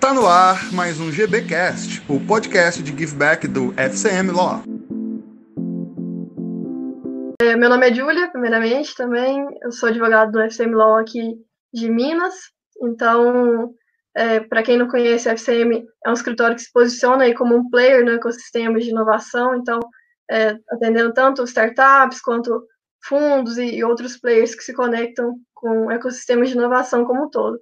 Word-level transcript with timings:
Tá 0.00 0.14
no 0.14 0.28
ar 0.28 0.72
mais 0.72 1.00
um 1.00 1.10
GBcast, 1.10 2.04
o 2.08 2.24
podcast 2.24 2.80
de 2.80 2.96
giveback 2.96 3.48
do 3.48 3.74
FCM 3.76 4.30
Law. 4.30 4.62
É, 7.42 7.56
meu 7.56 7.68
nome 7.68 7.90
é 7.90 7.92
Júlia, 7.92 8.30
primeiramente, 8.30 8.94
também. 8.94 9.44
Eu 9.60 9.72
sou 9.72 9.88
advogado 9.88 10.30
do 10.30 10.40
FCM 10.40 10.72
Law 10.72 10.98
aqui 10.98 11.34
de 11.74 11.90
Minas. 11.90 12.34
Então, 12.80 13.74
é, 14.16 14.38
para 14.38 14.62
quem 14.62 14.78
não 14.78 14.86
conhece, 14.86 15.28
a 15.28 15.32
FCM 15.32 15.84
é 16.06 16.10
um 16.10 16.14
escritório 16.14 16.54
que 16.54 16.62
se 16.62 16.72
posiciona 16.72 17.24
aí 17.24 17.34
como 17.34 17.56
um 17.56 17.68
player 17.68 18.04
no 18.04 18.12
ecossistema 18.12 18.78
de 18.78 18.90
inovação. 18.90 19.56
Então, 19.56 19.80
é, 20.30 20.56
atendendo 20.70 21.12
tanto 21.12 21.42
startups 21.42 22.20
quanto 22.20 22.64
fundos 23.04 23.58
e, 23.58 23.76
e 23.76 23.84
outros 23.84 24.16
players 24.16 24.54
que 24.54 24.62
se 24.62 24.72
conectam 24.72 25.34
com 25.52 25.86
o 25.86 25.90
ecossistema 25.90 26.44
de 26.44 26.52
inovação 26.52 27.04
como 27.04 27.24
um 27.24 27.30
todo. 27.30 27.60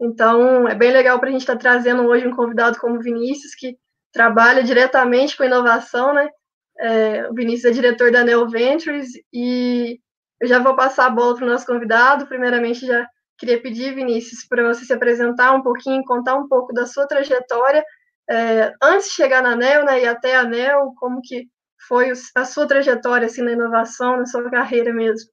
Então, 0.00 0.68
é 0.68 0.74
bem 0.74 0.92
legal 0.92 1.18
para 1.18 1.28
a 1.28 1.32
gente 1.32 1.40
estar 1.40 1.54
tá 1.54 1.60
trazendo 1.60 2.06
hoje 2.06 2.26
um 2.26 2.34
convidado 2.34 2.78
como 2.78 2.96
o 2.96 3.02
Vinícius, 3.02 3.54
que 3.54 3.76
trabalha 4.12 4.62
diretamente 4.62 5.36
com 5.36 5.44
inovação, 5.44 6.12
né? 6.14 6.28
É, 6.78 7.28
o 7.30 7.34
Vinícius 7.34 7.64
é 7.64 7.74
diretor 7.74 8.12
da 8.12 8.22
Neo 8.22 8.48
Ventures 8.48 9.08
e 9.32 9.98
eu 10.40 10.46
já 10.46 10.58
vou 10.58 10.76
passar 10.76 11.06
a 11.06 11.10
bola 11.10 11.34
para 11.34 11.46
o 11.46 11.48
nosso 11.48 11.66
convidado. 11.66 12.26
Primeiramente, 12.26 12.86
já 12.86 13.08
queria 13.38 13.60
pedir, 13.60 13.94
Vinícius, 13.94 14.46
para 14.46 14.66
você 14.66 14.84
se 14.84 14.92
apresentar 14.92 15.52
um 15.52 15.62
pouquinho, 15.62 16.04
contar 16.04 16.34
um 16.34 16.46
pouco 16.46 16.72
da 16.74 16.86
sua 16.86 17.06
trajetória 17.06 17.82
é, 18.28 18.74
antes 18.82 19.08
de 19.08 19.14
chegar 19.14 19.42
na 19.42 19.54
Neo, 19.54 19.84
né, 19.84 20.02
e 20.02 20.06
até 20.06 20.36
a 20.36 20.42
Neo, 20.42 20.92
como 20.96 21.20
que 21.22 21.48
foi 21.86 22.12
a 22.34 22.44
sua 22.44 22.66
trajetória 22.66 23.26
assim 23.26 23.42
na 23.42 23.52
inovação, 23.52 24.16
na 24.16 24.26
sua 24.26 24.50
carreira 24.50 24.92
mesmo. 24.92 25.30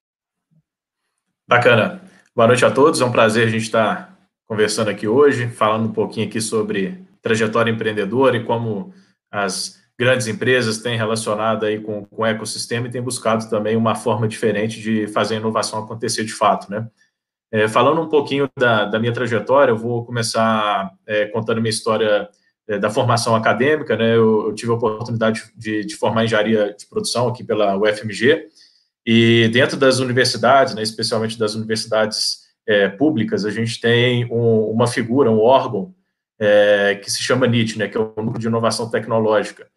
Bacana. 1.47 2.01
Boa 2.35 2.47
noite 2.47 2.63
a 2.65 2.71
todos. 2.71 3.01
É 3.01 3.05
um 3.05 3.11
prazer 3.11 3.47
a 3.47 3.49
gente 3.49 3.63
estar 3.63 4.12
conversando 4.47 4.89
aqui 4.89 5.07
hoje, 5.07 5.47
falando 5.47 5.85
um 5.85 5.93
pouquinho 5.93 6.27
aqui 6.27 6.41
sobre 6.41 6.99
trajetória 7.21 7.71
empreendedora 7.71 8.37
e 8.37 8.43
como 8.43 8.93
as 9.31 9.81
grandes 9.97 10.27
empresas 10.27 10.79
têm 10.79 10.97
relacionado 10.97 11.65
aí 11.65 11.79
com, 11.79 12.05
com 12.05 12.21
o 12.23 12.25
ecossistema 12.25 12.87
e 12.87 12.91
têm 12.91 13.01
buscado 13.01 13.49
também 13.49 13.75
uma 13.75 13.95
forma 13.95 14.27
diferente 14.27 14.81
de 14.81 15.07
fazer 15.07 15.35
a 15.35 15.37
inovação 15.37 15.79
acontecer 15.79 16.23
de 16.23 16.33
fato, 16.33 16.69
né? 16.69 16.87
É, 17.51 17.67
falando 17.67 18.01
um 18.01 18.09
pouquinho 18.09 18.49
da, 18.57 18.85
da, 18.85 18.99
minha 18.99 19.13
trajetória, 19.13 19.71
eu 19.71 19.77
vou 19.77 20.03
começar 20.03 20.91
é, 21.05 21.27
contando 21.27 21.61
minha 21.61 21.69
história 21.69 22.27
é, 22.67 22.79
da 22.79 22.89
formação 22.89 23.35
acadêmica, 23.35 23.95
né? 23.95 24.15
Eu, 24.15 24.47
eu 24.47 24.55
tive 24.55 24.71
a 24.71 24.75
oportunidade 24.75 25.43
de, 25.55 25.85
de, 25.85 25.95
formar 25.95 26.25
engenharia 26.25 26.75
de 26.75 26.87
produção 26.87 27.27
aqui 27.27 27.43
pela 27.43 27.77
UFMG 27.77 28.47
e 29.05 29.49
dentro 29.53 29.77
das 29.77 29.99
universidades, 29.99 30.73
né, 30.73 30.81
especialmente 30.81 31.37
das 31.37 31.53
universidades 31.53 32.42
é, 32.67 32.87
públicas, 32.87 33.45
a 33.45 33.51
gente 33.51 33.79
tem 33.79 34.25
um, 34.31 34.69
uma 34.69 34.87
figura, 34.87 35.31
um 35.31 35.39
órgão 35.39 35.93
é, 36.39 36.95
que 36.95 37.11
se 37.11 37.21
chama 37.21 37.47
NIT, 37.47 37.77
né, 37.77 37.87
que 37.87 37.97
é 37.97 37.99
o 37.99 38.13
Núcleo 38.17 38.39
de 38.39 38.47
Inovação 38.47 38.89
Tecnológica. 38.89 39.67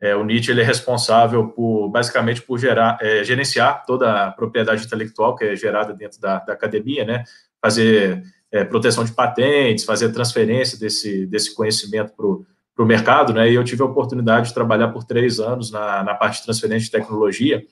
É, 0.00 0.16
o 0.16 0.24
NIT 0.24 0.50
ele 0.50 0.62
é 0.62 0.64
responsável 0.64 1.48
por, 1.48 1.88
basicamente, 1.90 2.40
por 2.40 2.58
gerar, 2.58 2.98
é, 3.00 3.22
gerenciar 3.22 3.84
toda 3.84 4.26
a 4.26 4.30
propriedade 4.30 4.84
intelectual 4.84 5.36
que 5.36 5.44
é 5.44 5.56
gerada 5.56 5.92
dentro 5.92 6.20
da, 6.20 6.38
da 6.38 6.52
academia, 6.54 7.04
né, 7.04 7.24
fazer 7.60 8.22
é, 8.50 8.64
proteção 8.64 9.04
de 9.04 9.12
patentes, 9.12 9.84
fazer 9.84 10.10
transferência 10.10 10.78
desse, 10.78 11.26
desse 11.26 11.54
conhecimento 11.54 12.12
para 12.16 12.84
o 12.84 12.86
mercado, 12.86 13.34
né, 13.34 13.50
e 13.50 13.54
eu 13.54 13.62
tive 13.62 13.82
a 13.82 13.86
oportunidade 13.86 14.48
de 14.48 14.54
trabalhar 14.54 14.88
por 14.88 15.04
três 15.04 15.38
anos 15.38 15.70
na, 15.70 16.02
na 16.02 16.14
parte 16.14 16.38
de 16.38 16.44
transferência 16.44 16.86
de 16.86 16.90
tecnologia, 16.90 17.62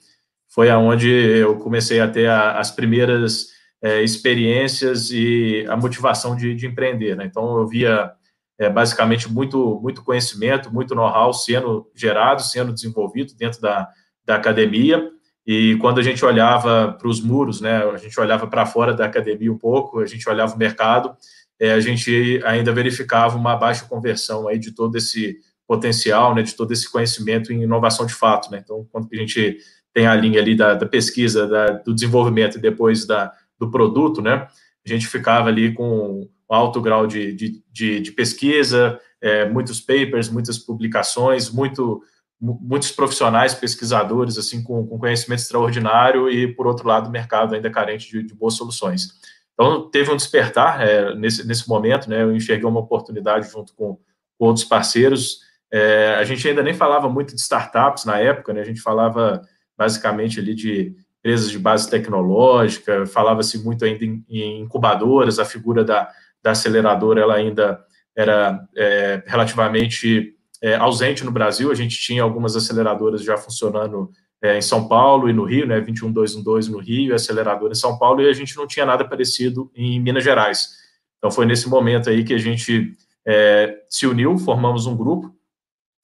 foi 0.49 0.71
aonde 0.71 1.09
eu 1.09 1.57
comecei 1.57 2.01
a 2.01 2.09
ter 2.09 2.29
a, 2.29 2.59
as 2.59 2.71
primeiras 2.71 3.58
é, 3.83 4.03
experiências 4.03 5.11
e 5.11 5.65
a 5.69 5.77
motivação 5.77 6.35
de, 6.35 6.55
de 6.55 6.67
empreender. 6.67 7.17
Né? 7.17 7.25
Então, 7.27 7.59
eu 7.59 7.67
via 7.67 8.13
é, 8.59 8.69
basicamente 8.69 9.31
muito, 9.31 9.79
muito 9.81 10.03
conhecimento, 10.03 10.73
muito 10.73 10.95
know-how 10.95 11.33
sendo 11.33 11.91
gerado, 11.95 12.43
sendo 12.43 12.73
desenvolvido 12.73 13.35
dentro 13.37 13.61
da, 13.61 13.89
da 14.25 14.35
academia. 14.35 15.11
E 15.47 15.77
quando 15.77 15.99
a 15.99 16.03
gente 16.03 16.25
olhava 16.25 16.93
para 16.99 17.09
os 17.09 17.21
muros, 17.23 17.61
né, 17.61 17.79
a 17.85 17.97
gente 17.97 18.19
olhava 18.21 18.47
para 18.47 18.67
fora 18.67 18.93
da 18.93 19.07
academia 19.07 19.51
um 19.51 19.57
pouco, 19.57 20.01
a 20.01 20.07
gente 20.07 20.29
olhava 20.29 20.55
o 20.55 20.59
mercado, 20.59 21.17
é, 21.59 21.73
a 21.73 21.81
gente 21.81 22.41
ainda 22.45 22.73
verificava 22.73 23.37
uma 23.37 23.57
baixa 23.57 23.87
conversão 23.87 24.47
aí 24.47 24.59
de 24.59 24.73
todo 24.73 24.97
esse 24.97 25.39
potencial, 25.67 26.35
né, 26.35 26.43
de 26.43 26.55
todo 26.55 26.73
esse 26.73 26.91
conhecimento 26.91 27.53
em 27.53 27.63
inovação 27.63 28.05
de 28.05 28.15
fato. 28.15 28.51
Né? 28.51 28.61
Então, 28.63 28.87
quando 28.91 29.09
a 29.13 29.17
gente 29.17 29.59
tem 29.95 30.07
a 30.07 30.15
linha 30.15 30.41
ali 30.41 30.55
da, 30.55 30.75
da 30.75 30.87
pesquisa, 30.87 31.47
da, 31.47 31.71
do 31.71 31.95
desenvolvimento 31.95 32.59
e 32.59 32.61
depois 32.61 33.07
da, 33.07 33.33
do 33.59 33.71
produto, 33.71 34.23
né? 34.23 34.47
A 34.85 34.89
gente 34.89 35.07
ficava 35.07 35.49
ali 35.49 35.73
com 35.73 36.29
um 36.51 36.55
alto 36.55 36.81
grau 36.81 37.07
de, 37.07 37.33
de, 37.33 37.63
de, 37.71 38.01
de 38.01 38.13
pesquisa, 38.13 38.99
é, 39.21 39.49
muitos 39.49 39.81
papers, 39.81 40.29
muitas 40.29 40.59
publicações, 40.59 41.51
muito, 41.51 42.03
muitos 42.41 42.93
profissionais, 42.93 43.55
pesquisadores, 43.55 44.39
assim, 44.39 44.63
com, 44.63 44.87
com, 44.87 44.99
conhecimento 44.99 45.41
extraordinário 45.41 46.31
e, 46.31 46.47
por 46.47 46.67
outro 46.67 46.87
lado, 46.87 47.09
o 47.09 47.13
mercado 47.13 47.55
ainda 47.55 47.71
carente 47.71 48.11
de, 48.11 48.23
de 48.23 48.35
boas 48.35 48.55
soluções. 48.55 49.09
Então, 49.53 49.91
teve 49.91 50.11
um 50.11 50.17
despertar 50.17 50.81
é, 50.81 51.15
nesse, 51.17 51.47
nesse 51.47 51.69
momento, 51.69 52.09
né? 52.09 52.23
Eu 52.23 52.35
enxerguei 52.35 52.69
uma 52.69 52.81
oportunidade 52.81 53.51
junto 53.51 53.75
com, 53.75 53.99
com 54.39 54.47
outros 54.47 54.65
parceiros. 54.65 55.41
É, 55.71 56.15
a 56.15 56.25
gente 56.25 56.47
ainda 56.47 56.63
nem 56.63 56.75
falava 56.75 57.09
muito 57.09 57.35
de 57.35 57.41
startups 57.41 58.05
na 58.05 58.19
época, 58.19 58.53
né? 58.53 58.61
A 58.61 58.65
gente 58.65 58.81
falava 58.81 59.43
basicamente 59.77 60.39
ali 60.39 60.55
de 60.55 60.95
empresas 61.29 61.51
de 61.51 61.59
base 61.59 61.91
tecnológica, 61.91 63.05
falava-se 63.05 63.63
muito 63.63 63.85
ainda 63.85 64.03
em, 64.03 64.25
incubadoras, 64.63 65.39
a 65.39 65.45
figura 65.45 65.85
da, 65.85 66.09
da 66.43 66.53
aceleradora 66.53 67.21
ela 67.21 67.35
ainda 67.35 67.79
era 68.17 68.59
é, 68.75 69.23
relativamente 69.27 70.35
é, 70.63 70.75
ausente 70.77 71.25
no 71.25 71.31
Brasil, 71.31 71.71
a 71.71 71.75
gente 71.75 71.99
tinha 71.99 72.23
algumas 72.23 72.57
aceleradoras 72.57 73.23
já 73.23 73.37
funcionando 73.37 74.11
é, 74.43 74.57
em 74.57 74.63
São 74.63 74.89
Paulo 74.89 75.29
e 75.29 75.33
no 75.35 75.45
Rio, 75.45 75.67
né, 75.67 75.81
21212 75.81 76.71
no 76.71 76.79
Rio, 76.79 77.15
aceleradora 77.15 77.73
em 77.73 77.77
São 77.77 77.99
Paulo, 77.99 78.23
e 78.23 78.29
a 78.29 78.33
gente 78.33 78.57
não 78.57 78.67
tinha 78.67 78.87
nada 78.87 79.05
parecido 79.05 79.71
em 79.75 80.01
Minas 80.01 80.25
Gerais. 80.25 80.71
Então 81.19 81.31
foi 81.31 81.45
nesse 81.45 81.69
momento 81.69 82.09
aí 82.09 82.25
que 82.25 82.33
a 82.33 82.39
gente 82.39 82.93
é, 83.27 83.77
se 83.91 84.07
uniu, 84.07 84.39
formamos 84.39 84.87
um 84.87 84.97
grupo, 84.97 85.31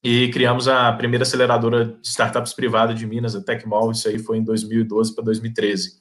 e 0.04 0.28
criamos 0.28 0.68
a 0.68 0.92
primeira 0.92 1.22
aceleradora 1.22 1.86
de 1.86 2.06
startups 2.06 2.52
privada 2.52 2.92
de 2.92 3.06
Minas, 3.06 3.34
a 3.34 3.42
Tecmol, 3.42 3.90
isso 3.90 4.06
aí 4.06 4.18
foi 4.18 4.36
em 4.36 4.44
2012 4.44 5.14
para 5.14 5.24
2013. 5.24 5.94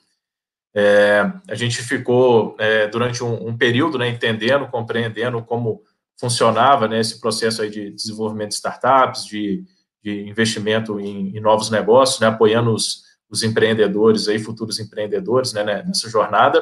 É, 0.75 1.31
a 1.47 1.55
gente 1.55 1.81
ficou 1.81 2.53
é, 2.59 2.85
durante 2.87 3.23
um, 3.23 3.47
um, 3.47 3.57
período 3.57 3.97
né, 3.97 4.09
entendendo, 4.09 4.67
compreendendo 4.67 5.41
como 5.41 5.83
funcionava 6.19 6.85
né, 6.85 6.99
esse 6.99 7.21
processo 7.21 7.61
aí 7.61 7.69
de 7.69 7.91
desenvolvimento 7.91 8.49
de 8.49 8.55
startups, 8.55 9.25
de, 9.25 9.63
de 10.03 10.27
investimento 10.27 10.99
em, 10.99 11.37
em, 11.37 11.39
novos 11.39 11.69
negócios, 11.69 12.19
né, 12.19 12.27
apoiando 12.27 12.73
os, 12.73 13.03
os, 13.29 13.41
empreendedores, 13.41 14.27
aí, 14.27 14.37
futuros 14.37 14.79
empreendedores 14.79 15.53
né, 15.53 15.63
né 15.63 15.81
nessa 15.87 16.09
jornada. 16.09 16.61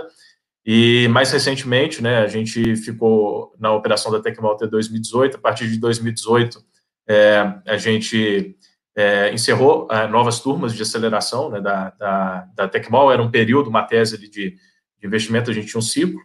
E 0.63 1.07
mais 1.07 1.31
recentemente, 1.31 2.03
né, 2.03 2.19
a 2.19 2.27
gente 2.27 2.75
ficou 2.75 3.55
na 3.57 3.73
operação 3.73 4.11
da 4.11 4.21
Tecmol 4.21 4.53
até 4.53 4.67
2018, 4.67 5.37
a 5.37 5.39
partir 5.39 5.67
de 5.67 5.79
2018 5.79 6.69
é, 7.11 7.53
a 7.67 7.75
gente 7.75 8.55
é, 8.95 9.33
encerrou 9.33 9.85
é, 9.91 10.07
novas 10.07 10.39
turmas 10.39 10.73
de 10.73 10.81
aceleração 10.81 11.49
né, 11.49 11.59
da, 11.59 11.89
da, 11.91 12.47
da 12.55 12.67
Tecmol, 12.69 13.11
era 13.11 13.21
um 13.21 13.29
período, 13.29 13.69
uma 13.69 13.83
tese 13.83 14.17
de, 14.17 14.29
de 14.29 14.57
investimento, 15.03 15.51
a 15.51 15.53
gente 15.53 15.67
tinha 15.67 15.79
um 15.79 15.83
ciclo, 15.83 16.21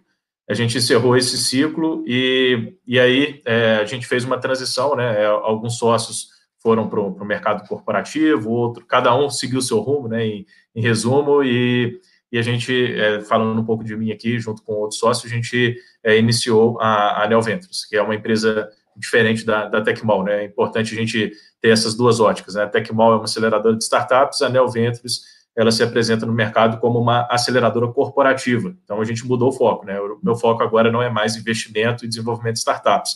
a 0.48 0.54
gente 0.54 0.78
encerrou 0.78 1.16
esse 1.16 1.36
ciclo 1.38 2.04
e, 2.06 2.74
e 2.86 3.00
aí 3.00 3.42
é, 3.44 3.78
a 3.80 3.84
gente 3.84 4.06
fez 4.06 4.24
uma 4.24 4.38
transição, 4.38 4.94
né, 4.94 5.22
é, 5.22 5.26
alguns 5.26 5.76
sócios 5.76 6.28
foram 6.62 6.88
para 6.88 7.00
o 7.00 7.24
mercado 7.24 7.66
corporativo, 7.68 8.50
outro, 8.50 8.86
cada 8.86 9.16
um 9.16 9.28
seguiu 9.28 9.58
o 9.58 9.62
seu 9.62 9.80
rumo, 9.80 10.06
né, 10.06 10.24
em, 10.24 10.47
em 10.72 10.80
resumo, 10.80 11.42
e, 11.42 12.00
e 12.30 12.38
a 12.38 12.42
gente, 12.42 12.72
é, 12.94 13.20
falando 13.22 13.60
um 13.60 13.64
pouco 13.64 13.82
de 13.82 13.97
mim 13.97 14.12
aqui, 14.12 14.38
junto 14.38 14.62
com 14.62 14.72
outros 14.74 15.00
sócios, 15.00 15.30
a 15.30 15.34
gente 15.34 15.76
é, 16.04 16.16
iniciou 16.16 16.80
a, 16.80 17.24
a 17.24 17.28
Neo 17.28 17.42
Ventures, 17.42 17.84
que 17.84 17.97
é 17.97 18.03
uma 18.03 18.14
empresa 18.14 18.68
diferente 18.96 19.44
da, 19.44 19.68
da 19.68 19.82
né? 20.24 20.42
É 20.42 20.44
importante 20.44 20.94
a 20.94 20.98
gente 20.98 21.32
ter 21.60 21.68
essas 21.68 21.94
duas 21.94 22.21
óticas, 22.21 22.54
né? 22.54 22.65
A 22.65 22.68
Tecmol 22.68 23.12
é 23.12 23.16
uma 23.16 23.24
aceleradora 23.24 23.76
de 23.76 23.84
startups, 23.84 24.42
a 24.42 24.48
Neo 24.48 24.68
Ventures 24.68 25.36
ela 25.56 25.72
se 25.72 25.82
apresenta 25.82 26.26
no 26.26 26.34
mercado 26.34 26.78
como 26.78 27.00
uma 27.00 27.26
aceleradora 27.30 27.88
corporativa. 27.88 28.76
Então 28.84 29.00
a 29.00 29.04
gente 29.04 29.26
mudou 29.26 29.48
o 29.48 29.53
foco, 29.53 29.86
né? 29.86 29.98
O 29.98 30.18
meu 30.22 30.36
foco 30.36 30.62
agora 30.62 30.92
não 30.92 31.03
é 31.03 31.09
mais 31.09 31.34
investimento 31.34 32.04
e 32.04 32.09
desenvolvimento 32.09 32.54
de 32.54 32.59
startups. 32.59 33.12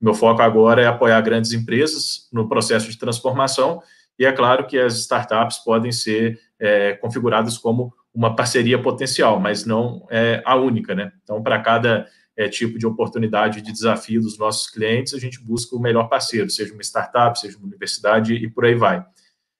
O 0.00 0.04
meu 0.06 0.14
foco 0.14 0.40
agora 0.40 0.80
é 0.80 0.86
apoiar 0.86 1.20
grandes 1.20 1.52
empresas 1.52 2.28
no 2.32 2.48
processo 2.48 2.90
de 2.90 2.98
transformação 2.98 3.82
e 4.18 4.24
é 4.24 4.32
claro 4.32 4.66
que 4.66 4.78
as 4.78 4.94
startups 4.94 5.58
podem 5.58 5.92
ser 5.92 6.40
é, 6.58 6.94
configuradas 6.94 7.58
como 7.58 7.92
uma 8.14 8.34
parceria 8.34 8.80
potencial, 8.80 9.38
mas 9.38 9.66
não 9.66 10.06
é 10.10 10.42
a 10.46 10.56
única, 10.56 10.94
né? 10.94 11.12
Então 11.22 11.42
para 11.42 11.60
cada 11.60 12.06
é, 12.36 12.48
tipo 12.48 12.78
de 12.78 12.86
oportunidade 12.86 13.60
de 13.60 13.72
desafio 13.72 14.20
dos 14.20 14.38
nossos 14.38 14.70
clientes, 14.70 15.14
a 15.14 15.18
gente 15.18 15.40
busca 15.40 15.76
o 15.76 15.80
melhor 15.80 16.08
parceiro, 16.08 16.50
seja 16.50 16.72
uma 16.72 16.82
startup, 16.82 17.38
seja 17.38 17.58
uma 17.58 17.66
universidade 17.66 18.34
e 18.34 18.48
por 18.48 18.64
aí 18.64 18.74
vai. 18.74 19.04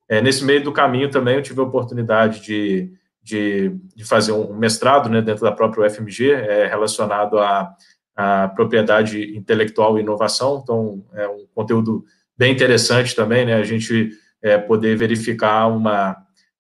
É, 0.09 0.21
nesse 0.21 0.45
meio 0.45 0.63
do 0.63 0.73
caminho 0.73 1.11
também 1.11 1.37
eu 1.37 1.43
tive 1.43 1.61
a 1.61 1.65
oportunidade 1.65 2.41
de, 2.41 2.93
de, 3.23 3.71
de 3.95 4.05
fazer 4.05 4.33
um 4.33 4.55
mestrado 4.55 5.09
né, 5.09 5.23
dentro 5.23 5.43
da 5.43 5.53
própria 5.53 5.87
UFMG, 5.87 6.31
é, 6.31 6.67
relacionado 6.67 7.39
a, 7.39 7.75
a 8.17 8.49
propriedade 8.49 9.37
intelectual 9.37 9.99
e 9.99 10.03
inovação. 10.03 10.61
Então, 10.63 11.05
é 11.15 11.29
um 11.29 11.47
conteúdo 11.55 12.05
bem 12.37 12.53
interessante 12.53 13.15
também, 13.15 13.47
né? 13.47 13.55
A 13.55 13.63
gente 13.63 14.11
é, 14.43 14.59
poder 14.59 14.97
verificar 14.97 15.67
uma, 15.69 16.17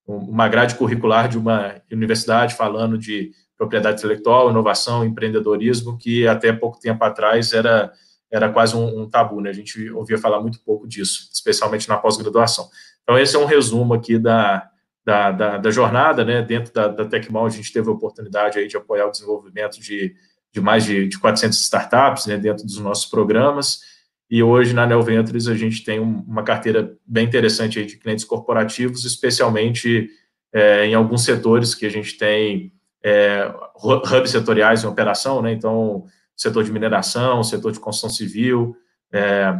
uma 0.06 0.48
grade 0.48 0.74
curricular 0.76 1.28
de 1.28 1.36
uma 1.36 1.74
universidade 1.90 2.54
falando 2.54 2.96
de 2.96 3.32
propriedade 3.62 3.98
intelectual, 3.98 4.50
inovação, 4.50 5.04
empreendedorismo, 5.04 5.96
que 5.96 6.26
até 6.26 6.52
pouco 6.52 6.80
tempo 6.80 7.04
atrás 7.04 7.52
era, 7.52 7.92
era 8.28 8.50
quase 8.50 8.76
um, 8.76 9.02
um 9.02 9.08
tabu, 9.08 9.40
né? 9.40 9.50
A 9.50 9.52
gente 9.52 9.88
ouvia 9.90 10.18
falar 10.18 10.40
muito 10.40 10.58
pouco 10.64 10.86
disso, 10.88 11.28
especialmente 11.32 11.88
na 11.88 11.96
pós-graduação. 11.96 12.68
Então, 13.02 13.16
esse 13.16 13.36
é 13.36 13.38
um 13.38 13.44
resumo 13.44 13.94
aqui 13.94 14.18
da, 14.18 14.68
da, 15.04 15.30
da, 15.30 15.58
da 15.58 15.70
jornada, 15.70 16.24
né? 16.24 16.42
Dentro 16.42 16.74
da, 16.74 16.88
da 16.88 17.04
Tecmal, 17.04 17.46
a 17.46 17.50
gente 17.50 17.72
teve 17.72 17.88
a 17.88 17.92
oportunidade 17.92 18.58
aí 18.58 18.66
de 18.66 18.76
apoiar 18.76 19.06
o 19.06 19.12
desenvolvimento 19.12 19.80
de, 19.80 20.12
de 20.52 20.60
mais 20.60 20.84
de, 20.84 21.06
de 21.06 21.16
400 21.20 21.56
startups 21.60 22.26
né, 22.26 22.36
dentro 22.36 22.66
dos 22.66 22.78
nossos 22.78 23.06
programas, 23.06 23.80
e 24.28 24.42
hoje 24.42 24.74
na 24.74 24.86
Neo 24.86 25.02
Ventures 25.02 25.46
a 25.46 25.54
gente 25.54 25.84
tem 25.84 26.00
uma 26.00 26.42
carteira 26.42 26.96
bem 27.06 27.26
interessante 27.26 27.78
aí 27.78 27.84
de 27.84 27.96
clientes 27.96 28.24
corporativos, 28.24 29.04
especialmente 29.04 30.08
é, 30.52 30.86
em 30.86 30.94
alguns 30.94 31.22
setores 31.22 31.74
que 31.74 31.86
a 31.86 31.90
gente 31.90 32.16
tem 32.16 32.72
é, 33.04 33.52
hubs 33.82 34.30
setoriais 34.30 34.84
em 34.84 34.86
operação, 34.86 35.42
né? 35.42 35.52
Então, 35.52 36.06
setor 36.36 36.64
de 36.64 36.72
mineração, 36.72 37.42
setor 37.42 37.72
de 37.72 37.80
construção 37.80 38.10
civil, 38.10 38.76
é, 39.12 39.54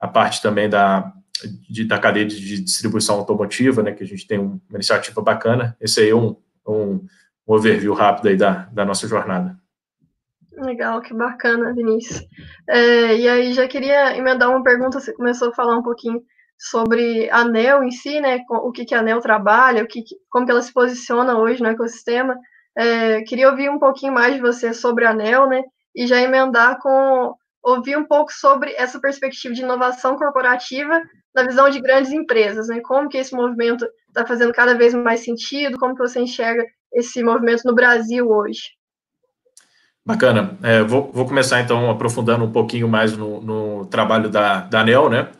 a 0.00 0.08
parte 0.08 0.40
também 0.40 0.68
da, 0.68 1.12
de, 1.68 1.84
da 1.84 1.98
cadeia 1.98 2.26
de 2.26 2.62
distribuição 2.62 3.16
automotiva, 3.16 3.82
né? 3.82 3.92
Que 3.92 4.04
a 4.04 4.06
gente 4.06 4.26
tem 4.26 4.38
uma 4.38 4.60
iniciativa 4.74 5.20
bacana. 5.20 5.76
Esse 5.80 6.00
aí 6.00 6.10
é 6.10 6.14
um, 6.14 6.36
um, 6.66 7.06
um 7.46 7.54
overview 7.54 7.94
rápido 7.94 8.28
aí 8.28 8.36
da, 8.36 8.68
da 8.72 8.84
nossa 8.84 9.06
jornada. 9.06 9.56
Legal, 10.52 11.00
que 11.00 11.14
bacana, 11.14 11.72
Vinícius. 11.72 12.26
É, 12.68 13.16
e 13.16 13.28
aí 13.28 13.52
já 13.52 13.68
queria 13.68 14.16
emendar 14.16 14.50
uma 14.50 14.62
pergunta, 14.62 14.98
você 14.98 15.12
começou 15.12 15.50
a 15.50 15.54
falar 15.54 15.76
um 15.76 15.82
pouquinho 15.82 16.20
sobre 16.58 17.30
a 17.30 17.38
ANEL 17.38 17.84
em 17.84 17.90
si, 17.92 18.20
né? 18.20 18.40
O 18.50 18.72
que, 18.72 18.84
que 18.84 18.94
a 18.94 18.98
ANEL 18.98 19.20
trabalha, 19.20 19.84
o 19.84 19.86
que, 19.86 20.02
como 20.28 20.44
que 20.44 20.50
ela 20.50 20.62
se 20.62 20.72
posiciona 20.72 21.38
hoje 21.38 21.62
no 21.62 21.68
ecossistema. 21.68 22.36
É, 22.78 23.22
queria 23.22 23.50
ouvir 23.50 23.68
um 23.68 23.78
pouquinho 23.78 24.12
mais 24.12 24.34
de 24.34 24.40
você 24.40 24.72
sobre 24.72 25.04
a 25.04 25.10
ANEL, 25.10 25.48
né? 25.48 25.64
E 25.96 26.06
já 26.06 26.20
emendar 26.20 26.78
com 26.78 27.34
ouvir 27.60 27.96
um 27.96 28.04
pouco 28.04 28.32
sobre 28.32 28.72
essa 28.74 29.00
perspectiva 29.00 29.52
de 29.52 29.62
inovação 29.62 30.16
corporativa 30.16 31.02
na 31.34 31.42
visão 31.42 31.68
de 31.68 31.80
grandes 31.80 32.12
empresas, 32.12 32.68
né? 32.68 32.80
Como 32.80 33.08
que 33.08 33.18
esse 33.18 33.34
movimento 33.34 33.84
está 34.06 34.24
fazendo 34.24 34.52
cada 34.52 34.74
vez 34.74 34.94
mais 34.94 35.20
sentido, 35.20 35.76
como 35.76 35.92
que 35.92 36.00
você 36.00 36.20
enxerga 36.20 36.64
esse 36.92 37.20
movimento 37.20 37.62
no 37.64 37.74
Brasil 37.74 38.30
hoje? 38.30 38.70
Bacana. 40.06 40.56
É, 40.62 40.80
vou, 40.84 41.10
vou, 41.12 41.26
começar, 41.26 41.60
então, 41.60 41.90
aprofundando 41.90 42.44
um 42.44 42.52
pouquinho 42.52 42.88
mais 42.88 43.16
no, 43.16 43.40
no 43.40 43.86
trabalho 43.86 44.30
da, 44.30 44.60
da 44.60 44.80
ANEL, 44.80 45.10
né? 45.10 45.32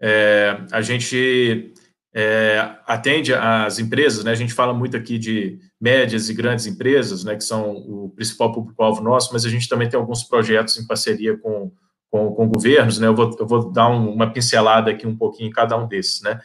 É, 0.00 0.56
a 0.70 0.80
gente 0.80 1.74
é, 2.14 2.76
atende 2.86 3.34
as 3.34 3.80
empresas, 3.80 4.22
né? 4.22 4.30
A 4.30 4.36
gente 4.36 4.54
fala 4.54 4.72
muito 4.72 4.96
aqui 4.96 5.18
de 5.18 5.58
médias 5.80 6.28
e 6.28 6.34
grandes 6.34 6.66
empresas, 6.66 7.24
né? 7.24 7.36
Que 7.36 7.44
são 7.44 7.76
o 7.76 8.12
principal 8.14 8.52
público-alvo 8.52 9.02
nosso, 9.02 9.32
mas 9.32 9.44
a 9.44 9.48
gente 9.50 9.68
também 9.68 9.88
tem 9.88 9.98
alguns 9.98 10.24
projetos 10.24 10.78
em 10.78 10.86
parceria 10.86 11.36
com, 11.36 11.72
com, 12.10 12.32
com 12.32 12.48
governos, 12.48 12.98
né? 12.98 13.06
Eu 13.06 13.14
vou, 13.14 13.36
eu 13.38 13.46
vou 13.46 13.70
dar 13.70 13.88
um, 13.88 14.12
uma 14.12 14.30
pincelada 14.30 14.90
aqui 14.90 15.06
um 15.06 15.16
pouquinho 15.16 15.48
em 15.48 15.52
cada 15.52 15.76
um 15.76 15.86
desses, 15.86 16.22
né? 16.22 16.40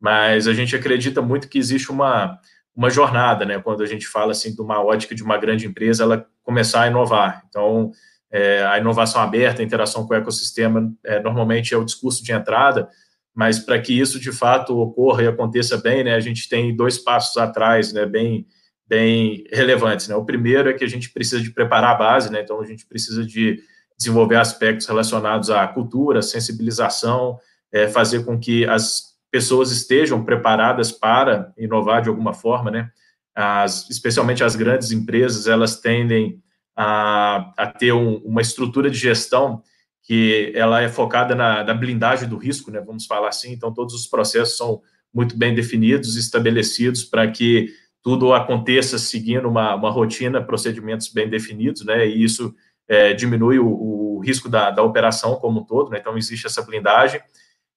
Mas 0.00 0.46
a 0.46 0.54
gente 0.54 0.76
acredita 0.76 1.20
muito 1.20 1.48
que 1.48 1.58
existe 1.58 1.90
uma 1.90 2.40
uma 2.78 2.90
jornada, 2.90 3.44
né? 3.44 3.58
Quando 3.58 3.82
a 3.82 3.86
gente 3.86 4.06
fala 4.06 4.30
assim 4.30 4.54
de 4.54 4.62
uma 4.62 4.80
ótica 4.80 5.12
de 5.12 5.24
uma 5.24 5.36
grande 5.36 5.66
empresa, 5.66 6.04
ela 6.04 6.24
começar 6.44 6.82
a 6.82 6.86
inovar. 6.86 7.42
Então, 7.48 7.90
é, 8.30 8.64
a 8.64 8.78
inovação 8.78 9.20
aberta, 9.20 9.60
a 9.60 9.64
interação 9.64 10.06
com 10.06 10.14
o 10.14 10.16
ecossistema, 10.16 10.88
é, 11.04 11.20
normalmente 11.20 11.74
é 11.74 11.76
o 11.76 11.84
discurso 11.84 12.22
de 12.22 12.30
entrada, 12.30 12.88
mas 13.34 13.58
para 13.58 13.80
que 13.80 13.98
isso 13.98 14.20
de 14.20 14.30
fato 14.30 14.78
ocorra 14.78 15.24
e 15.24 15.26
aconteça 15.26 15.76
bem, 15.76 16.04
né? 16.04 16.14
A 16.14 16.20
gente 16.20 16.48
tem 16.48 16.74
dois 16.74 16.98
passos 16.98 17.36
atrás, 17.36 17.92
né? 17.92 18.06
Bem, 18.06 18.46
bem 18.88 19.44
relevantes, 19.52 20.08
né? 20.08 20.16
O 20.16 20.24
primeiro 20.24 20.70
é 20.70 20.72
que 20.72 20.84
a 20.84 20.88
gente 20.88 21.10
precisa 21.10 21.40
de 21.42 21.50
preparar 21.50 21.90
a 21.90 21.98
base, 21.98 22.32
né? 22.32 22.40
Então, 22.40 22.60
a 22.60 22.64
gente 22.64 22.86
precisa 22.86 23.24
de 23.24 23.62
desenvolver 23.98 24.36
aspectos 24.36 24.86
relacionados 24.86 25.50
à 25.50 25.66
cultura, 25.66 26.22
sensibilização, 26.22 27.38
é, 27.70 27.88
fazer 27.88 28.24
com 28.24 28.38
que 28.38 28.64
as 28.64 29.08
pessoas 29.30 29.70
estejam 29.70 30.24
preparadas 30.24 30.90
para 30.90 31.52
inovar 31.58 32.00
de 32.00 32.08
alguma 32.08 32.32
forma, 32.32 32.70
né? 32.70 32.90
As, 33.34 33.88
especialmente 33.90 34.42
as 34.42 34.56
grandes 34.56 34.90
empresas, 34.90 35.46
elas 35.46 35.80
tendem 35.80 36.42
a, 36.74 37.52
a 37.56 37.66
ter 37.66 37.92
um, 37.92 38.16
uma 38.24 38.40
estrutura 38.40 38.90
de 38.90 38.96
gestão 38.96 39.62
que 40.02 40.52
ela 40.54 40.80
é 40.80 40.88
focada 40.88 41.34
na, 41.34 41.62
na, 41.62 41.74
blindagem 41.74 42.28
do 42.28 42.38
risco, 42.38 42.70
né? 42.70 42.80
Vamos 42.80 43.04
falar 43.04 43.28
assim. 43.28 43.52
Então, 43.52 43.74
todos 43.74 43.94
os 43.94 44.06
processos 44.06 44.56
são 44.56 44.80
muito 45.12 45.36
bem 45.36 45.54
definidos, 45.54 46.16
estabelecidos 46.16 47.04
para 47.04 47.30
que 47.30 47.68
tudo 48.02 48.32
aconteça 48.32 48.98
seguindo 48.98 49.48
uma, 49.48 49.74
uma 49.74 49.90
rotina, 49.90 50.42
procedimentos 50.42 51.08
bem 51.08 51.28
definidos, 51.28 51.84
né? 51.84 52.06
E 52.06 52.22
isso 52.22 52.54
é, 52.88 53.12
diminui 53.12 53.58
o, 53.58 53.68
o 53.68 54.20
risco 54.20 54.48
da, 54.48 54.70
da, 54.70 54.82
operação 54.82 55.36
como 55.36 55.60
um 55.60 55.64
todo, 55.64 55.90
né? 55.90 55.98
Então, 56.00 56.16
existe 56.16 56.46
essa 56.46 56.62
blindagem 56.62 57.20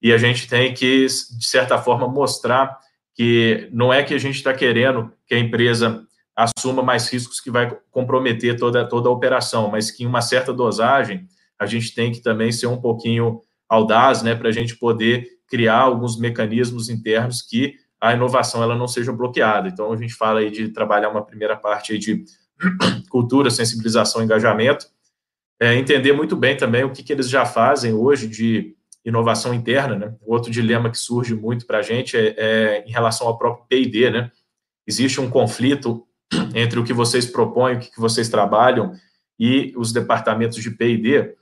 e 0.01 0.13
a 0.13 0.17
gente 0.17 0.47
tem 0.47 0.73
que, 0.73 1.05
de 1.05 1.45
certa 1.45 1.77
forma, 1.77 2.07
mostrar 2.07 2.77
que 3.13 3.69
não 3.71 3.91
é 3.91 4.03
que 4.03 4.13
a 4.13 4.17
gente 4.17 4.35
está 4.35 4.53
querendo 4.53 5.11
que 5.27 5.35
a 5.35 5.39
empresa 5.39 6.03
assuma 6.35 6.81
mais 6.81 7.11
riscos 7.11 7.39
que 7.39 7.51
vai 7.51 7.77
comprometer 7.91 8.57
toda, 8.57 8.87
toda 8.87 9.09
a 9.09 9.11
operação, 9.11 9.69
mas 9.69 9.91
que 9.91 10.03
em 10.03 10.07
uma 10.07 10.21
certa 10.21 10.53
dosagem 10.53 11.27
a 11.59 11.65
gente 11.65 11.93
tem 11.93 12.11
que 12.11 12.21
também 12.21 12.51
ser 12.51 12.67
um 12.67 12.79
pouquinho 12.79 13.41
audaz, 13.69 14.23
né, 14.23 14.33
para 14.33 14.49
a 14.49 14.51
gente 14.51 14.75
poder 14.75 15.27
criar 15.47 15.79
alguns 15.79 16.17
mecanismos 16.17 16.89
internos 16.89 17.41
que 17.41 17.75
a 18.01 18.13
inovação 18.13 18.63
ela 18.63 18.75
não 18.75 18.87
seja 18.87 19.13
bloqueada. 19.13 19.69
Então 19.69 19.93
a 19.93 19.95
gente 19.95 20.15
fala 20.15 20.39
aí 20.39 20.49
de 20.49 20.69
trabalhar 20.69 21.09
uma 21.09 21.23
primeira 21.23 21.55
parte 21.55 21.97
de 21.99 22.25
cultura, 23.09 23.51
sensibilização, 23.51 24.23
engajamento, 24.23 24.87
é, 25.61 25.75
entender 25.75 26.11
muito 26.11 26.35
bem 26.35 26.57
também 26.57 26.83
o 26.83 26.91
que, 26.91 27.03
que 27.03 27.13
eles 27.13 27.29
já 27.29 27.45
fazem 27.45 27.93
hoje 27.93 28.27
de 28.27 28.75
inovação 29.05 29.53
interna, 29.53 29.95
né? 29.95 30.15
Outro 30.21 30.51
dilema 30.51 30.89
que 30.89 30.97
surge 30.97 31.35
muito 31.35 31.67
para 31.67 31.77
a 31.77 31.81
gente 31.83 32.17
é, 32.17 32.33
é, 32.37 32.83
em 32.87 32.91
relação 32.91 33.27
ao 33.27 33.37
próprio 33.37 33.65
P&D, 33.67 34.09
né? 34.09 34.31
Existe 34.87 35.21
um 35.21 35.29
conflito 35.29 36.07
entre 36.55 36.79
o 36.79 36.83
que 36.83 36.93
vocês 36.93 37.27
propõem, 37.27 37.75
o 37.75 37.79
que 37.79 37.99
vocês 37.99 38.29
trabalham 38.29 38.93
e 39.39 39.73
os 39.75 39.91
departamentos 39.91 40.61
de 40.61 40.71
P&D. 40.71 41.35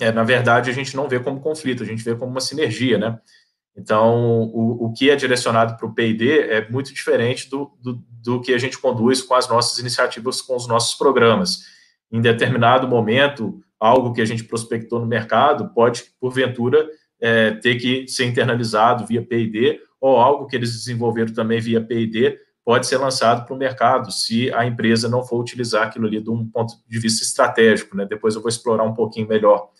É, 0.00 0.10
na 0.10 0.24
verdade, 0.24 0.68
a 0.68 0.72
gente 0.72 0.96
não 0.96 1.08
vê 1.08 1.20
como 1.20 1.40
conflito, 1.40 1.82
a 1.82 1.86
gente 1.86 2.02
vê 2.02 2.16
como 2.16 2.30
uma 2.30 2.40
sinergia, 2.40 2.98
né? 2.98 3.20
Então, 3.76 4.50
o, 4.54 4.86
o 4.86 4.92
que 4.92 5.10
é 5.10 5.16
direcionado 5.16 5.76
para 5.76 5.86
o 5.86 5.92
P&D 5.92 6.40
é 6.48 6.68
muito 6.70 6.94
diferente 6.94 7.48
do, 7.50 7.70
do, 7.80 8.02
do 8.22 8.40
que 8.40 8.54
a 8.54 8.58
gente 8.58 8.78
conduz 8.78 9.22
com 9.22 9.34
as 9.34 9.48
nossas 9.48 9.78
iniciativas, 9.78 10.40
com 10.40 10.56
os 10.56 10.66
nossos 10.66 10.94
programas. 10.96 11.60
Em 12.10 12.20
determinado 12.20 12.88
momento, 12.88 13.60
algo 13.78 14.12
que 14.12 14.22
a 14.22 14.24
gente 14.24 14.44
prospectou 14.44 14.98
no 14.98 15.06
mercado 15.06 15.72
pode, 15.74 16.04
porventura, 16.18 16.88
é, 17.20 17.52
ter 17.52 17.76
que 17.76 18.08
ser 18.08 18.24
internalizado 18.24 19.06
via 19.06 19.22
P&D 19.22 19.80
ou 20.00 20.16
algo 20.16 20.46
que 20.46 20.56
eles 20.56 20.72
desenvolveram 20.72 21.32
também 21.32 21.60
via 21.60 21.80
P&D 21.80 22.38
pode 22.64 22.86
ser 22.86 22.98
lançado 22.98 23.46
para 23.46 23.54
o 23.54 23.58
mercado 23.58 24.10
se 24.10 24.52
a 24.52 24.66
empresa 24.66 25.08
não 25.08 25.22
for 25.22 25.40
utilizar 25.40 25.86
aquilo 25.86 26.06
ali 26.06 26.20
de 26.20 26.30
um 26.30 26.48
ponto 26.48 26.74
de 26.86 26.98
vista 26.98 27.22
estratégico. 27.22 27.96
Né? 27.96 28.04
Depois 28.04 28.34
eu 28.34 28.42
vou 28.42 28.48
explorar 28.48 28.82
um 28.82 28.92
pouquinho 28.92 29.28
melhor 29.28 29.70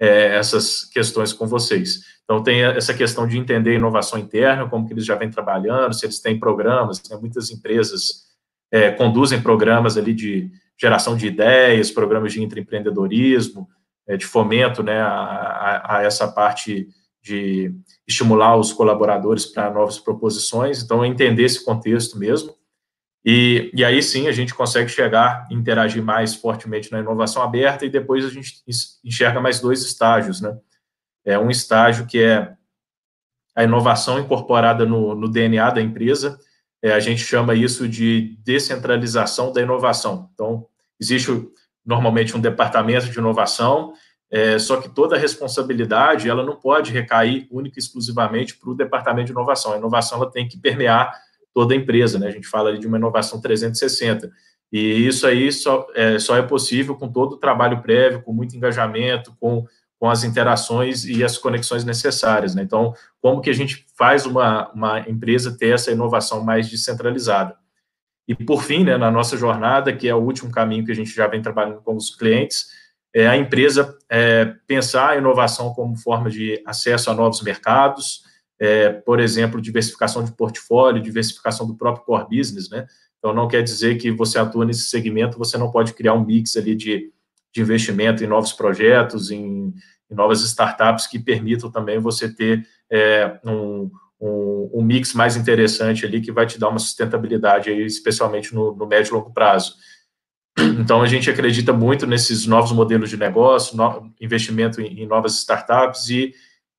é, 0.00 0.36
essas 0.36 0.84
questões 0.84 1.32
com 1.32 1.46
vocês. 1.46 2.00
Então, 2.24 2.42
tem 2.42 2.62
essa 2.62 2.94
questão 2.94 3.26
de 3.26 3.38
entender 3.38 3.74
inovação 3.74 4.18
interna, 4.18 4.68
como 4.68 4.86
que 4.86 4.94
eles 4.94 5.04
já 5.04 5.14
vêm 5.14 5.30
trabalhando, 5.30 5.94
se 5.94 6.06
eles 6.06 6.20
têm 6.20 6.38
programas, 6.38 7.02
né? 7.08 7.16
muitas 7.16 7.50
empresas 7.50 8.24
é, 8.72 8.90
conduzem 8.90 9.42
programas 9.42 9.96
ali 9.96 10.14
de 10.14 10.50
geração 10.80 11.16
de 11.16 11.26
ideias, 11.26 11.90
programas 11.90 12.32
de 12.32 12.42
intraempreendedorismo, 12.42 13.68
é, 14.06 14.16
de 14.16 14.26
fomento 14.26 14.82
né, 14.82 15.00
a, 15.00 15.08
a, 15.08 15.96
a, 15.98 16.02
essa 16.02 16.26
parte 16.28 16.88
de 17.22 17.74
estimular 18.06 18.56
os 18.56 18.72
colaboradores 18.72 19.46
para 19.46 19.70
novas 19.70 19.98
proposições. 19.98 20.82
Então, 20.82 21.04
entender 21.04 21.44
esse 21.44 21.64
contexto 21.64 22.18
mesmo. 22.18 22.54
E, 23.24 23.70
e 23.72 23.82
aí 23.84 24.02
sim 24.02 24.28
a 24.28 24.32
gente 24.32 24.54
consegue 24.54 24.90
chegar 24.90 25.46
interagir 25.50 26.02
mais 26.02 26.34
fortemente 26.34 26.92
na 26.92 27.00
inovação 27.00 27.42
aberta, 27.42 27.86
e 27.86 27.90
depois 27.90 28.24
a 28.24 28.28
gente 28.28 28.62
enxerga 29.02 29.40
mais 29.40 29.60
dois 29.60 29.82
estágios. 29.82 30.40
Né? 30.40 30.56
É 31.24 31.38
um 31.38 31.50
estágio 31.50 32.06
que 32.06 32.22
é 32.22 32.54
a 33.54 33.64
inovação 33.64 34.18
incorporada 34.18 34.84
no, 34.84 35.14
no 35.14 35.28
DNA 35.28 35.70
da 35.70 35.80
empresa, 35.80 36.38
é, 36.82 36.92
a 36.92 37.00
gente 37.00 37.22
chama 37.22 37.54
isso 37.54 37.88
de 37.88 38.36
descentralização 38.44 39.50
da 39.52 39.62
inovação. 39.62 40.28
Então, 40.34 40.66
existe 41.00 41.30
normalmente 41.86 42.36
um 42.36 42.40
departamento 42.40 43.08
de 43.08 43.18
inovação, 43.18 43.94
é, 44.30 44.58
só 44.58 44.78
que 44.78 44.88
toda 44.88 45.16
a 45.16 45.18
responsabilidade 45.18 46.28
ela 46.28 46.42
não 46.42 46.56
pode 46.56 46.90
recair 46.90 47.46
única 47.50 47.78
e 47.78 47.80
exclusivamente 47.80 48.56
para 48.56 48.68
o 48.68 48.74
departamento 48.74 49.26
de 49.26 49.32
inovação. 49.32 49.72
A 49.72 49.78
inovação 49.78 50.20
ela 50.20 50.30
tem 50.30 50.46
que 50.46 50.58
permear 50.58 51.14
toda 51.54 51.72
a 51.72 51.76
empresa, 51.76 52.18
né? 52.18 52.26
A 52.26 52.32
gente 52.32 52.48
fala 52.48 52.76
de 52.76 52.86
uma 52.86 52.98
inovação 52.98 53.40
360. 53.40 54.30
E 54.72 55.06
isso 55.06 55.26
aí 55.26 55.52
só 55.52 55.86
é, 55.94 56.18
só 56.18 56.36
é 56.36 56.42
possível 56.42 56.96
com 56.96 57.08
todo 57.10 57.34
o 57.34 57.38
trabalho 57.38 57.80
prévio, 57.80 58.22
com 58.22 58.32
muito 58.32 58.56
engajamento, 58.56 59.34
com, 59.40 59.64
com 60.00 60.10
as 60.10 60.24
interações 60.24 61.04
e 61.04 61.22
as 61.22 61.38
conexões 61.38 61.84
necessárias. 61.84 62.54
Né? 62.54 62.62
Então, 62.62 62.92
como 63.22 63.40
que 63.40 63.50
a 63.50 63.54
gente 63.54 63.86
faz 63.96 64.26
uma, 64.26 64.68
uma 64.72 65.00
empresa 65.08 65.56
ter 65.56 65.74
essa 65.74 65.92
inovação 65.92 66.42
mais 66.42 66.68
descentralizada? 66.68 67.56
E, 68.26 68.34
por 68.34 68.62
fim, 68.62 68.84
né, 68.84 68.96
na 68.96 69.10
nossa 69.10 69.36
jornada, 69.36 69.94
que 69.94 70.08
é 70.08 70.14
o 70.14 70.22
último 70.22 70.50
caminho 70.50 70.84
que 70.84 70.90
a 70.90 70.94
gente 70.94 71.14
já 71.14 71.26
vem 71.26 71.42
trabalhando 71.42 71.82
com 71.82 71.94
os 71.94 72.16
clientes, 72.16 72.66
é 73.14 73.28
a 73.28 73.36
empresa 73.36 73.96
é, 74.10 74.54
pensar 74.66 75.10
a 75.10 75.16
inovação 75.16 75.72
como 75.72 75.94
forma 75.94 76.28
de 76.28 76.60
acesso 76.66 77.10
a 77.10 77.14
novos 77.14 77.42
mercados, 77.42 78.24
é, 78.60 78.90
por 78.90 79.20
exemplo, 79.20 79.60
diversificação 79.60 80.24
de 80.24 80.32
portfólio, 80.32 81.02
diversificação 81.02 81.66
do 81.66 81.74
próprio 81.74 82.04
core 82.04 82.38
business, 82.38 82.70
né? 82.70 82.86
Então, 83.18 83.34
não 83.34 83.48
quer 83.48 83.62
dizer 83.62 83.96
que 83.96 84.10
você 84.10 84.38
atua 84.38 84.64
nesse 84.64 84.82
segmento, 84.82 85.38
você 85.38 85.56
não 85.56 85.70
pode 85.70 85.94
criar 85.94 86.12
um 86.12 86.24
mix 86.24 86.56
ali 86.56 86.74
de, 86.74 87.10
de 87.54 87.60
investimento 87.62 88.22
em 88.22 88.26
novos 88.26 88.52
projetos, 88.52 89.30
em, 89.30 89.72
em 90.10 90.14
novas 90.14 90.42
startups 90.42 91.06
que 91.06 91.18
permitam 91.18 91.70
também 91.70 91.98
você 91.98 92.28
ter 92.28 92.66
é, 92.92 93.38
um, 93.44 93.90
um, 94.20 94.70
um, 94.74 94.82
mix 94.82 95.14
mais 95.14 95.36
interessante 95.36 96.04
ali 96.04 96.20
que 96.20 96.30
vai 96.30 96.46
te 96.46 96.58
dar 96.58 96.68
uma 96.68 96.78
sustentabilidade, 96.78 97.70
aí, 97.70 97.84
especialmente 97.84 98.54
no, 98.54 98.74
no 98.74 98.86
médio 98.86 99.12
e 99.12 99.14
longo 99.14 99.32
prazo. 99.32 99.74
Então, 100.78 101.02
a 101.02 101.06
gente 101.06 101.30
acredita 101.30 101.72
muito 101.72 102.06
nesses 102.06 102.46
novos 102.46 102.72
modelos 102.72 103.10
de 103.10 103.16
negócio, 103.16 103.76
no, 103.76 104.12
investimento 104.20 104.80
em, 104.80 105.02
em, 105.02 105.06
novas 105.06 105.34
startups 105.38 106.08
e 106.10 106.34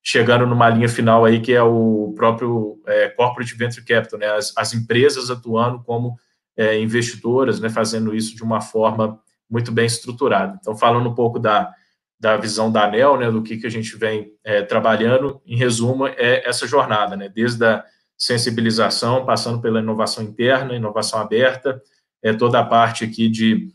chegando 0.06 0.46
numa 0.46 0.68
linha 0.68 0.88
final 0.88 1.24
aí 1.24 1.40
que 1.40 1.52
é 1.52 1.60
o 1.60 2.14
próprio 2.14 2.80
é, 2.86 3.08
Corporate 3.08 3.56
Venture 3.56 3.84
Capital, 3.84 4.20
né? 4.20 4.28
As, 4.28 4.56
as 4.56 4.72
empresas 4.72 5.30
atuando 5.30 5.82
como 5.82 6.16
é, 6.56 6.78
investidoras, 6.78 7.58
né? 7.58 7.68
Fazendo 7.68 8.14
isso 8.14 8.36
de 8.36 8.44
uma 8.44 8.60
forma 8.60 9.20
muito 9.50 9.72
bem 9.72 9.84
estruturada. 9.84 10.56
Então, 10.60 10.76
falando 10.76 11.08
um 11.08 11.14
pouco 11.14 11.40
da, 11.40 11.74
da 12.20 12.36
visão 12.36 12.70
da 12.70 12.84
ANEL, 12.84 13.18
né? 13.18 13.32
Do 13.32 13.42
que, 13.42 13.56
que 13.56 13.66
a 13.66 13.70
gente 13.70 13.96
vem 13.96 14.32
é, 14.44 14.62
trabalhando, 14.62 15.42
em 15.44 15.56
resumo, 15.56 16.06
é 16.06 16.48
essa 16.48 16.68
jornada, 16.68 17.16
né? 17.16 17.28
Desde 17.28 17.64
a 17.64 17.84
sensibilização, 18.16 19.26
passando 19.26 19.60
pela 19.60 19.80
inovação 19.80 20.22
interna, 20.22 20.76
inovação 20.76 21.18
aberta, 21.18 21.82
é, 22.22 22.32
toda 22.32 22.60
a 22.60 22.64
parte 22.64 23.02
aqui 23.02 23.28
de 23.28 23.74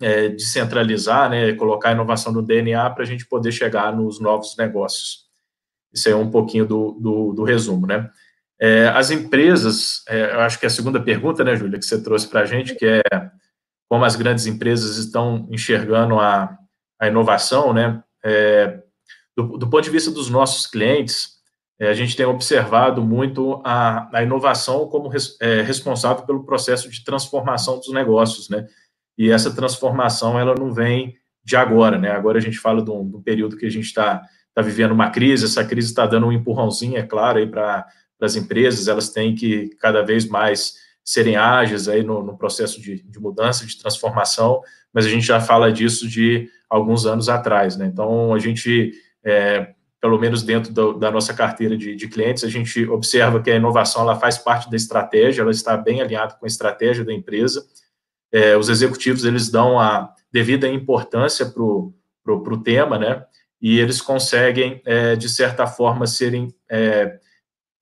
é, 0.00 0.30
descentralizar, 0.30 1.28
né, 1.28 1.52
colocar 1.52 1.90
a 1.90 1.92
inovação 1.92 2.32
no 2.32 2.42
DNA 2.42 2.88
para 2.90 3.04
a 3.04 3.06
gente 3.06 3.26
poder 3.26 3.52
chegar 3.52 3.94
nos 3.94 4.18
novos 4.18 4.56
negócios. 4.56 5.30
Isso 5.92 6.08
é 6.08 6.14
um 6.14 6.30
pouquinho 6.30 6.66
do, 6.66 6.92
do, 6.92 7.32
do 7.32 7.44
resumo, 7.44 7.86
né? 7.86 8.10
É, 8.64 8.86
as 8.90 9.10
empresas, 9.10 10.04
é, 10.08 10.34
eu 10.34 10.40
acho 10.40 10.56
que 10.58 10.64
é 10.64 10.68
a 10.68 10.70
segunda 10.70 11.02
pergunta, 11.02 11.42
né, 11.42 11.56
Júlia, 11.56 11.80
que 11.80 11.84
você 11.84 12.00
trouxe 12.00 12.28
para 12.28 12.42
a 12.42 12.44
gente, 12.44 12.76
que 12.76 12.86
é 12.86 13.02
como 13.90 14.04
as 14.04 14.14
grandes 14.14 14.46
empresas 14.46 14.98
estão 14.98 15.48
enxergando 15.50 16.20
a, 16.20 16.56
a 17.00 17.08
inovação, 17.08 17.72
né? 17.72 18.02
É, 18.24 18.80
do, 19.36 19.58
do, 19.58 19.68
ponto 19.68 19.82
de 19.82 19.90
vista 19.90 20.12
dos 20.12 20.30
nossos 20.30 20.68
clientes, 20.68 21.40
é, 21.80 21.88
a 21.88 21.92
gente 21.92 22.16
tem 22.16 22.24
observado 22.24 23.02
muito 23.02 23.60
a, 23.64 24.08
a 24.16 24.22
inovação 24.22 24.86
como 24.86 25.08
res, 25.08 25.36
responsável 25.66 26.24
pelo 26.24 26.44
processo 26.44 26.88
de 26.88 27.02
transformação 27.02 27.78
dos 27.78 27.92
negócios, 27.92 28.48
né? 28.48 28.66
E 29.18 29.30
essa 29.30 29.52
transformação, 29.52 30.38
ela 30.38 30.54
não 30.54 30.72
vem 30.72 31.16
de 31.44 31.56
agora, 31.56 31.98
né? 31.98 32.12
Agora 32.12 32.38
a 32.38 32.40
gente 32.40 32.58
fala 32.58 32.80
de 32.80 32.90
um 32.90 33.20
período 33.22 33.56
que 33.56 33.66
a 33.66 33.70
gente 33.70 33.86
está 33.86 34.22
tá 34.54 34.62
vivendo 34.62 34.92
uma 34.92 35.10
crise, 35.10 35.44
essa 35.44 35.64
crise 35.64 35.88
está 35.88 36.06
dando 36.06 36.26
um 36.26 36.32
empurrãozinho, 36.32 36.98
é 36.98 37.02
claro, 37.02 37.46
para 37.48 37.86
as 38.20 38.36
empresas, 38.36 38.88
elas 38.88 39.10
têm 39.10 39.34
que 39.34 39.70
cada 39.80 40.02
vez 40.02 40.26
mais 40.26 40.74
serem 41.04 41.36
ágeis 41.36 41.88
aí 41.88 42.02
no, 42.02 42.22
no 42.22 42.36
processo 42.36 42.80
de, 42.80 43.02
de, 43.02 43.18
mudança, 43.18 43.66
de 43.66 43.76
transformação, 43.78 44.60
mas 44.92 45.06
a 45.06 45.08
gente 45.08 45.26
já 45.26 45.40
fala 45.40 45.72
disso 45.72 46.08
de 46.08 46.48
alguns 46.68 47.06
anos 47.06 47.28
atrás, 47.28 47.76
né? 47.76 47.86
Então, 47.86 48.32
a 48.32 48.38
gente 48.38 48.92
é, 49.24 49.74
pelo 50.02 50.18
menos 50.18 50.42
dentro 50.42 50.72
do, 50.72 50.94
da 50.94 51.12
nossa 51.12 51.32
carteira 51.32 51.76
de, 51.76 51.94
de, 51.94 52.08
clientes, 52.08 52.42
a 52.42 52.48
gente 52.48 52.84
observa 52.88 53.40
que 53.40 53.48
a 53.48 53.54
inovação 53.54 54.02
ela 54.02 54.16
faz 54.16 54.36
parte 54.36 54.68
da 54.68 54.76
estratégia, 54.76 55.42
ela 55.42 55.52
está 55.52 55.76
bem 55.76 56.00
alinhada 56.00 56.34
com 56.34 56.44
a 56.44 56.48
estratégia 56.48 57.04
da 57.04 57.12
empresa. 57.12 57.64
É, 58.32 58.56
os 58.56 58.68
executivos 58.68 59.24
eles 59.24 59.48
dão 59.48 59.78
a 59.78 60.12
devida 60.32 60.66
importância 60.66 61.46
para 61.46 61.62
o 61.62 62.62
tema, 62.64 62.98
né? 62.98 63.24
E 63.62 63.78
eles 63.78 64.02
conseguem, 64.02 64.82
é, 64.84 65.14
de 65.14 65.28
certa 65.28 65.66
forma, 65.68 66.04
serem 66.04 66.52
é, 66.68 67.18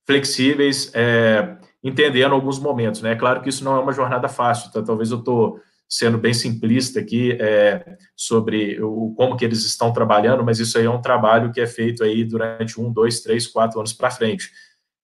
flexíveis, 0.07 0.93
é, 0.95 1.57
entendendo 1.83 2.35
alguns 2.35 2.59
momentos, 2.59 3.01
né? 3.01 3.13
É 3.13 3.17
claro 3.17 3.41
que 3.41 3.49
isso 3.49 3.65
não 3.65 3.75
é 3.77 3.81
uma 3.81 3.93
jornada 3.93 4.29
fácil, 4.29 4.69
então 4.69 4.85
talvez 4.85 5.11
eu 5.11 5.21
estou 5.21 5.59
sendo 5.89 6.19
bem 6.19 6.35
simplista 6.35 7.01
aqui 7.01 7.33
é, 7.41 7.97
sobre 8.15 8.81
o, 8.81 9.13
como 9.17 9.37
que 9.37 9.45
eles 9.45 9.65
estão 9.65 9.93
trabalhando, 9.93 10.45
mas 10.45 10.61
isso 10.61 10.79
aí 10.79 10.85
é 10.85 10.91
um 10.91 11.01
trabalho 11.01 11.51
que 11.51 11.61
é 11.61 11.67
feito 11.67 12.05
aí 12.05 12.25
durante 12.25 12.81
um, 12.81 12.93
dois, 12.93 13.21
três, 13.21 13.47
quatro 13.47 13.81
anos 13.81 13.93
para 13.93 14.11
frente. 14.11 14.51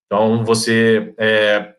Então, 0.06 0.44
você 0.44 1.12
é, 1.18 1.74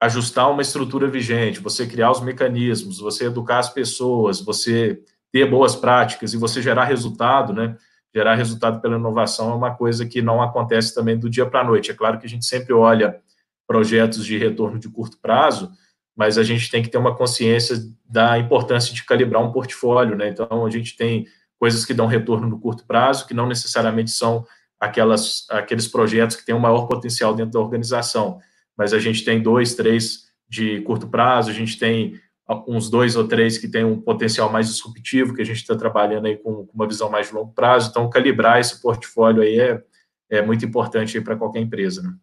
ajustar 0.00 0.50
uma 0.50 0.62
estrutura 0.62 1.06
vigente, 1.06 1.60
você 1.60 1.86
criar 1.86 2.10
os 2.10 2.20
mecanismos, 2.20 2.98
você 2.98 3.26
educar 3.26 3.58
as 3.58 3.70
pessoas, 3.70 4.40
você 4.40 5.00
ter 5.30 5.48
boas 5.48 5.76
práticas 5.76 6.32
e 6.32 6.36
você 6.36 6.60
gerar 6.60 6.84
resultado, 6.84 7.52
né? 7.52 7.76
Gerar 8.14 8.34
resultado 8.34 8.80
pela 8.80 8.96
inovação 8.96 9.50
é 9.50 9.54
uma 9.54 9.74
coisa 9.74 10.06
que 10.06 10.22
não 10.22 10.40
acontece 10.40 10.94
também 10.94 11.18
do 11.18 11.28
dia 11.28 11.44
para 11.46 11.60
a 11.60 11.64
noite. 11.64 11.90
É 11.90 11.94
claro 11.94 12.18
que 12.18 12.26
a 12.26 12.28
gente 12.28 12.44
sempre 12.44 12.72
olha 12.72 13.20
projetos 13.66 14.24
de 14.24 14.38
retorno 14.38 14.78
de 14.78 14.88
curto 14.88 15.18
prazo, 15.20 15.70
mas 16.16 16.38
a 16.38 16.42
gente 16.42 16.70
tem 16.70 16.82
que 16.82 16.88
ter 16.88 16.98
uma 16.98 17.14
consciência 17.14 17.76
da 18.04 18.38
importância 18.38 18.94
de 18.94 19.02
calibrar 19.04 19.42
um 19.42 19.50
portfólio, 19.50 20.16
né? 20.16 20.28
Então, 20.28 20.64
a 20.64 20.70
gente 20.70 20.96
tem 20.96 21.26
coisas 21.58 21.84
que 21.84 21.94
dão 21.94 22.06
retorno 22.06 22.46
no 22.46 22.60
curto 22.60 22.86
prazo, 22.86 23.26
que 23.26 23.34
não 23.34 23.46
necessariamente 23.46 24.10
são 24.10 24.46
aquelas, 24.78 25.46
aqueles 25.50 25.88
projetos 25.88 26.36
que 26.36 26.44
têm 26.44 26.54
um 26.54 26.60
maior 26.60 26.86
potencial 26.86 27.34
dentro 27.34 27.52
da 27.52 27.60
organização, 27.60 28.38
mas 28.76 28.92
a 28.92 28.98
gente 28.98 29.24
tem 29.24 29.42
dois, 29.42 29.74
três 29.74 30.24
de 30.48 30.80
curto 30.82 31.08
prazo, 31.08 31.50
a 31.50 31.54
gente 31.54 31.78
tem 31.78 32.20
uns 32.66 32.90
dois 32.90 33.16
ou 33.16 33.26
três 33.26 33.56
que 33.56 33.68
têm 33.68 33.84
um 33.84 34.00
potencial 34.00 34.50
mais 34.50 34.68
disruptivo, 34.68 35.34
que 35.34 35.42
a 35.42 35.44
gente 35.44 35.56
está 35.56 35.74
trabalhando 35.76 36.26
aí 36.26 36.36
com 36.36 36.68
uma 36.74 36.86
visão 36.86 37.08
mais 37.08 37.28
de 37.28 37.34
longo 37.34 37.52
prazo, 37.52 37.90
então 37.90 38.10
calibrar 38.10 38.60
esse 38.60 38.80
portfólio 38.80 39.42
aí 39.42 39.58
é, 39.58 39.82
é 40.28 40.42
muito 40.42 40.64
importante 40.64 41.20
para 41.20 41.36
qualquer 41.36 41.60
empresa, 41.60 42.02
né? 42.02 42.14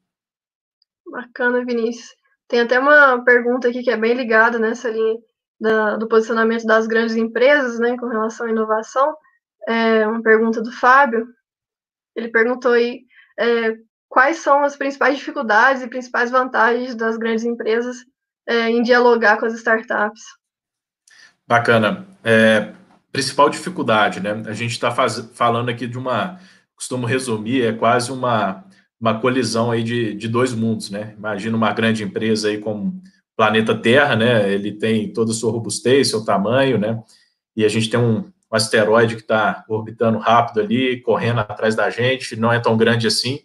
Bacana, 1.08 1.66
Vinícius. 1.66 2.16
Tem 2.48 2.62
até 2.62 2.80
uma 2.80 3.24
pergunta 3.24 3.68
aqui 3.68 3.82
que 3.82 3.90
é 3.90 3.98
bem 3.98 4.14
ligada 4.14 4.60
nessa 4.60 4.90
linha 4.90 5.18
da, 5.60 5.98
do 5.98 6.08
posicionamento 6.08 6.66
das 6.66 6.88
grandes 6.88 7.16
empresas, 7.16 7.80
né, 7.80 7.98
com 7.98 8.08
relação 8.08 8.46
à 8.46 8.50
inovação. 8.50 9.16
É 9.68 10.08
uma 10.08 10.22
pergunta 10.22 10.62
do 10.62 10.72
Fábio. 10.72 11.28
Ele 12.16 12.30
perguntou 12.30 12.74
aí 12.74 13.06
é, 13.40 13.76
quais 14.10 14.38
são 14.38 14.64
as 14.64 14.76
principais 14.76 15.18
dificuldades 15.18 15.82
e 15.82 15.88
principais 15.88 16.30
vantagens 16.30 16.96
das 16.96 17.18
grandes 17.18 17.46
empresas 17.46 17.98
é, 18.52 18.70
em 18.70 18.82
dialogar 18.84 19.38
com 19.38 19.46
as 19.46 19.54
startups. 19.54 20.22
Bacana. 21.48 22.06
É, 22.24 22.74
principal 23.12 23.50
dificuldade, 23.50 24.20
né? 24.20 24.44
A 24.46 24.54
gente 24.54 24.72
está 24.72 24.92
falando 24.92 25.70
aqui 25.70 25.88
de 25.88 25.98
uma, 25.98 26.40
costumo 26.76 27.06
resumir, 27.06 27.64
é 27.64 27.74
quase 27.74 28.12
uma 28.12 28.64
uma 29.02 29.20
colisão 29.20 29.72
aí 29.72 29.82
de, 29.82 30.14
de 30.14 30.28
dois 30.28 30.54
mundos, 30.54 30.92
né? 30.92 31.16
Imagina 31.18 31.58
uma 31.58 31.74
grande 31.74 32.04
empresa 32.04 32.50
aí 32.50 32.60
como 32.60 33.02
planeta 33.36 33.76
Terra, 33.76 34.16
né? 34.16 34.54
Ele 34.54 34.72
tem 34.72 35.12
toda 35.12 35.32
a 35.32 35.34
sua 35.34 35.52
robustez, 35.52 36.10
seu 36.12 36.24
tamanho, 36.24 36.78
né? 36.78 37.02
E 37.56 37.66
a 37.66 37.68
gente 37.68 37.90
tem 37.90 38.00
um, 38.00 38.20
um 38.20 38.56
asteroide 38.56 39.16
que 39.16 39.22
está 39.22 39.66
orbitando 39.68 40.20
rápido 40.20 40.60
ali, 40.60 41.02
correndo 41.02 41.40
atrás 41.40 41.74
da 41.74 41.90
gente, 41.90 42.36
não 42.36 42.54
é 42.54 42.60
tão 42.60 42.78
grande 42.78 43.08
assim, 43.08 43.40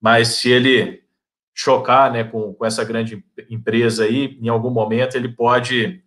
mas 0.00 0.28
se 0.28 0.50
ele 0.50 1.04
chocar, 1.62 2.12
né, 2.12 2.24
com, 2.24 2.54
com 2.54 2.64
essa 2.64 2.84
grande 2.84 3.24
empresa 3.48 4.04
aí, 4.04 4.38
em 4.40 4.48
algum 4.48 4.70
momento 4.70 5.16
ele 5.16 5.28
pode, 5.28 6.02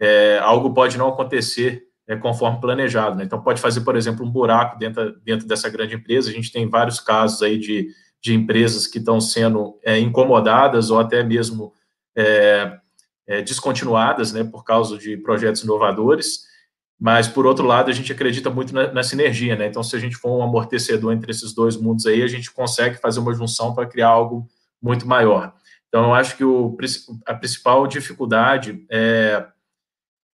é, 0.00 0.38
algo 0.38 0.72
pode 0.72 0.98
não 0.98 1.08
acontecer 1.08 1.84
é, 2.06 2.16
conforme 2.16 2.60
planejado, 2.60 3.16
né? 3.16 3.24
Então 3.24 3.42
pode 3.42 3.60
fazer, 3.60 3.82
por 3.82 3.96
exemplo, 3.96 4.24
um 4.24 4.30
buraco 4.30 4.78
dentro, 4.78 5.18
dentro 5.20 5.46
dessa 5.46 5.68
grande 5.68 5.94
empresa. 5.94 6.30
A 6.30 6.32
gente 6.32 6.50
tem 6.50 6.68
vários 6.68 7.00
casos 7.00 7.42
aí 7.42 7.58
de 7.58 7.88
de 8.20 8.34
empresas 8.34 8.86
que 8.86 8.98
estão 8.98 9.20
sendo 9.20 9.78
é, 9.84 9.98
incomodadas 9.98 10.90
ou 10.90 10.98
até 10.98 11.22
mesmo 11.22 11.72
é, 12.16 12.78
é, 13.26 13.42
descontinuadas, 13.42 14.32
né, 14.32 14.42
por 14.44 14.64
causa 14.64 14.98
de 14.98 15.16
projetos 15.16 15.62
inovadores. 15.62 16.46
Mas, 17.00 17.28
por 17.28 17.46
outro 17.46 17.64
lado, 17.64 17.90
a 17.90 17.94
gente 17.94 18.10
acredita 18.10 18.50
muito 18.50 18.74
na, 18.74 18.92
na, 18.92 19.02
sinergia, 19.04 19.54
né? 19.54 19.68
Então, 19.68 19.84
se 19.84 19.94
a 19.94 20.00
gente 20.00 20.16
for 20.16 20.36
um 20.36 20.42
amortecedor 20.42 21.12
entre 21.12 21.30
esses 21.30 21.54
dois 21.54 21.76
mundos 21.76 22.06
aí, 22.06 22.22
a 22.24 22.26
gente 22.26 22.50
consegue 22.50 22.96
fazer 22.96 23.20
uma 23.20 23.32
junção 23.32 23.72
para 23.72 23.86
criar 23.86 24.08
algo 24.08 24.48
muito 24.80 25.06
maior. 25.06 25.54
Então, 25.88 26.04
eu 26.04 26.14
acho 26.14 26.36
que 26.36 26.44
o, 26.44 26.76
a 27.26 27.34
principal 27.34 27.86
dificuldade 27.86 28.84
é 28.90 29.46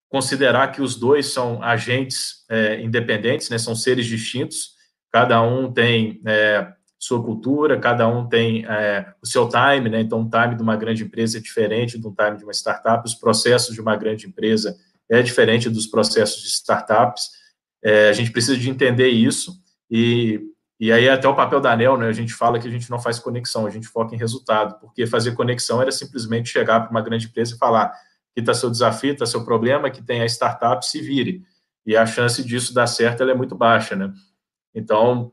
considerar 0.09 0.71
que 0.71 0.81
os 0.81 0.95
dois 0.95 1.27
são 1.27 1.63
agentes 1.63 2.45
é, 2.49 2.81
independentes, 2.81 3.51
né? 3.51 3.59
São 3.59 3.75
seres 3.75 4.07
distintos, 4.07 4.75
cada 5.11 5.43
um 5.43 5.73
tem 5.73 6.21
é, 6.25 6.73
sua 6.99 7.23
cultura, 7.23 7.79
cada 7.79 8.07
um 8.09 8.29
tem 8.29 8.65
é, 8.65 9.13
o 9.23 9.27
seu 9.27 9.49
time, 9.49 9.89
né? 9.89 10.01
Então, 10.01 10.23
o 10.23 10.31
time 10.31 10.55
de 10.55 10.63
uma 10.63 10.77
grande 10.77 11.05
empresa 11.05 11.39
é 11.39 11.41
diferente 11.41 11.99
do 11.99 12.15
time 12.15 12.39
de 12.39 12.45
uma 12.45 12.53
startup, 12.53 13.05
os 13.05 13.15
processos 13.15 13.75
de 13.75 13.81
uma 13.81 13.97
grande 13.97 14.27
empresa 14.27 14.77
é 15.11 15.21
diferente 15.21 15.69
dos 15.69 15.87
processos 15.87 16.43
de 16.43 16.49
startups. 16.49 17.31
É, 17.83 18.09
a 18.09 18.13
gente 18.13 18.31
precisa 18.31 18.57
de 18.57 18.71
entender 18.71 19.09
isso 19.09 19.53
e, 19.91 20.41
e 20.85 20.93
aí 20.93 21.09
até 21.09 21.27
o 21.27 21.35
papel 21.35 21.63
da 21.63 21.73
ANEL, 21.73 21.97
né? 21.97 22.09
A 22.09 22.13
gente 22.13 22.35
fala 22.35 22.59
que 22.59 22.69
a 22.69 22.71
gente 22.71 22.91
não 22.91 23.01
faz 23.01 23.19
conexão, 23.19 23.67
a 23.67 23.71
gente 23.71 23.89
foca 23.89 24.15
em 24.15 24.19
resultado, 24.19 24.79
porque 24.79 25.07
fazer 25.07 25.33
conexão 25.33 25.81
era 25.81 25.91
simplesmente 25.91 26.51
chegar 26.51 26.81
para 26.81 26.91
uma 26.91 27.01
grande 27.01 27.25
empresa 27.25 27.55
e 27.55 27.59
falar 27.59 27.91
que 28.35 28.41
está 28.41 28.53
seu 28.53 28.71
desafio, 28.71 29.15
está 29.15 29.25
seu 29.25 29.47
problema, 29.47 29.91
que 29.91 30.03
tem 30.03 30.21
a 30.21 30.27
startup, 30.27 30.85
se 30.85 31.01
vire. 31.01 31.43
E 31.87 31.97
a 31.97 32.05
chance 32.05 32.45
disso 32.45 32.75
dar 32.75 32.87
certo 32.87 33.23
é 33.23 33.35
muito 33.35 33.55
baixa, 33.55 33.97
né? 33.97 34.13
Então, 34.75 35.33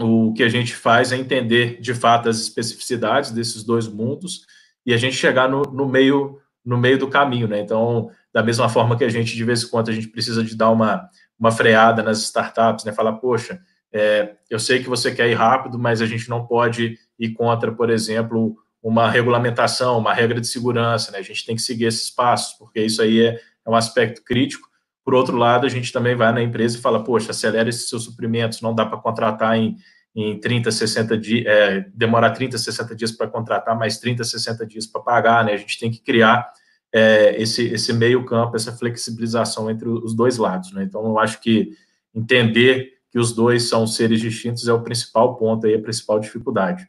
o 0.00 0.32
que 0.32 0.42
a 0.42 0.48
gente 0.48 0.74
faz 0.74 1.12
é 1.12 1.18
entender 1.18 1.78
de 1.82 1.92
fato 1.92 2.30
as 2.30 2.40
especificidades 2.40 3.30
desses 3.30 3.62
dois 3.62 3.86
mundos 3.86 4.46
e 4.86 4.94
a 4.94 4.96
gente 4.96 5.16
chegar 5.16 5.50
no, 5.50 5.60
no 5.64 5.86
meio 5.86 6.40
no 6.64 6.78
meio 6.78 6.98
do 6.98 7.10
caminho, 7.10 7.46
né? 7.46 7.60
Então, 7.60 8.10
da 8.32 8.42
mesma 8.42 8.70
forma 8.70 8.96
que 8.96 9.04
a 9.04 9.10
gente 9.10 9.36
de 9.36 9.44
vez 9.44 9.64
em 9.64 9.68
quando 9.68 9.90
a 9.90 9.92
gente 9.92 10.08
precisa 10.08 10.42
de 10.42 10.56
dar 10.56 10.70
uma, 10.70 11.10
uma 11.38 11.52
freada 11.52 12.02
nas 12.02 12.22
startups, 12.22 12.86
né? 12.86 12.92
Falar, 12.92 13.12
poxa, 13.18 13.60
é, 13.92 14.34
eu 14.50 14.58
sei 14.58 14.82
que 14.82 14.88
você 14.88 15.14
quer 15.14 15.28
ir 15.28 15.34
rápido, 15.34 15.78
mas 15.78 16.02
a 16.02 16.06
gente 16.06 16.28
não 16.28 16.46
pode 16.46 16.98
ir 17.18 17.30
contra, 17.30 17.72
por 17.72 17.90
exemplo, 17.90 18.56
uma 18.82 19.10
regulamentação, 19.10 19.98
uma 19.98 20.14
regra 20.14 20.40
de 20.40 20.46
segurança, 20.46 21.10
né? 21.10 21.18
A 21.18 21.22
gente 21.22 21.44
tem 21.44 21.56
que 21.56 21.62
seguir 21.62 21.86
esses 21.86 22.10
passos, 22.10 22.56
porque 22.58 22.80
isso 22.80 23.02
aí 23.02 23.20
é, 23.20 23.40
é 23.66 23.70
um 23.70 23.74
aspecto 23.74 24.22
crítico. 24.22 24.68
Por 25.04 25.14
outro 25.14 25.36
lado, 25.36 25.66
a 25.66 25.70
gente 25.70 25.92
também 25.92 26.14
vai 26.14 26.32
na 26.32 26.42
empresa 26.42 26.76
e 26.76 26.80
fala, 26.80 27.02
poxa, 27.02 27.30
acelera 27.30 27.68
esses 27.68 27.88
seus 27.88 28.04
suprimentos, 28.04 28.60
não 28.60 28.74
dá 28.74 28.84
para 28.84 28.98
contratar 28.98 29.56
em, 29.56 29.76
em 30.14 30.38
30, 30.38 30.70
60 30.70 31.18
dias, 31.18 31.46
é, 31.46 31.86
demorar 31.94 32.30
30, 32.30 32.58
60 32.58 32.94
dias 32.94 33.12
para 33.12 33.26
contratar, 33.26 33.76
mais 33.76 33.98
30, 33.98 34.22
60 34.22 34.66
dias 34.66 34.86
para 34.86 35.00
pagar, 35.00 35.44
né? 35.44 35.54
A 35.54 35.56
gente 35.56 35.78
tem 35.78 35.90
que 35.90 36.02
criar 36.02 36.46
é, 36.92 37.40
esse, 37.40 37.66
esse 37.68 37.92
meio 37.92 38.24
campo, 38.24 38.54
essa 38.54 38.72
flexibilização 38.72 39.70
entre 39.70 39.88
os 39.88 40.14
dois 40.14 40.36
lados, 40.36 40.72
né? 40.72 40.82
Então, 40.84 41.04
eu 41.04 41.18
acho 41.18 41.40
que 41.40 41.70
entender 42.14 42.97
os 43.18 43.32
dois 43.32 43.68
são 43.68 43.86
seres 43.86 44.20
distintos 44.20 44.68
é 44.68 44.72
o 44.72 44.82
principal 44.82 45.36
ponto 45.36 45.66
aí, 45.66 45.74
a 45.74 45.82
principal 45.82 46.20
dificuldade. 46.20 46.86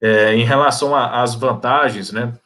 É, 0.00 0.34
em 0.34 0.44
relação 0.44 0.94
às 0.96 1.34
vantagens, 1.34 2.10
né? 2.12 2.36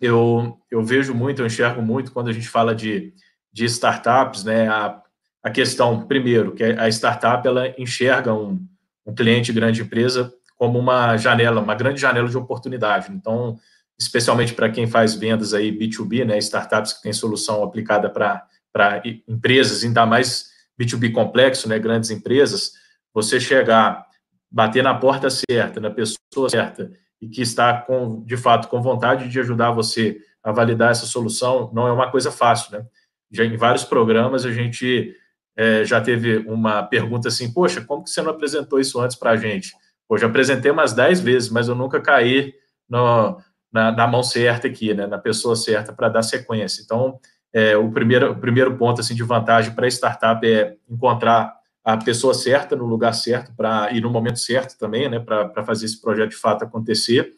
Eu, 0.00 0.58
eu 0.70 0.82
vejo 0.82 1.14
muito, 1.14 1.42
eu 1.42 1.46
enxergo 1.46 1.82
muito 1.82 2.12
quando 2.12 2.28
a 2.28 2.32
gente 2.32 2.48
fala 2.48 2.74
de 2.74 3.12
de 3.52 3.64
startups, 3.64 4.44
né, 4.44 4.68
a, 4.68 5.02
a 5.42 5.50
questão, 5.50 6.06
primeiro, 6.06 6.52
que 6.54 6.62
a 6.62 6.88
startup 6.88 7.46
ela 7.46 7.68
enxerga 7.78 8.32
um, 8.32 8.64
um 9.04 9.14
cliente 9.14 9.52
grande 9.52 9.82
empresa 9.82 10.32
como 10.56 10.78
uma 10.78 11.16
janela, 11.16 11.60
uma 11.60 11.74
grande 11.74 12.00
janela 12.00 12.28
de 12.28 12.36
oportunidade. 12.36 13.10
Então, 13.12 13.58
especialmente 13.98 14.54
para 14.54 14.70
quem 14.70 14.86
faz 14.86 15.14
vendas 15.14 15.52
aí 15.54 15.72
B2B, 15.72 16.24
né, 16.24 16.38
startups 16.38 16.92
que 16.92 17.02
têm 17.02 17.12
solução 17.12 17.62
aplicada 17.62 18.08
para 18.08 19.02
empresas, 19.26 19.82
ainda 19.82 20.06
mais 20.06 20.49
B2B 20.80 21.12
complexo, 21.12 21.68
né, 21.68 21.78
grandes 21.78 22.10
empresas, 22.10 22.72
você 23.12 23.38
chegar, 23.38 24.06
bater 24.50 24.82
na 24.82 24.94
porta 24.94 25.28
certa, 25.28 25.80
na 25.80 25.90
pessoa 25.90 26.48
certa, 26.48 26.90
e 27.20 27.28
que 27.28 27.42
está 27.42 27.82
com, 27.82 28.24
de 28.24 28.36
fato, 28.36 28.68
com 28.68 28.80
vontade 28.80 29.28
de 29.28 29.40
ajudar 29.40 29.70
você 29.72 30.18
a 30.42 30.52
validar 30.52 30.90
essa 30.90 31.04
solução, 31.04 31.70
não 31.74 31.86
é 31.86 31.92
uma 31.92 32.10
coisa 32.10 32.32
fácil, 32.32 32.72
né? 32.78 32.86
já 33.30 33.44
em 33.44 33.56
vários 33.56 33.84
programas 33.84 34.44
a 34.44 34.52
gente 34.52 35.14
é, 35.56 35.84
já 35.84 36.00
teve 36.00 36.38
uma 36.38 36.82
pergunta 36.82 37.28
assim, 37.28 37.52
poxa, 37.52 37.80
como 37.80 38.02
que 38.02 38.10
você 38.10 38.22
não 38.22 38.30
apresentou 38.30 38.80
isso 38.80 38.98
antes 39.00 39.16
para 39.16 39.30
a 39.32 39.36
gente? 39.36 39.72
Hoje 40.08 40.24
apresentei 40.24 40.70
umas 40.70 40.92
10 40.92 41.20
vezes, 41.20 41.50
mas 41.50 41.68
eu 41.68 41.74
nunca 41.74 42.00
caí 42.00 42.52
no, 42.88 43.38
na, 43.72 43.92
na, 43.92 44.06
mão 44.06 44.22
certa 44.22 44.66
aqui, 44.66 44.92
né, 44.92 45.06
na 45.06 45.18
pessoa 45.18 45.54
certa 45.54 45.92
para 45.92 46.08
dar 46.08 46.22
sequência. 46.22 46.82
Então, 46.82 47.20
é, 47.52 47.76
o, 47.76 47.90
primeiro, 47.90 48.32
o 48.32 48.36
primeiro 48.38 48.76
ponto 48.76 49.00
assim, 49.00 49.14
de 49.14 49.22
vantagem 49.22 49.74
para 49.74 49.86
a 49.86 49.88
startup 49.88 50.46
é 50.46 50.76
encontrar 50.88 51.58
a 51.84 51.96
pessoa 51.96 52.34
certa 52.34 52.76
no 52.76 52.84
lugar 52.84 53.12
certo 53.12 53.52
para 53.56 53.90
ir 53.92 54.00
no 54.00 54.10
momento 54.10 54.38
certo 54.38 54.78
também, 54.78 55.08
né, 55.08 55.18
para 55.18 55.64
fazer 55.64 55.86
esse 55.86 56.00
projeto 56.00 56.30
de 56.30 56.36
fato 56.36 56.64
acontecer. 56.64 57.34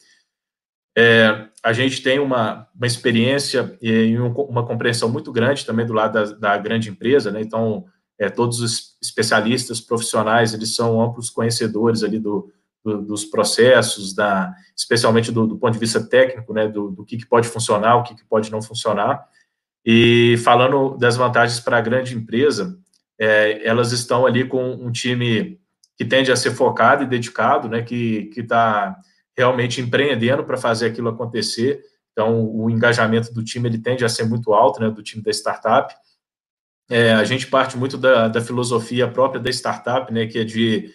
É, 0.97 1.47
a 1.63 1.73
gente 1.73 2.03
tem 2.03 2.19
uma, 2.19 2.69
uma 2.75 2.87
experiência 2.87 3.79
e 3.81 4.19
uma 4.19 4.67
compreensão 4.67 5.09
muito 5.09 5.33
grande 5.33 5.65
também 5.65 5.87
do 5.87 5.95
lado 5.95 6.13
da, 6.13 6.25
da 6.55 6.59
grande 6.59 6.91
empresa, 6.91 7.31
né? 7.31 7.41
Então, 7.41 7.87
é, 8.19 8.29
todos 8.29 8.61
os 8.61 8.99
especialistas 9.01 9.81
profissionais, 9.81 10.53
eles 10.53 10.77
são 10.77 11.01
amplos 11.01 11.31
conhecedores 11.31 12.03
ali 12.03 12.19
do, 12.19 12.53
do 12.85 13.01
dos 13.01 13.25
processos, 13.25 14.15
da, 14.15 14.53
especialmente 14.77 15.33
do, 15.33 15.47
do, 15.47 15.57
ponto 15.57 15.73
de 15.73 15.79
vista 15.79 16.07
técnico, 16.07 16.53
né? 16.53 16.69
Do, 16.69 16.91
do 16.91 17.07
que, 17.07 17.17
que 17.17 17.27
pode 17.27 17.49
funcionar, 17.49 17.97
o 17.97 18.03
que, 18.03 18.15
que 18.15 18.25
pode 18.25 18.51
não 18.51 18.61
funcionar. 18.61 19.27
E 19.85 20.37
falando 20.45 20.97
das 20.97 21.17
vantagens 21.17 21.61
para 21.61 21.79
a 21.79 21.81
grande 21.81 22.17
empresa, 22.17 22.79
é, 23.19 23.67
elas 23.67 23.93
estão 23.93 24.27
ali 24.27 24.47
com 24.47 24.73
um 24.73 24.91
time 24.91 25.61
que 25.97 26.05
tende 26.05 26.33
a 26.33 26.37
ser 26.37 26.53
focado 26.53 27.03
e 27.03 27.07
dedicado, 27.07 27.69
né? 27.69 27.83
Que 27.83 28.31
está 28.37 28.97
realmente 29.37 29.81
empreendendo 29.81 30.45
para 30.45 30.57
fazer 30.57 30.87
aquilo 30.87 31.09
acontecer. 31.09 31.83
Então, 32.13 32.45
o 32.45 32.71
engajamento 32.71 33.33
do 33.33 33.43
time 33.43 33.69
ele 33.69 33.79
tende 33.79 34.05
a 34.05 34.09
ser 34.09 34.25
muito 34.25 34.53
alto, 34.53 34.81
né, 34.81 34.91
do 34.91 35.03
time 35.03 35.23
da 35.23 35.31
startup. 35.31 35.95
É, 36.91 37.15
a 37.15 37.25
gente 37.25 37.47
parte 37.47 37.77
muito 37.77 37.97
da, 37.97 38.29
da, 38.29 38.41
filosofia 38.41 39.09
própria 39.09 39.41
da 39.41 39.51
startup, 39.51 40.13
né, 40.13 40.27
que 40.27 40.39
é 40.39 40.45
de 40.45 40.93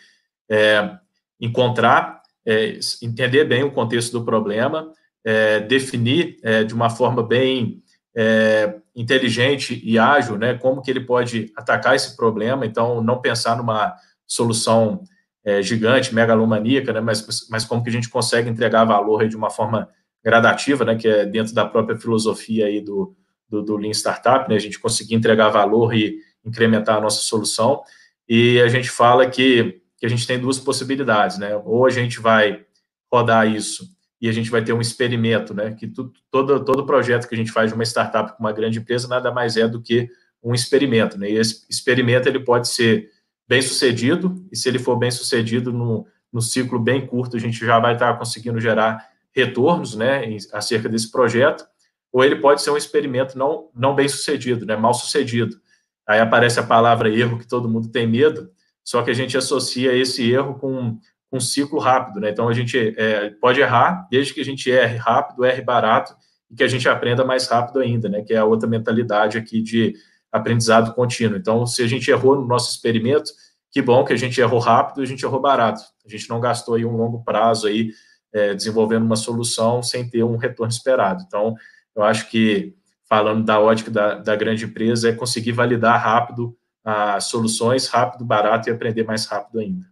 é, 0.50 0.96
encontrar, 1.40 2.22
é, 2.46 2.78
entender 3.02 3.46
bem 3.46 3.64
o 3.64 3.72
contexto 3.72 4.12
do 4.12 4.24
problema, 4.24 4.92
é, 5.26 5.60
definir 5.60 6.38
é, 6.44 6.64
de 6.64 6.74
uma 6.74 6.90
forma 6.90 7.24
bem 7.24 7.82
é, 8.20 8.74
inteligente 8.96 9.80
e 9.84 10.00
ágil, 10.00 10.40
né, 10.40 10.56
como 10.56 10.82
que 10.82 10.90
ele 10.90 11.02
pode 11.02 11.54
atacar 11.56 11.96
esse 11.96 12.18
problema. 12.18 12.66
Então, 12.66 13.00
não 13.00 13.22
pensar 13.22 13.56
numa 13.56 13.94
solução 14.26 15.04
é, 15.46 15.62
gigante, 15.62 16.16
megalomaníaca, 16.16 16.92
né, 16.92 17.00
mas, 17.00 17.48
mas 17.48 17.64
como 17.64 17.84
que 17.84 17.90
a 17.90 17.94
gente 17.94 18.10
consegue 18.10 18.50
entregar 18.50 18.86
valor 18.86 19.28
de 19.28 19.38
uma 19.38 19.52
forma 19.52 19.88
gradativa, 20.26 20.84
né, 20.84 20.96
que 20.96 21.08
é 21.08 21.28
dentro 21.28 21.54
da 21.54 21.64
própria 21.64 21.96
filosofia 21.96 22.66
aí 22.66 22.82
do, 22.82 23.16
do, 23.48 23.62
do 23.62 23.78
Lean 23.78 23.92
Startup, 23.92 24.50
né, 24.50 24.56
a 24.56 24.60
gente 24.60 24.80
conseguir 24.80 25.14
entregar 25.14 25.50
valor 25.50 25.94
e 25.94 26.18
incrementar 26.44 26.98
a 26.98 27.02
nossa 27.02 27.22
solução, 27.22 27.84
e 28.28 28.60
a 28.62 28.68
gente 28.68 28.90
fala 28.90 29.30
que, 29.30 29.80
que 29.96 30.08
a 30.08 30.10
gente 30.10 30.26
tem 30.26 30.40
duas 30.40 30.58
possibilidades, 30.58 31.38
né, 31.38 31.56
ou 31.64 31.86
a 31.86 31.92
gente 31.92 32.20
vai 32.20 32.66
rodar 33.14 33.48
isso 33.48 33.96
e 34.20 34.28
a 34.28 34.32
gente 34.32 34.50
vai 34.50 34.64
ter 34.64 34.74
um 34.74 34.82
experimento, 34.82 35.54
né, 35.54 35.72
que 35.72 35.88
tu, 35.88 36.12
todo, 36.32 36.64
todo 36.66 36.86
projeto 36.86 37.28
que 37.28 37.36
a 37.36 37.38
gente 37.38 37.52
faz 37.52 37.70
de 37.70 37.76
uma 37.76 37.84
startup 37.84 38.36
com 38.36 38.44
uma 38.44 38.52
grande 38.52 38.80
empresa 38.80 39.08
nada 39.08 39.32
mais 39.32 39.58
é 39.58 39.68
do 39.68 39.82
que 39.82 40.10
um 40.44 40.54
experimento, 40.54 41.18
né, 41.18 41.30
e 41.30 41.38
esse 41.38 41.66
experimento 41.70 42.28
ele 42.28 42.40
pode 42.40 42.68
ser 42.68 43.12
bem 43.48 43.62
sucedido, 43.62 44.46
e 44.52 44.58
se 44.58 44.68
ele 44.68 44.80
for 44.80 44.98
bem 44.98 45.12
sucedido 45.12 45.72
no, 45.72 46.06
no 46.32 46.42
ciclo 46.42 46.80
bem 46.80 47.06
curto, 47.06 47.38
a 47.38 47.40
gente 47.40 47.66
já 47.66 47.80
vai 47.80 47.94
estar 47.94 48.18
conseguindo 48.18 48.60
gerar 48.60 49.08
retornos 49.32 49.96
né, 49.96 50.36
acerca 50.52 50.90
desse 50.90 51.12
projeto, 51.12 51.66
ou 52.12 52.24
ele 52.24 52.38
pode 52.38 52.62
ser 52.62 52.72
um 52.72 52.78
experimento 52.78 53.38
não, 53.38 53.70
não 53.76 53.96
bem 53.96 54.08
sucedido, 54.08 54.66
né, 54.66 54.76
mal 54.76 54.94
sucedido. 54.94 55.60
Aí 56.08 56.20
aparece 56.20 56.60
a 56.60 56.64
palavra 56.64 57.10
erro, 57.10 57.38
que 57.38 57.48
todo 57.48 57.70
mundo 57.70 57.90
tem 57.90 58.08
medo, 58.08 58.50
só 58.84 59.04
que 59.04 59.12
a 59.12 59.14
gente 59.14 59.38
associa 59.38 59.94
esse 59.94 60.32
erro 60.32 60.56
com 60.56 60.98
um 61.32 61.40
ciclo 61.40 61.80
rápido, 61.80 62.20
né? 62.20 62.30
Então 62.30 62.48
a 62.48 62.54
gente 62.54 62.96
é, 62.98 63.30
pode 63.32 63.60
errar, 63.60 64.08
desde 64.10 64.34
que 64.34 64.42
a 64.42 64.46
gente 64.46 64.70
erre 64.72 64.98
rápido, 64.98 65.46
erre 65.46 65.62
barato 65.62 66.16
e 66.50 66.56
que 66.56 66.64
a 66.64 66.68
gente 66.68 66.88
aprenda 66.88 67.26
mais 67.26 67.48
rápido 67.48 67.80
ainda, 67.80 68.08
né? 68.08 68.22
Que 68.22 68.34
é 68.34 68.38
a 68.38 68.46
outra 68.46 68.68
mentalidade 68.68 69.38
aqui 69.38 69.62
de 69.62 69.94
aprendizado 70.32 70.94
contínuo. 70.94 71.38
Então, 71.38 71.66
se 71.66 71.82
a 71.82 71.88
gente 71.88 72.10
errou 72.10 72.36
no 72.36 72.46
nosso 72.46 72.72
experimento, 72.72 73.32
que 73.72 73.82
bom 73.82 74.04
que 74.04 74.14
a 74.14 74.18
gente 74.18 74.40
errou 74.40 74.60
rápido 74.60 75.02
e 75.02 75.04
a 75.04 75.08
gente 75.08 75.24
errou 75.24 75.40
barato. 75.40 75.82
A 76.06 76.10
gente 76.10 76.30
não 76.30 76.40
gastou 76.40 76.76
aí 76.76 76.86
um 76.86 76.96
longo 76.96 77.24
prazo 77.24 77.68
aí 77.68 77.92
é, 78.34 78.54
desenvolvendo 78.54 79.04
uma 79.04 79.16
solução 79.16 79.84
sem 79.84 80.10
ter 80.10 80.24
um 80.24 80.38
retorno 80.38 80.72
esperado. 80.72 81.24
Então, 81.28 81.56
eu 81.96 82.04
acho 82.04 82.30
que, 82.30 82.76
falando 83.10 83.44
da 83.44 83.60
ótica 83.60 83.92
da, 83.92 84.16
da 84.16 84.36
grande 84.36 84.66
empresa, 84.66 85.10
é 85.10 85.14
conseguir 85.14 85.52
validar 85.52 86.02
rápido 86.02 86.56
as 86.84 87.26
soluções, 87.26 87.88
rápido, 87.88 88.24
barato 88.24 88.70
e 88.70 88.72
aprender 88.72 89.04
mais 89.04 89.26
rápido 89.26 89.60
ainda. 89.60 89.86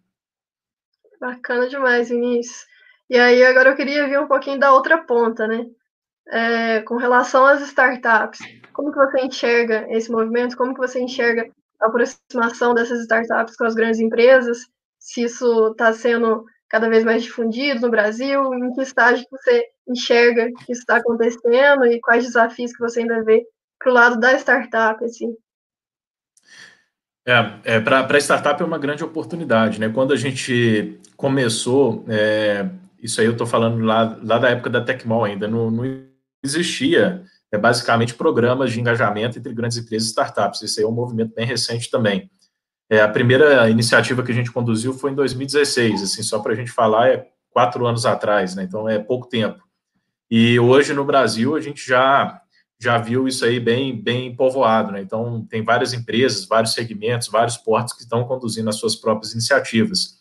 Bacana 1.19 1.67
demais, 1.67 2.10
Vinícius. 2.10 2.65
E 3.10 3.17
aí, 3.17 3.43
agora 3.43 3.69
eu 3.69 3.75
queria 3.75 4.08
ver 4.08 4.19
um 4.19 4.28
pouquinho 4.28 4.60
da 4.60 4.73
outra 4.73 4.97
ponta, 4.97 5.47
né? 5.47 5.65
É, 6.30 6.82
com 6.82 6.97
relação 6.97 7.45
às 7.45 7.62
startups. 7.62 8.39
Como 8.73 8.91
que 8.91 8.97
você 8.97 9.21
enxerga 9.21 9.88
esse 9.89 10.12
movimento? 10.12 10.58
Como 10.58 10.73
que 10.73 10.80
você 10.80 10.99
enxerga 10.99 11.49
a 11.82 11.88
aproximação 11.88 12.73
dessas 12.73 13.01
startups 13.01 13.56
com 13.56 13.65
as 13.65 13.75
grandes 13.75 13.99
empresas? 13.99 14.67
Se 14.99 15.23
isso 15.23 15.71
está 15.71 15.93
sendo 15.93 16.45
cada 16.69 16.89
vez 16.89 17.04
mais 17.04 17.23
difundido 17.23 17.82
no 17.82 17.91
Brasil? 17.91 18.54
Em 18.54 18.73
que 18.73 18.82
estágio 18.82 19.25
você 19.32 19.65
enxerga 19.88 20.47
que 20.47 20.71
isso 20.71 20.82
está 20.82 20.97
acontecendo 20.97 21.86
e 21.86 21.99
quais 22.01 22.25
desafios 22.25 22.73
que 22.73 22.80
você 22.80 23.01
ainda 23.01 23.23
vê 23.23 23.45
para 23.80 23.91
o 23.91 23.93
lado 23.93 24.19
da 24.19 24.34
startup, 24.34 25.04
assim? 25.06 25.36
É, 27.28 27.76
é 27.78 27.80
para 27.80 28.20
startup 28.20 28.62
é 28.62 28.66
uma 28.66 28.78
grande 28.78 29.04
oportunidade, 29.04 29.80
né? 29.80 29.90
Quando 29.90 30.14
a 30.14 30.16
gente 30.16 31.00
começou, 31.18 32.06
é, 32.08 32.70
isso 33.02 33.20
aí 33.20 33.26
eu 33.26 33.32
estou 33.32 33.48
falando 33.48 33.84
lá, 33.84 34.18
lá 34.22 34.38
da 34.38 34.50
época 34.50 34.70
da 34.70 34.82
Tecmol 34.82 35.24
ainda, 35.24 35.48
não, 35.48 35.72
não 35.72 35.84
existia 36.44 37.24
é, 37.52 37.58
basicamente 37.58 38.14
programas 38.14 38.72
de 38.72 38.80
engajamento 38.80 39.40
entre 39.40 39.54
grandes 39.54 39.78
empresas 39.78 40.08
e 40.08 40.12
startups. 40.12 40.62
Isso 40.62 40.80
aí 40.80 40.86
é 40.86 40.88
um 40.88 40.92
movimento 40.92 41.34
bem 41.34 41.48
recente 41.48 41.90
também. 41.90 42.30
É, 42.88 43.02
a 43.02 43.08
primeira 43.08 43.68
iniciativa 43.70 44.22
que 44.22 44.32
a 44.32 44.36
gente 44.36 44.52
conduziu 44.52 44.94
foi 44.94 45.10
em 45.10 45.16
2016, 45.16 46.04
assim, 46.04 46.22
só 46.22 46.38
para 46.38 46.54
a 46.54 46.56
gente 46.56 46.72
falar, 46.72 47.10
é 47.10 47.28
quatro 47.50 47.88
anos 47.88 48.06
atrás, 48.06 48.54
né? 48.54 48.64
Então 48.64 48.88
é 48.88 49.00
pouco 49.00 49.28
tempo. 49.28 49.64
E 50.30 50.60
hoje 50.60 50.94
no 50.94 51.04
Brasil 51.04 51.56
a 51.56 51.62
gente 51.62 51.88
já 51.88 52.40
já 52.80 52.98
viu 52.98 53.28
isso 53.28 53.46
aí 53.46 53.60
bem 53.60 54.02
bem 54.02 54.36
povoado, 54.36 54.92
né? 54.92 55.02
Então 55.02 55.46
tem 55.50 55.64
várias 55.64 55.94
empresas, 55.94 56.46
vários 56.46 56.74
segmentos, 56.74 57.28
vários 57.28 57.58
portos 57.58 57.94
que 57.94 58.02
estão 58.02 58.26
conduzindo 58.26 58.70
as 58.70 58.76
suas 58.78 58.96
próprias 58.96 59.34
iniciativas. 59.34 60.20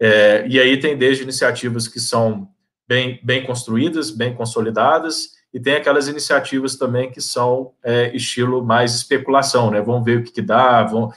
É, 0.00 0.46
e 0.48 0.58
aí 0.58 0.78
tem 0.78 0.96
desde 0.96 1.22
iniciativas 1.22 1.86
que 1.86 2.00
são 2.00 2.48
bem 2.88 3.20
bem 3.22 3.44
construídas, 3.44 4.10
bem 4.10 4.34
consolidadas, 4.34 5.30
e 5.52 5.60
tem 5.60 5.74
aquelas 5.74 6.08
iniciativas 6.08 6.76
também 6.76 7.10
que 7.10 7.20
são 7.20 7.72
é, 7.84 8.14
estilo 8.14 8.64
mais 8.64 8.94
especulação, 8.94 9.70
né? 9.70 9.80
Vamos 9.80 10.04
ver 10.04 10.18
o 10.18 10.24
que, 10.24 10.32
que 10.32 10.42
dá, 10.42 10.82
vão 10.82 11.12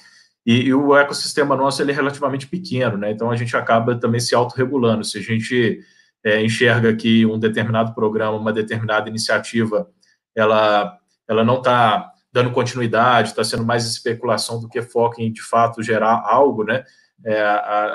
e, 0.48 0.68
e, 0.68 0.74
o 0.74 0.96
ecossistema 0.96 1.58
nosso 1.58 1.82
ele 1.82 1.92
é 1.92 1.94
relativamente 1.94 2.48
pequeno, 2.48 2.98
né? 2.98 3.12
Então 3.12 3.30
a 3.30 3.36
gente 3.36 3.58
acaba 3.58 4.00
também 4.00 4.22
se 4.22 4.34
autorregulando. 4.34 5.04
Se 5.04 5.18
a 5.18 5.22
gente 5.22 5.82
é, 6.24 6.42
enxerga 6.42 6.96
que 6.96 7.26
um 7.26 7.38
determinado 7.38 7.94
programa, 7.94 8.38
uma 8.38 8.54
determinada 8.54 9.10
iniciativa, 9.10 9.90
ela, 10.38 10.97
ela 11.28 11.43
não 11.43 11.58
está 11.58 12.12
dando 12.32 12.52
continuidade, 12.52 13.30
está 13.30 13.43
sendo 13.43 13.65
mais 13.65 13.86
especulação 13.86 14.60
do 14.60 14.69
que 14.69 14.82
foco 14.82 15.21
em 15.21 15.32
de 15.32 15.41
fato 15.41 15.82
gerar 15.82 16.23
algo, 16.26 16.63
né? 16.63 16.84
É, 17.26 17.41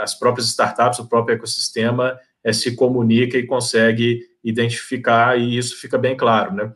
as 0.03 0.19
próprias 0.19 0.49
startups, 0.49 0.99
o 0.99 1.09
próprio 1.09 1.37
ecossistema 1.37 2.19
é, 2.43 2.53
se 2.53 2.75
comunica 2.75 3.39
e 3.39 3.47
consegue 3.47 4.21
identificar 4.43 5.39
e 5.39 5.57
isso 5.57 5.77
fica 5.77 5.97
bem 5.97 6.17
claro, 6.17 6.55
né? 6.55 6.73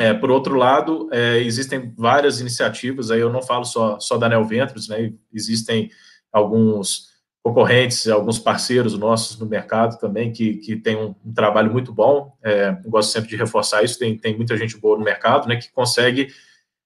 É, 0.00 0.14
por 0.14 0.30
outro 0.30 0.54
lado, 0.54 1.08
é, 1.12 1.38
existem 1.38 1.92
várias 1.96 2.40
iniciativas, 2.40 3.10
aí 3.10 3.20
eu 3.20 3.32
não 3.32 3.42
falo 3.42 3.64
só, 3.64 3.98
só 3.98 4.16
da 4.16 4.28
Neo 4.28 4.44
Ventures, 4.44 4.88
né, 4.88 5.12
existem 5.32 5.90
alguns 6.32 7.08
concorrentes, 7.48 8.06
alguns 8.08 8.38
parceiros 8.38 8.98
nossos 8.98 9.38
no 9.38 9.46
mercado 9.46 9.98
também 9.98 10.32
que, 10.32 10.56
que 10.56 10.76
tem 10.76 10.96
um, 10.96 11.14
um 11.24 11.32
trabalho 11.32 11.72
muito 11.72 11.92
bom, 11.92 12.36
é, 12.42 12.72
gosto 12.86 13.10
sempre 13.10 13.30
de 13.30 13.36
reforçar 13.36 13.82
isso, 13.82 13.98
tem, 13.98 14.16
tem 14.16 14.36
muita 14.36 14.56
gente 14.56 14.76
boa 14.76 14.98
no 14.98 15.04
mercado, 15.04 15.48
né, 15.48 15.56
que 15.56 15.72
consegue 15.72 16.28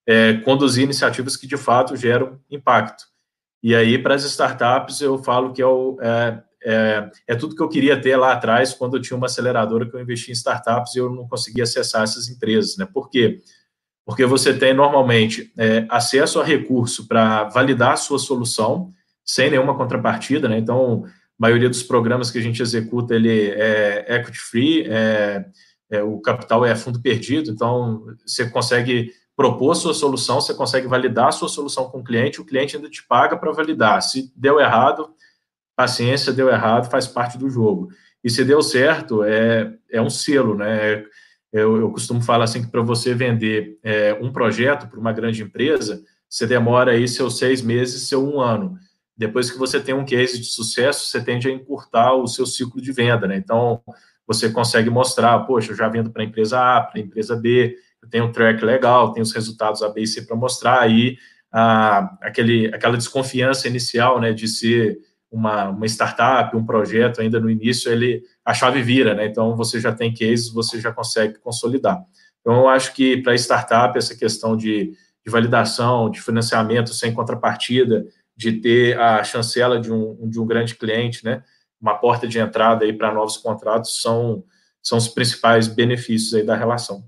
é, 0.06 0.34
conduzir 0.34 0.84
iniciativas 0.84 1.36
que 1.36 1.46
de 1.46 1.56
fato 1.56 1.96
geram 1.96 2.38
impacto. 2.50 3.04
E 3.62 3.74
aí, 3.74 3.96
para 3.96 4.14
as 4.14 4.24
startups, 4.24 5.00
eu 5.00 5.18
falo 5.22 5.52
que 5.52 5.62
é 5.62 5.66
o, 5.66 5.96
é, 6.00 6.42
é, 6.64 7.10
é, 7.28 7.34
tudo 7.34 7.54
que 7.54 7.62
eu 7.62 7.68
queria 7.68 8.00
ter 8.00 8.16
lá 8.16 8.32
atrás, 8.32 8.72
quando 8.72 8.96
eu 8.96 9.02
tinha 9.02 9.16
uma 9.16 9.26
aceleradora 9.26 9.88
que 9.88 9.94
eu 9.94 10.00
investi 10.00 10.30
em 10.30 10.34
startups 10.34 10.94
e 10.94 10.98
eu 10.98 11.10
não 11.10 11.28
conseguia 11.28 11.64
acessar 11.64 12.02
essas 12.02 12.28
empresas. 12.28 12.76
Né? 12.76 12.86
Por 12.86 13.08
quê? 13.08 13.40
Porque 14.04 14.26
você 14.26 14.52
tem 14.52 14.74
normalmente 14.74 15.52
é, 15.56 15.86
acesso 15.88 16.40
a 16.40 16.44
recurso 16.44 17.06
para 17.06 17.44
validar 17.44 17.92
a 17.92 17.96
sua 17.96 18.18
solução 18.18 18.92
sem 19.24 19.50
nenhuma 19.50 19.76
contrapartida, 19.76 20.48
né? 20.48 20.58
Então, 20.58 21.04
a 21.04 21.10
maioria 21.38 21.68
dos 21.68 21.82
programas 21.82 22.30
que 22.30 22.38
a 22.38 22.42
gente 22.42 22.62
executa 22.62 23.14
ele 23.14 23.50
é 23.50 24.16
equity 24.16 24.38
free, 24.38 24.84
é, 24.88 25.44
é, 25.90 26.02
o 26.02 26.20
capital 26.20 26.64
é 26.64 26.74
fundo 26.74 27.00
perdido, 27.00 27.50
então 27.50 28.04
você 28.24 28.48
consegue 28.48 29.12
propor 29.36 29.74
sua 29.74 29.94
solução, 29.94 30.40
você 30.40 30.54
consegue 30.54 30.86
validar 30.86 31.32
sua 31.32 31.48
solução 31.48 31.88
com 31.90 31.98
o 31.98 32.04
cliente, 32.04 32.40
o 32.40 32.44
cliente 32.44 32.76
ainda 32.76 32.88
te 32.88 33.06
paga 33.06 33.36
para 33.36 33.52
validar. 33.52 34.02
Se 34.02 34.32
deu 34.36 34.60
errado, 34.60 35.10
paciência, 35.76 36.32
deu 36.32 36.48
errado, 36.48 36.90
faz 36.90 37.06
parte 37.06 37.38
do 37.38 37.48
jogo. 37.48 37.88
E 38.22 38.30
se 38.30 38.44
deu 38.44 38.62
certo, 38.62 39.24
é, 39.24 39.74
é 39.90 40.00
um 40.00 40.10
selo, 40.10 40.54
né? 40.54 41.04
Eu, 41.52 41.76
eu 41.76 41.90
costumo 41.90 42.22
falar 42.22 42.44
assim 42.44 42.62
que 42.62 42.70
para 42.70 42.80
você 42.80 43.14
vender 43.14 43.78
é, 43.82 44.14
um 44.20 44.32
projeto 44.32 44.88
para 44.88 44.98
uma 44.98 45.12
grande 45.12 45.42
empresa, 45.42 46.02
você 46.28 46.46
demora 46.46 46.92
aí 46.92 47.06
seus 47.06 47.36
seis 47.36 47.60
meses, 47.60 48.08
seu 48.08 48.24
um 48.26 48.40
ano. 48.40 48.78
Depois 49.16 49.50
que 49.50 49.58
você 49.58 49.78
tem 49.80 49.94
um 49.94 50.04
case 50.04 50.38
de 50.38 50.46
sucesso, 50.46 51.06
você 51.06 51.22
tende 51.22 51.48
a 51.48 51.52
encurtar 51.52 52.14
o 52.14 52.26
seu 52.26 52.46
ciclo 52.46 52.80
de 52.80 52.92
venda, 52.92 53.26
né? 53.26 53.36
Então, 53.36 53.82
você 54.26 54.50
consegue 54.50 54.88
mostrar, 54.88 55.38
poxa, 55.40 55.72
eu 55.72 55.76
já 55.76 55.88
vendo 55.88 56.10
para 56.10 56.22
a 56.22 56.26
empresa 56.26 56.58
A, 56.58 56.80
para 56.80 57.00
a 57.00 57.02
empresa 57.02 57.36
B, 57.36 57.76
eu 58.02 58.08
tenho 58.08 58.24
um 58.24 58.32
track 58.32 58.64
legal, 58.64 59.12
tenho 59.12 59.22
os 59.22 59.32
resultados 59.32 59.82
A, 59.82 59.88
B 59.88 60.02
e 60.02 60.06
C 60.06 60.22
para 60.22 60.36
mostrar, 60.36 60.80
aí 60.80 61.16
a, 61.52 62.16
aquele, 62.22 62.68
aquela 62.74 62.96
desconfiança 62.96 63.68
inicial, 63.68 64.20
né, 64.20 64.32
de 64.32 64.48
ser 64.48 64.98
uma, 65.30 65.68
uma 65.70 65.86
startup, 65.86 66.54
um 66.56 66.64
projeto 66.64 67.20
ainda 67.20 67.40
no 67.40 67.50
início, 67.50 67.90
ele 67.90 68.22
a 68.44 68.52
chave 68.52 68.82
vira, 68.82 69.14
né? 69.14 69.26
Então 69.26 69.56
você 69.56 69.80
já 69.80 69.92
tem 69.92 70.12
cases, 70.12 70.50
você 70.50 70.78
já 70.78 70.92
consegue 70.92 71.38
consolidar. 71.38 72.04
Então 72.40 72.54
eu 72.54 72.68
acho 72.68 72.92
que 72.92 73.16
para 73.22 73.34
startup 73.34 73.96
essa 73.96 74.14
questão 74.14 74.56
de, 74.56 74.92
de 75.24 75.30
validação, 75.30 76.10
de 76.10 76.20
financiamento 76.20 76.92
sem 76.92 77.14
contrapartida, 77.14 78.04
de 78.42 78.60
ter 78.60 78.98
a 78.98 79.22
chancela 79.24 79.80
de 79.80 79.92
um, 79.92 80.28
de 80.28 80.40
um 80.40 80.46
grande 80.46 80.74
cliente, 80.74 81.24
né? 81.24 81.42
Uma 81.80 81.96
porta 81.98 82.26
de 82.26 82.38
entrada 82.38 82.84
aí 82.84 82.92
para 82.92 83.12
novos 83.12 83.36
contratos 83.36 84.00
são 84.00 84.44
são 84.82 84.98
os 84.98 85.06
principais 85.06 85.68
benefícios 85.68 86.34
aí 86.34 86.44
da 86.44 86.56
relação. 86.56 87.04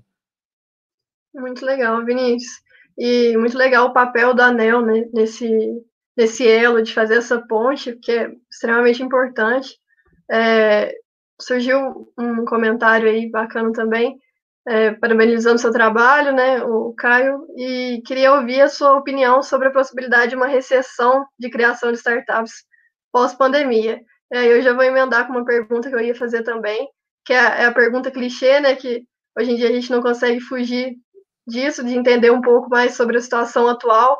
Muito 1.33 1.65
legal, 1.65 2.03
Vinícius. 2.05 2.63
E 2.97 3.35
muito 3.35 3.57
legal 3.57 3.87
o 3.87 3.93
papel 3.93 4.33
da 4.33 4.45
ANEL 4.45 4.81
né, 4.81 5.05
nesse, 5.13 5.49
desse 6.15 6.47
elo, 6.47 6.81
de 6.81 6.93
fazer 6.93 7.17
essa 7.17 7.41
ponte, 7.41 7.93
que 7.97 8.11
é 8.13 8.31
extremamente 8.49 9.03
importante. 9.03 9.77
É, 10.31 10.95
surgiu 11.39 12.09
um 12.17 12.45
comentário 12.45 13.09
aí 13.09 13.29
bacana 13.29 13.73
também, 13.73 14.17
é, 14.67 14.91
parabenizando 14.91 15.59
seu 15.59 15.71
trabalho, 15.71 16.33
né, 16.33 16.63
o 16.63 16.93
Caio, 16.93 17.45
e 17.55 18.01
queria 18.05 18.33
ouvir 18.33 18.61
a 18.61 18.69
sua 18.69 18.95
opinião 18.95 19.43
sobre 19.43 19.67
a 19.67 19.71
possibilidade 19.71 20.29
de 20.29 20.35
uma 20.35 20.47
recessão 20.47 21.25
de 21.37 21.49
criação 21.49 21.91
de 21.91 21.97
startups 21.97 22.65
pós-pandemia. 23.11 24.01
É, 24.31 24.45
eu 24.45 24.61
já 24.61 24.73
vou 24.73 24.83
emendar 24.83 25.27
com 25.27 25.33
uma 25.33 25.45
pergunta 25.45 25.87
que 25.87 25.95
eu 25.95 25.99
ia 25.99 26.15
fazer 26.15 26.43
também, 26.43 26.87
que 27.23 27.33
é, 27.33 27.37
é 27.37 27.65
a 27.65 27.73
pergunta 27.73 28.11
clichê, 28.11 28.59
né, 28.59 28.75
que 28.75 29.03
hoje 29.37 29.51
em 29.51 29.55
dia 29.55 29.69
a 29.69 29.71
gente 29.71 29.91
não 29.91 30.01
consegue 30.01 30.39
fugir 30.39 30.95
disso, 31.47 31.83
de 31.83 31.95
entender 31.95 32.31
um 32.31 32.41
pouco 32.41 32.67
mais 32.69 32.95
sobre 32.95 33.17
a 33.17 33.21
situação 33.21 33.67
atual, 33.67 34.17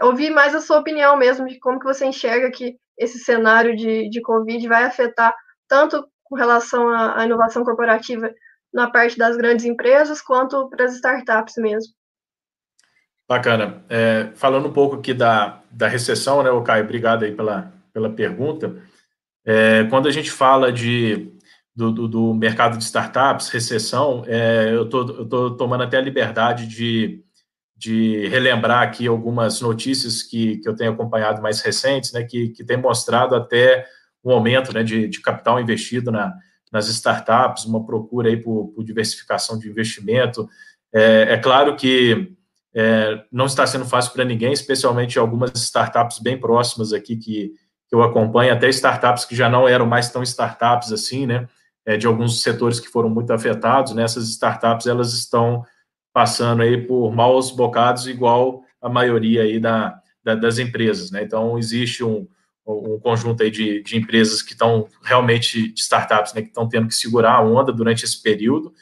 ouvir 0.00 0.30
mais 0.30 0.54
a 0.54 0.60
sua 0.60 0.78
opinião 0.78 1.16
mesmo 1.16 1.46
de 1.46 1.58
como 1.58 1.78
que 1.78 1.84
você 1.84 2.06
enxerga 2.06 2.50
que 2.50 2.76
esse 2.96 3.18
cenário 3.18 3.76
de, 3.76 4.08
de 4.08 4.22
Covid 4.22 4.66
vai 4.68 4.84
afetar 4.84 5.34
tanto 5.68 6.06
com 6.24 6.34
relação 6.34 6.88
à, 6.88 7.20
à 7.20 7.26
inovação 7.26 7.62
corporativa 7.62 8.32
na 8.72 8.90
parte 8.90 9.18
das 9.18 9.36
grandes 9.36 9.64
empresas, 9.64 10.22
quanto 10.22 10.68
para 10.68 10.84
as 10.84 10.94
startups 10.94 11.54
mesmo. 11.56 11.92
Bacana. 13.28 13.84
É, 13.88 14.30
falando 14.34 14.68
um 14.68 14.72
pouco 14.72 14.96
aqui 14.96 15.14
da, 15.14 15.62
da 15.70 15.88
recessão, 15.88 16.42
né, 16.42 16.50
Caio, 16.64 16.84
obrigado 16.84 17.24
aí 17.24 17.32
pela, 17.32 17.72
pela 17.92 18.10
pergunta. 18.10 18.76
É, 19.44 19.84
quando 19.84 20.08
a 20.08 20.10
gente 20.10 20.30
fala 20.30 20.72
de, 20.72 21.32
do, 21.74 21.90
do, 21.90 22.08
do 22.08 22.34
mercado 22.34 22.76
de 22.76 22.84
startups, 22.84 23.48
recessão, 23.48 24.24
é, 24.26 24.70
eu 24.72 24.84
estou 24.84 25.56
tomando 25.56 25.84
até 25.84 25.96
a 25.96 26.02
liberdade 26.02 26.66
de, 26.66 27.24
de 27.76 28.26
relembrar 28.28 28.82
aqui 28.82 29.06
algumas 29.06 29.60
notícias 29.60 30.22
que, 30.22 30.58
que 30.58 30.68
eu 30.68 30.76
tenho 30.76 30.92
acompanhado 30.92 31.40
mais 31.42 31.60
recentes, 31.60 32.12
né, 32.12 32.24
que, 32.24 32.50
que 32.50 32.64
tem 32.64 32.76
mostrado 32.76 33.34
até 33.34 33.86
um 34.24 34.30
aumento 34.30 34.72
né, 34.72 34.82
de, 34.82 35.08
de 35.08 35.20
capital 35.20 35.60
investido 35.60 36.12
na, 36.12 36.32
nas 36.72 36.88
startups, 36.88 37.66
uma 37.66 37.84
procura 37.84 38.28
aí 38.28 38.36
por, 38.36 38.68
por 38.68 38.82
diversificação 38.82 39.58
de 39.58 39.68
investimento. 39.68 40.48
É, 40.92 41.34
é 41.34 41.36
claro 41.36 41.76
que 41.76 42.32
é, 42.74 43.22
não 43.30 43.44
está 43.44 43.66
sendo 43.66 43.84
fácil 43.84 44.12
para 44.12 44.24
ninguém, 44.24 44.52
especialmente 44.52 45.18
algumas 45.18 45.52
startups 45.54 46.18
bem 46.18 46.40
próximas 46.40 46.92
aqui 46.92 47.16
que, 47.16 47.52
que 47.88 47.94
eu 47.94 48.02
acompanho, 48.02 48.52
até 48.52 48.68
startups 48.70 49.26
que 49.26 49.36
já 49.36 49.48
não 49.50 49.68
eram 49.68 49.84
mais 49.84 50.10
tão 50.10 50.22
startups 50.22 50.90
assim, 50.90 51.26
né, 51.26 51.46
é, 51.84 51.98
de 51.98 52.06
alguns 52.06 52.42
setores 52.42 52.80
que 52.80 52.88
foram 52.88 53.10
muito 53.10 53.30
afetados, 53.32 53.94
né, 53.94 54.02
essas 54.02 54.26
startups, 54.28 54.86
elas 54.86 55.12
estão 55.12 55.62
passando 56.14 56.62
aí 56.62 56.86
por 56.86 57.12
maus 57.12 57.50
bocados, 57.50 58.06
igual 58.06 58.62
a 58.80 58.88
maioria 58.88 59.42
aí 59.42 59.60
da, 59.60 60.00
da 60.24 60.34
das 60.34 60.58
empresas, 60.58 61.10
né? 61.10 61.22
Então, 61.22 61.58
existe 61.58 62.04
um, 62.04 62.26
um 62.66 62.98
conjunto 63.00 63.42
aí 63.42 63.50
de, 63.50 63.82
de 63.82 63.96
empresas 63.96 64.40
que 64.40 64.52
estão 64.52 64.88
realmente, 65.02 65.72
de 65.72 65.80
startups, 65.80 66.32
né, 66.32 66.42
que 66.42 66.48
estão 66.48 66.68
tendo 66.68 66.88
que 66.88 66.94
segurar 66.94 67.34
a 67.34 67.42
onda 67.42 67.72
durante 67.72 68.04
esse 68.04 68.22
período, 68.22 68.72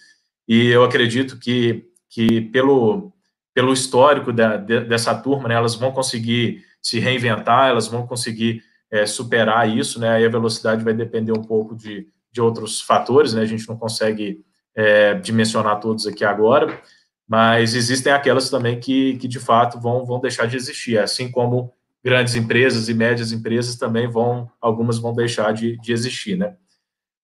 e 0.47 0.67
eu 0.67 0.85
acredito 0.85 1.39
que, 1.39 1.87
que 2.09 2.43
pelo, 2.43 3.13
pelo 3.55 3.73
histórico 3.73 4.33
da, 4.33 4.57
de, 4.57 4.81
dessa 4.81 5.15
turma, 5.15 5.49
né, 5.49 5.55
elas 5.55 5.75
vão 5.75 5.93
conseguir 5.93 6.65
se 6.83 6.99
reinventar, 6.99 7.69
elas 7.69 7.89
vão 7.89 8.07
conseguir 8.07 8.63
é, 8.91 9.07
superar 9.07 9.69
isso, 9.69 9.99
né, 9.99 10.11
aí 10.11 10.27
a 10.27 10.31
velocidade 10.31 10.85
vai 10.85 10.93
depender 10.93 11.33
um 11.33 11.43
pouco 11.43 11.75
de, 11.75 12.07
de 12.33 12.41
outros 12.41 12.81
fatores, 12.81 13.33
né, 13.33 13.43
a 13.43 13.47
gente 13.47 13.69
não 13.69 13.77
consegue 13.77 14.45
é, 14.75 15.15
dimensionar 15.15 15.81
todos 15.81 16.07
aqui 16.07 16.25
agora, 16.25 16.81
mas 17.27 17.75
existem 17.75 18.13
aquelas 18.13 18.51
também 18.51 18.79
que, 18.79 19.17
que 19.17 19.29
de 19.29 19.39
fato 19.39 19.81
vão, 19.81 20.05
vão 20.05 20.21
deixar 20.21 20.47
de 20.47 20.57
existir, 20.57 20.99
assim 20.99 21.31
como 21.31 21.73
grandes 22.05 22.35
empresas 22.35 22.89
e 22.89 22.95
médias 22.95 23.33
empresas 23.33 23.77
também 23.77 24.09
vão, 24.09 24.51
algumas 24.61 24.99
vão 24.99 25.13
deixar 25.13 25.53
de, 25.53 25.77
de 25.79 25.93
existir, 25.93 26.37
né? 26.37 26.57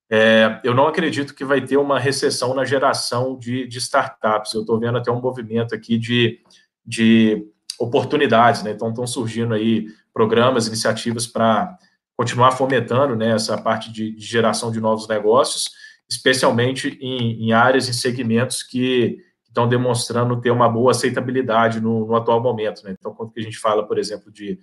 É, 0.09 0.61
eu 0.63 0.73
não 0.73 0.87
acredito 0.87 1.35
que 1.35 1.45
vai 1.45 1.61
ter 1.61 1.77
uma 1.77 1.99
recessão 1.99 2.55
na 2.55 2.65
geração 2.65 3.37
de, 3.37 3.67
de 3.67 3.79
startups. 3.79 4.55
Eu 4.55 4.61
estou 4.61 4.79
vendo 4.79 4.99
até 4.99 5.11
um 5.11 5.21
movimento 5.21 5.75
aqui 5.75 5.99
de, 5.99 6.41
de 6.85 7.45
oportunidades, 7.79 8.63
né? 8.63 8.71
Então, 8.71 8.91
estão 8.91 9.07
surgindo 9.07 9.53
aí 9.53 9.89
programas, 10.15 10.67
iniciativas 10.67 11.27
para 11.27 11.77
continuar 12.17 12.53
fomentando 12.53 13.15
né, 13.15 13.33
essa 13.33 13.59
parte 13.59 13.93
de, 13.93 14.13
de, 14.13 14.25
geração 14.25 14.71
de 14.71 14.81
novos 14.81 15.07
negócios, 15.07 15.71
especialmente 16.09 16.97
em, 17.01 17.45
em 17.45 17.53
áreas, 17.53 17.89
em 17.89 17.93
segmentos 17.93 18.63
que 18.63 19.19
estão 19.57 19.67
demonstrando 19.67 20.39
ter 20.39 20.51
uma 20.51 20.69
boa 20.69 20.91
aceitabilidade 20.91 21.81
no, 21.81 22.07
no 22.07 22.15
atual 22.15 22.43
momento. 22.43 22.85
Né? 22.85 22.95
Então, 22.99 23.15
quando 23.15 23.33
a 23.35 23.41
gente 23.41 23.59
fala, 23.59 23.87
por 23.87 23.99
exemplo, 23.99 24.31
de, 24.31 24.59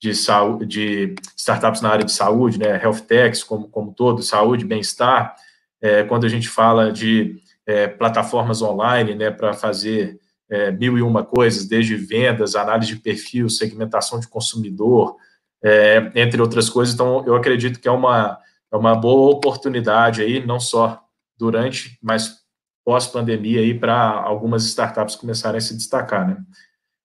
de, 0.00 0.14
saúde, 0.14 0.64
de 0.64 1.14
startups 1.36 1.82
na 1.82 1.90
área 1.90 2.04
de 2.04 2.12
saúde, 2.12 2.58
né, 2.58 2.82
health 2.82 3.02
techs 3.06 3.44
como, 3.44 3.68
como 3.68 3.92
todo, 3.92 4.22
saúde, 4.22 4.64
bem-estar, 4.64 5.36
é, 5.82 6.02
quando 6.04 6.24
a 6.24 6.28
gente 6.30 6.48
fala 6.48 6.90
de 6.90 7.36
é, 7.66 7.86
plataformas 7.86 8.62
online 8.62 9.14
né, 9.14 9.30
para 9.30 9.52
fazer 9.52 10.18
é, 10.48 10.70
mil 10.70 10.96
e 10.96 11.02
uma 11.02 11.22
coisas, 11.22 11.68
desde 11.68 11.94
vendas, 11.94 12.56
análise 12.56 12.94
de 12.94 13.00
perfil, 13.02 13.50
segmentação 13.50 14.18
de 14.18 14.28
consumidor, 14.28 15.14
é, 15.62 16.10
entre 16.14 16.40
outras 16.40 16.70
coisas. 16.70 16.94
Então, 16.94 17.22
eu 17.26 17.36
acredito 17.36 17.78
que 17.78 17.86
é 17.86 17.92
uma, 17.92 18.38
é 18.72 18.76
uma 18.78 18.94
boa 18.94 19.30
oportunidade 19.30 20.22
aí, 20.22 20.44
não 20.44 20.58
só 20.58 21.02
durante, 21.36 21.98
mas 22.02 22.47
pós-pandemia 22.88 23.60
aí 23.60 23.78
para 23.78 23.94
algumas 23.94 24.64
startups 24.64 25.14
começarem 25.14 25.58
a 25.58 25.60
se 25.60 25.76
destacar, 25.76 26.26
né? 26.26 26.38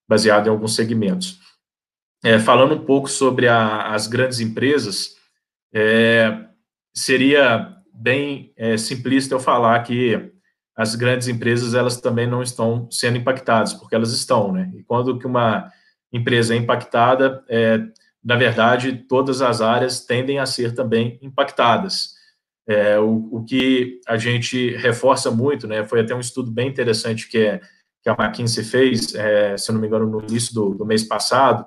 Baseado 0.08 0.46
em 0.46 0.48
alguns 0.48 0.74
segmentos. 0.74 1.38
É, 2.24 2.38
falando 2.38 2.74
um 2.74 2.86
pouco 2.86 3.06
sobre 3.06 3.48
a, 3.48 3.92
as 3.92 4.06
grandes 4.06 4.40
empresas, 4.40 5.16
é, 5.74 6.42
seria 6.96 7.76
bem 7.92 8.50
é, 8.56 8.78
simplista 8.78 9.34
eu 9.34 9.38
falar 9.38 9.78
que 9.82 10.32
as 10.74 10.94
grandes 10.94 11.28
empresas 11.28 11.74
elas 11.74 12.00
também 12.00 12.26
não 12.26 12.42
estão 12.42 12.90
sendo 12.90 13.18
impactadas, 13.18 13.74
porque 13.74 13.94
elas 13.94 14.12
estão, 14.12 14.52
né? 14.52 14.72
E 14.74 14.82
quando 14.84 15.18
que 15.18 15.26
uma 15.26 15.70
empresa 16.10 16.54
é 16.54 16.56
impactada, 16.56 17.44
é, 17.46 17.78
na 18.24 18.36
verdade, 18.36 19.04
todas 19.06 19.42
as 19.42 19.60
áreas 19.60 20.00
tendem 20.00 20.38
a 20.38 20.46
ser 20.46 20.74
também 20.74 21.18
impactadas. 21.20 22.13
É, 22.66 22.98
o, 22.98 23.28
o, 23.30 23.44
que 23.44 24.00
a 24.06 24.16
gente 24.16 24.74
reforça 24.76 25.30
muito, 25.30 25.66
né, 25.66 25.84
foi 25.84 26.00
até 26.00 26.14
um 26.14 26.20
estudo 26.20 26.50
bem 26.50 26.68
interessante 26.68 27.28
que, 27.28 27.38
é, 27.38 27.60
que 28.02 28.08
a 28.08 28.16
McKinsey 28.18 28.64
fez, 28.64 29.14
é, 29.14 29.56
se 29.56 29.70
não 29.70 29.80
me 29.80 29.86
engano, 29.86 30.06
no 30.06 30.22
início 30.22 30.54
do, 30.54 30.74
do 30.74 30.86
mês 30.86 31.02
passado, 31.02 31.64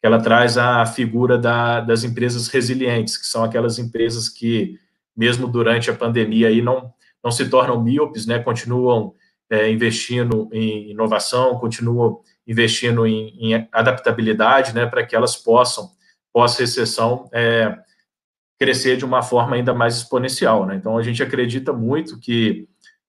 que 0.00 0.06
ela 0.06 0.20
traz 0.20 0.56
a 0.56 0.86
figura 0.86 1.36
da, 1.36 1.80
das 1.80 2.04
empresas 2.04 2.46
resilientes, 2.48 3.16
que 3.16 3.26
são 3.26 3.42
aquelas 3.42 3.78
empresas 3.78 4.28
que, 4.28 4.78
mesmo 5.16 5.48
durante 5.48 5.90
a 5.90 5.94
pandemia, 5.94 6.48
aí 6.48 6.62
não, 6.62 6.92
não 7.24 7.30
se 7.32 7.48
tornam 7.48 7.82
míopes, 7.82 8.24
né, 8.24 8.38
continuam 8.38 9.14
é, 9.50 9.70
investindo 9.70 10.48
em 10.52 10.90
inovação, 10.90 11.58
continuam 11.58 12.20
investindo 12.46 13.06
em, 13.06 13.28
em 13.40 13.68
adaptabilidade, 13.72 14.74
né, 14.74 14.86
para 14.86 15.04
que 15.04 15.16
elas 15.16 15.36
possam, 15.36 15.90
pós-recessão, 16.32 17.28
é, 17.32 17.76
crescer 18.58 18.96
de 18.96 19.04
uma 19.04 19.22
forma 19.22 19.56
ainda 19.56 19.74
mais 19.74 19.96
exponencial. 19.96 20.66
Né? 20.66 20.76
Então, 20.76 20.96
a 20.96 21.02
gente 21.02 21.22
acredita 21.22 21.72
muito 21.72 22.18
que, 22.18 22.68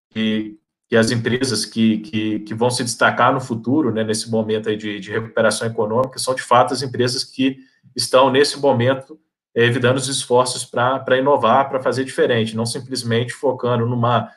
que, 0.09 0.57
que 0.89 0.95
as 0.95 1.11
empresas 1.11 1.65
que, 1.65 1.99
que, 1.99 2.39
que, 2.39 2.53
vão 2.53 2.69
se 2.69 2.83
destacar 2.83 3.33
no 3.33 3.39
futuro, 3.39 3.91
né, 3.91 4.03
nesse 4.03 4.29
momento 4.29 4.75
de, 4.75 4.99
de 4.99 5.11
recuperação 5.11 5.67
econômica, 5.67 6.19
são 6.19 6.35
de 6.35 6.41
fato 6.41 6.73
as 6.73 6.81
empresas 6.81 7.23
que 7.23 7.57
estão, 7.95 8.29
nesse 8.29 8.59
momento, 8.59 9.19
evitando 9.55 9.97
os 9.97 10.07
esforços 10.07 10.63
para 10.65 11.17
inovar, 11.17 11.69
para 11.69 11.81
fazer 11.81 12.03
diferente, 12.03 12.55
não 12.55 12.65
simplesmente 12.65 13.33
focando 13.33 13.85
numa 13.85 14.29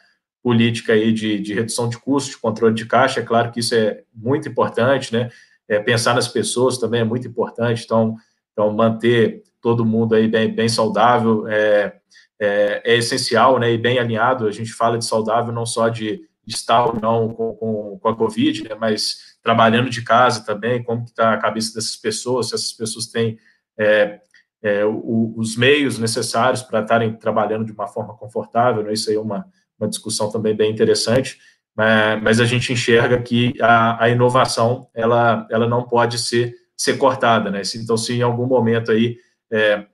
política 0.42 0.94
aí 0.94 1.12
de, 1.12 1.38
de 1.38 1.52
redução 1.52 1.88
de 1.88 1.98
custos, 1.98 2.34
de 2.34 2.40
controle 2.40 2.74
de 2.74 2.86
caixa. 2.86 3.20
É 3.20 3.22
claro 3.22 3.50
que 3.50 3.60
isso 3.60 3.74
é 3.74 4.02
muito 4.14 4.48
importante, 4.48 5.12
né? 5.12 5.28
É, 5.68 5.78
pensar 5.78 6.14
nas 6.14 6.26
pessoas 6.26 6.78
também 6.78 7.02
é 7.02 7.04
muito 7.04 7.28
importante. 7.28 7.84
Então, 7.84 8.16
então 8.52 8.72
manter 8.72 9.42
todo 9.60 9.84
mundo 9.84 10.14
aí 10.14 10.26
bem, 10.28 10.54
bem 10.54 10.68
saudável 10.68 11.46
é, 11.48 11.94
é, 12.40 12.82
é, 12.84 12.96
essencial, 12.96 13.58
né? 13.58 13.72
E 13.72 13.78
bem 13.78 13.98
alinhado. 13.98 14.46
A 14.46 14.52
gente 14.52 14.72
fala 14.72 14.98
de 14.98 15.04
saudável 15.04 15.52
não 15.52 15.66
só 15.66 15.88
de, 15.88 16.22
estar 16.46 16.84
ou 16.84 17.00
não 17.00 17.28
com, 17.28 17.54
com, 17.54 17.98
com, 18.00 18.08
a 18.08 18.16
Covid, 18.16 18.68
né? 18.68 18.74
Mas 18.74 19.38
trabalhando 19.42 19.88
de 19.88 20.02
casa 20.02 20.44
também, 20.44 20.82
como 20.82 21.04
está 21.04 21.34
a 21.34 21.38
cabeça 21.38 21.74
dessas 21.74 21.96
pessoas, 21.96 22.48
se 22.48 22.54
essas 22.54 22.72
pessoas 22.72 23.06
têm 23.06 23.38
é, 23.78 24.20
é, 24.62 24.84
o, 24.84 25.32
os 25.36 25.56
meios 25.56 25.98
necessários 25.98 26.62
para 26.62 26.80
estarem 26.80 27.14
trabalhando 27.14 27.64
de 27.64 27.72
uma 27.72 27.86
forma 27.86 28.14
confortável, 28.14 28.82
né? 28.82 28.92
isso 28.92 29.08
aí 29.08 29.16
é 29.16 29.20
uma, 29.20 29.46
uma 29.78 29.88
discussão 29.88 30.30
também 30.30 30.54
bem 30.54 30.70
interessante, 30.70 31.38
mas, 31.74 32.22
mas 32.22 32.40
a 32.40 32.44
gente 32.44 32.72
enxerga 32.72 33.20
que 33.22 33.54
a, 33.60 34.04
a, 34.04 34.08
inovação, 34.10 34.88
ela, 34.94 35.46
ela 35.50 35.66
não 35.66 35.84
pode 35.84 36.18
ser, 36.18 36.54
ser 36.76 36.98
cortada, 36.98 37.50
né? 37.50 37.62
Então, 37.76 37.96
se 37.96 38.12
em 38.12 38.22
algum 38.22 38.46
momento 38.46 38.90
aí, 38.90 39.16
é, 39.52 39.86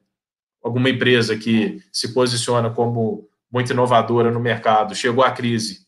alguma 0.63 0.91
empresa 0.91 1.37
que 1.37 1.79
se 1.93 2.13
posiciona 2.13 2.71
como 2.71 3.29
muito 3.51 3.73
inovadora 3.73 4.31
no 4.31 4.41
mercado, 4.41 4.95
chegou 4.95 5.25
à 5.25 5.31
crise, 5.31 5.87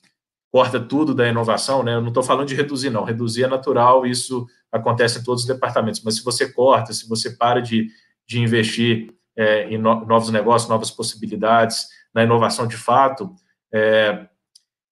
corta 0.51 0.81
tudo 0.81 1.15
da 1.15 1.29
inovação, 1.29 1.83
né? 1.83 1.95
Eu 1.95 2.01
não 2.01 2.09
estou 2.09 2.23
falando 2.23 2.49
de 2.49 2.55
reduzir, 2.55 2.91
não. 2.91 3.05
Reduzir 3.05 3.45
é 3.45 3.49
natural, 3.49 4.07
isso 4.07 4.47
acontece 4.73 5.19
em 5.19 5.23
todos 5.23 5.43
os 5.43 5.49
departamentos. 5.49 6.03
Mas 6.03 6.17
se 6.17 6.25
você 6.25 6.51
corta, 6.51 6.93
se 6.93 7.09
você 7.09 7.31
para 7.31 7.61
de, 7.61 7.89
de 8.27 8.41
investir 8.41 9.13
é, 9.37 9.69
em 9.69 9.79
no, 9.79 10.07
novos 10.07 10.31
negócios, 10.31 10.69
novas 10.69 10.91
possibilidades, 10.91 11.87
na 12.15 12.23
inovação 12.23 12.67
de 12.67 12.77
fato, 12.77 13.35
é, 13.73 14.27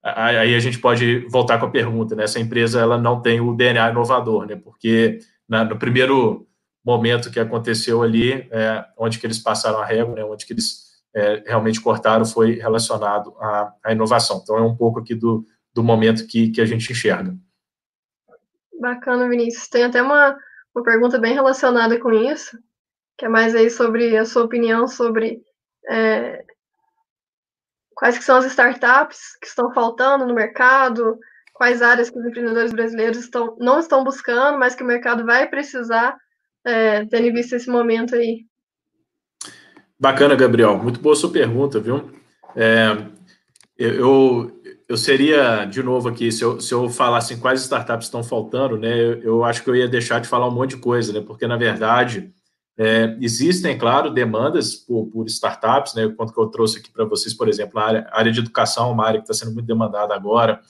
aí 0.02 0.54
a 0.54 0.60
gente 0.60 0.78
pode 0.78 1.26
voltar 1.28 1.58
com 1.58 1.66
a 1.66 1.70
pergunta, 1.70 2.14
né? 2.14 2.24
Essa 2.24 2.40
empresa 2.40 2.80
ela 2.80 2.98
não 2.98 3.20
tem 3.20 3.40
o 3.40 3.54
DNA 3.54 3.90
inovador, 3.90 4.46
né? 4.46 4.56
Porque 4.56 5.20
na, 5.48 5.64
no 5.64 5.78
primeiro 5.78 6.46
momento 6.86 7.32
que 7.32 7.40
aconteceu 7.40 8.00
ali, 8.00 8.48
é, 8.52 8.84
onde 8.96 9.18
que 9.18 9.26
eles 9.26 9.40
passaram 9.40 9.80
a 9.80 9.84
régua, 9.84 10.14
né? 10.14 10.24
Onde 10.24 10.46
que 10.46 10.52
eles 10.52 10.86
é, 11.12 11.42
realmente 11.44 11.80
cortaram 11.80 12.24
foi 12.24 12.52
relacionado 12.52 13.34
à, 13.40 13.74
à, 13.82 13.92
inovação. 13.92 14.40
Então 14.40 14.56
é 14.56 14.62
um 14.62 14.76
pouco 14.76 15.00
aqui 15.00 15.12
do, 15.12 15.44
do 15.74 15.82
momento 15.82 16.26
que, 16.28 16.50
que 16.50 16.60
a 16.60 16.64
gente 16.64 16.92
enxerga. 16.92 17.34
Bacana, 18.80 19.28
Vinícius. 19.28 19.66
Tem 19.66 19.82
até 19.82 20.00
uma, 20.00 20.36
uma 20.72 20.84
pergunta 20.84 21.18
bem 21.18 21.34
relacionada 21.34 21.98
com 21.98 22.12
isso, 22.12 22.56
que 23.18 23.24
é 23.24 23.28
mais 23.28 23.56
aí 23.56 23.68
sobre 23.68 24.16
a 24.16 24.24
sua 24.24 24.44
opinião 24.44 24.86
sobre 24.86 25.42
é, 25.88 26.44
quais 27.96 28.16
que 28.16 28.24
são 28.24 28.36
as 28.36 28.44
startups 28.44 29.36
que 29.40 29.48
estão 29.48 29.72
faltando 29.72 30.24
no 30.24 30.34
mercado, 30.34 31.18
quais 31.52 31.82
áreas 31.82 32.10
que 32.10 32.18
os 32.18 32.26
empreendedores 32.26 32.72
brasileiros 32.72 33.18
estão, 33.18 33.56
não 33.58 33.80
estão 33.80 34.04
buscando, 34.04 34.56
mas 34.56 34.76
que 34.76 34.84
o 34.84 34.86
mercado 34.86 35.24
vai 35.24 35.48
precisar, 35.48 36.16
é, 36.66 37.04
tendo 37.06 37.32
visto 37.32 37.54
esse 37.54 37.70
momento 37.70 38.16
aí. 38.16 38.44
Bacana, 39.98 40.34
Gabriel. 40.34 40.76
Muito 40.76 41.00
boa 41.00 41.14
sua 41.14 41.30
pergunta, 41.30 41.78
viu? 41.78 42.10
É, 42.56 43.06
eu, 43.78 44.60
eu 44.88 44.96
seria, 44.96 45.64
de 45.64 45.82
novo 45.82 46.08
aqui, 46.08 46.32
se 46.32 46.42
eu, 46.42 46.60
se 46.60 46.74
eu 46.74 46.88
falasse 46.90 47.34
em 47.34 47.38
quais 47.38 47.62
startups 47.62 48.06
estão 48.06 48.22
faltando, 48.24 48.76
né, 48.76 48.92
eu, 49.22 49.44
acho 49.44 49.62
que 49.62 49.70
eu 49.70 49.76
ia 49.76 49.88
deixar 49.88 50.20
de 50.20 50.28
falar 50.28 50.48
um 50.48 50.54
monte 50.54 50.70
de 50.70 50.82
coisa, 50.82 51.12
né, 51.12 51.20
porque, 51.20 51.46
na 51.46 51.56
verdade, 51.56 52.32
é, 52.78 53.16
existem, 53.20 53.78
claro, 53.78 54.10
demandas 54.10 54.74
por, 54.74 55.06
por, 55.06 55.26
startups, 55.26 55.94
né? 55.94 56.12
Quanto 56.14 56.34
que 56.34 56.38
eu 56.38 56.46
trouxe 56.48 56.78
aqui 56.78 56.90
para 56.90 57.06
vocês, 57.06 57.32
por 57.32 57.48
exemplo, 57.48 57.78
a 57.78 57.84
área, 57.84 58.06
a 58.10 58.18
área, 58.18 58.32
de 58.32 58.40
educação, 58.40 58.92
uma 58.92 59.06
área 59.06 59.18
que 59.18 59.30
está 59.30 59.32
sendo 59.32 59.54
muito 59.54 59.66
demandada 59.66 60.14
agora, 60.14 60.60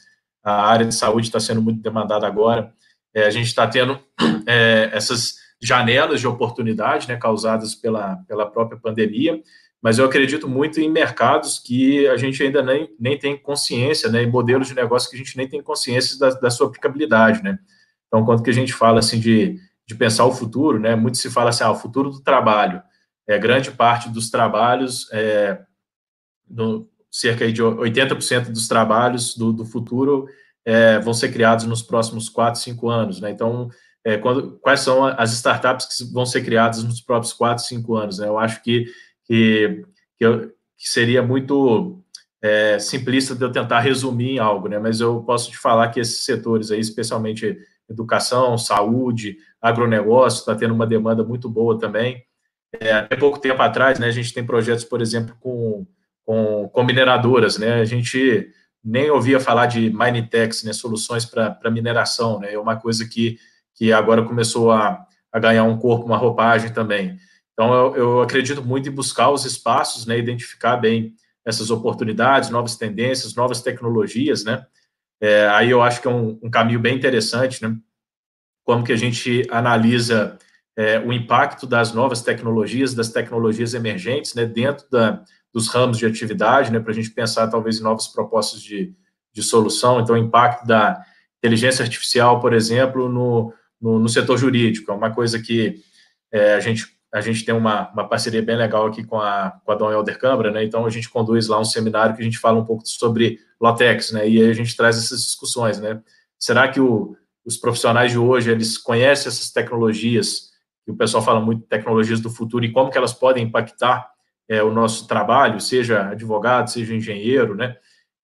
a 0.45 0.69
área 0.69 0.87
de 0.87 0.95
saúde 0.95 1.27
está 1.27 1.41
sendo 1.41 1.61
muito 1.61 1.83
demandada 1.83 2.25
agora. 2.25 2.73
É, 3.13 3.27
a 3.27 3.31
gente 3.31 3.47
está 3.47 3.67
tendo 3.67 3.99
é, 4.47 4.89
essas 4.93 5.46
janelas 5.61 6.21
de 6.21 6.27
oportunidade, 6.27 7.09
né, 7.09 7.17
causadas 7.17 7.75
pela, 7.75 8.17
pela 8.29 8.47
própria 8.47 8.79
pandemia, 8.79 9.41
mas 9.83 9.99
eu 9.99 10.05
acredito 10.05 10.49
muito 10.49 10.81
em 10.81 10.91
mercados 10.91 11.59
que 11.59 12.07
a 12.09 12.17
gente 12.17 12.43
ainda 12.43 12.63
nem, 12.63 12.89
nem 12.99 13.19
tem 13.19 13.37
consciência, 13.37 14.11
né, 14.11 14.23
em 14.23 14.31
modelos 14.31 14.69
de 14.69 14.75
negócio 14.75 15.09
que 15.09 15.17
a 15.17 15.19
gente 15.19 15.37
nem 15.37 15.49
tem 15.49 15.63
consciência 15.63 16.19
da, 16.19 16.31
da 16.31 16.51
sua 16.51 16.67
aplicabilidade, 16.67 17.43
né. 17.43 17.59
Então, 18.07 18.25
quando 18.25 18.43
que 18.43 18.51
a 18.51 18.55
gente 18.55 18.73
fala 18.73 19.01
assim 19.01 19.19
de 19.19 19.59
de 19.87 19.95
pensar 19.95 20.25
o 20.25 20.35
futuro, 20.35 20.81
né? 20.81 20.97
Muito 20.97 21.17
se 21.17 21.31
fala 21.31 21.51
assim, 21.51 21.63
ah, 21.63 21.71
o 21.71 21.77
futuro 21.77 22.11
do 22.11 22.21
trabalho. 22.21 22.83
É, 23.27 23.39
grande 23.39 23.71
parte 23.71 24.09
dos 24.09 24.31
trabalhos, 24.31 25.09
é, 25.13 25.61
no, 26.49 26.89
cerca 27.11 27.51
de 27.51 27.63
80% 27.63 28.51
dos 28.51 28.67
trabalhos 28.67 29.37
do, 29.37 29.53
do 29.53 29.65
futuro 29.65 30.29
é, 30.65 30.99
vão 30.99 31.15
ser 31.15 31.33
criados 31.33 31.65
nos 31.65 31.83
próximos 31.83 32.29
4, 32.29 32.61
5 32.61 32.89
anos, 32.89 33.21
né? 33.21 33.31
Então, 33.31 33.71
é, 34.07 34.17
quando, 34.17 34.53
quais 34.61 34.79
são 34.79 35.05
as 35.05 35.33
startups 35.33 35.87
que 35.87 36.13
vão 36.13 36.25
ser 36.25 36.45
criadas 36.45 36.85
nos 36.85 37.01
próximos 37.01 37.37
4, 37.37 37.65
5 37.65 37.97
anos, 37.97 38.19
né? 38.21 38.29
Eu 38.29 38.39
acho 38.39 38.63
que, 38.63 38.87
que, 39.25 39.85
que, 40.17 40.25
eu, 40.25 40.49
que 40.79 40.89
seria 40.89 41.25
muito 41.25 42.01
é, 42.41 42.79
simplista 42.79 43.35
de 43.35 43.45
eu 43.45 43.51
tentar 43.51 43.81
resumir 43.81 44.35
em 44.35 44.39
algo, 44.39 44.69
né? 44.69 44.79
Mas 44.79 45.01
eu 45.01 45.25
posso 45.25 45.51
te 45.51 45.59
falar 45.59 45.89
que 45.89 45.99
esses 45.99 46.25
setores 46.25 46.71
aí, 46.71 46.79
especialmente 46.79 47.59
educação, 47.91 48.57
saúde, 48.57 49.39
agronegócio, 49.61 50.39
está 50.39 50.55
tendo 50.55 50.73
uma 50.73 50.87
demanda 50.87 51.25
muito 51.25 51.49
boa 51.49 51.77
também. 51.77 52.23
É, 52.81 52.93
há 52.93 53.17
pouco 53.19 53.41
tempo 53.41 53.61
atrás, 53.61 53.99
né, 53.99 54.07
a 54.07 54.13
gente 54.13 54.33
tem 54.33 54.47
projetos, 54.47 54.85
por 54.85 55.03
exemplo, 55.03 55.37
com, 55.41 55.85
com, 56.25 56.69
com 56.69 56.85
mineradoras, 56.85 57.59
né, 57.59 57.81
a 57.81 57.85
gente 57.85 58.53
nem 58.85 59.11
ouvia 59.11 59.41
falar 59.41 59.67
de 59.67 59.91
Minitex, 59.91 60.63
né, 60.63 60.73
soluções 60.73 61.25
para 61.25 61.71
mineração, 61.71 62.41
né, 62.41 62.53
é 62.53 62.59
uma 62.59 62.77
coisa 62.77 63.09
que, 63.09 63.39
que 63.77 63.93
agora 63.93 64.25
começou 64.25 64.73
a, 64.73 65.07
a 65.31 65.39
ganhar 65.39 65.65
um 65.65 65.79
corpo, 65.79 66.07
uma 66.07 66.17
roupagem 66.17 66.73
também. 66.73 67.19
Então, 67.53 67.73
eu, 67.73 67.97
eu 67.97 68.21
acredito 68.23 68.65
muito 68.65 68.89
em 68.89 68.93
buscar 68.93 69.31
os 69.31 69.45
espaços, 69.45 70.07
né, 70.07 70.19
identificar 70.19 70.77
bem 70.77 71.15
essas 71.45 71.71
oportunidades, 71.71 72.51
novas 72.51 72.77
tendências, 72.77 73.35
novas 73.35 73.63
tecnologias, 73.63 74.45
né, 74.45 74.67
é, 75.21 75.47
aí 75.49 75.71
eu 75.71 75.83
acho 75.83 76.03
que 76.03 76.09
é 76.09 76.11
um, 76.11 76.39
um, 76.43 76.51
caminho 76.51 76.81
bem 76.81 76.97
interessante, 76.97 77.63
né, 77.63 77.77
como 78.65 78.85
que 78.85 78.93
a 78.93 78.97
gente 78.97 79.47
analisa 79.51 80.37
é, 80.77 80.99
o 80.99 81.13
impacto 81.13 81.67
das 81.67 81.93
novas 81.93 82.21
tecnologias, 82.21 82.95
das 82.95 83.11
tecnologias 83.11 83.73
emergentes, 83.73 84.35
né, 84.35 84.45
dentro 84.45 84.85
da, 84.91 85.23
dos 85.53 85.69
ramos 85.69 85.97
de 85.97 86.05
atividade, 86.05 86.71
né, 86.71 86.81
para 86.81 86.93
a 86.93 86.95
gente 86.95 87.11
pensar 87.11 87.49
talvez 87.49 87.79
em 87.79 87.83
novas 87.83 88.09
propostas 88.09 88.61
de, 88.61 88.95
de 89.33 89.43
solução. 89.43 90.01
Então, 90.01 90.15
o 90.15 90.19
impacto 90.19 90.67
da 90.67 91.03
inteligência 91.39 91.83
artificial, 91.83 92.41
por 92.41 92.53
exemplo, 92.53 93.09
no, 93.09 93.55
no, 93.81 93.99
no 93.99 94.09
setor 94.09 94.39
jurídico, 94.39 94.91
é 94.91 94.95
uma 94.95 95.13
coisa 95.13 95.41
que 95.41 95.83
é, 96.33 96.55
a 96.55 96.61
gente 96.61 96.97
a 97.13 97.21
gente 97.23 97.45
tem 97.45 97.55
uma, 97.55 97.91
uma 97.93 98.07
parceria 98.07 98.43
bem 98.43 98.57
legal 98.57 98.87
aqui 98.87 99.03
com 99.03 99.19
a, 99.19 99.59
com 99.65 99.73
a 99.73 99.75
Dom 99.75 99.91
Helder 99.91 100.19
Câmara, 100.19 100.51
né? 100.51 100.65
Então 100.65 100.85
a 100.85 100.91
gente 100.91 101.09
conduz 101.09 101.49
lá 101.49 101.59
um 101.59 101.65
seminário 101.65 102.15
que 102.15 102.21
a 102.21 102.25
gente 102.25 102.39
fala 102.39 102.59
um 102.59 102.65
pouco 102.65 102.87
sobre 102.87 103.39
Lotex, 103.59 104.13
né? 104.13 104.29
E 104.29 104.43
aí 104.43 104.51
a 104.51 104.53
gente 104.53 104.77
traz 104.77 104.99
essas 104.99 105.23
discussões, 105.23 105.81
né? 105.81 106.03
Será 106.39 106.69
que 106.69 106.79
o, 106.79 107.17
os 107.45 107.57
profissionais 107.57 108.13
de 108.13 108.19
hoje 108.19 108.51
eles 108.51 108.77
conhecem 108.77 109.29
essas 109.29 109.51
tecnologias? 109.51 110.51
Que 110.85 110.91
o 110.91 110.97
pessoal 110.97 111.23
fala 111.23 111.41
muito 111.41 111.63
tecnologias 111.67 112.21
do 112.21 112.29
futuro 112.29 112.65
e 112.65 112.73
como 112.73 112.91
que 112.91 112.99
elas 112.99 113.15
podem 113.15 113.45
impactar 113.45 114.11
é, 114.49 114.63
o 114.63 114.71
nosso 114.71 115.07
trabalho, 115.07 115.59
seja 115.59 116.11
advogado, 116.11 116.71
seja 116.71 116.95
engenheiro, 116.95 117.55
né? 117.55 117.77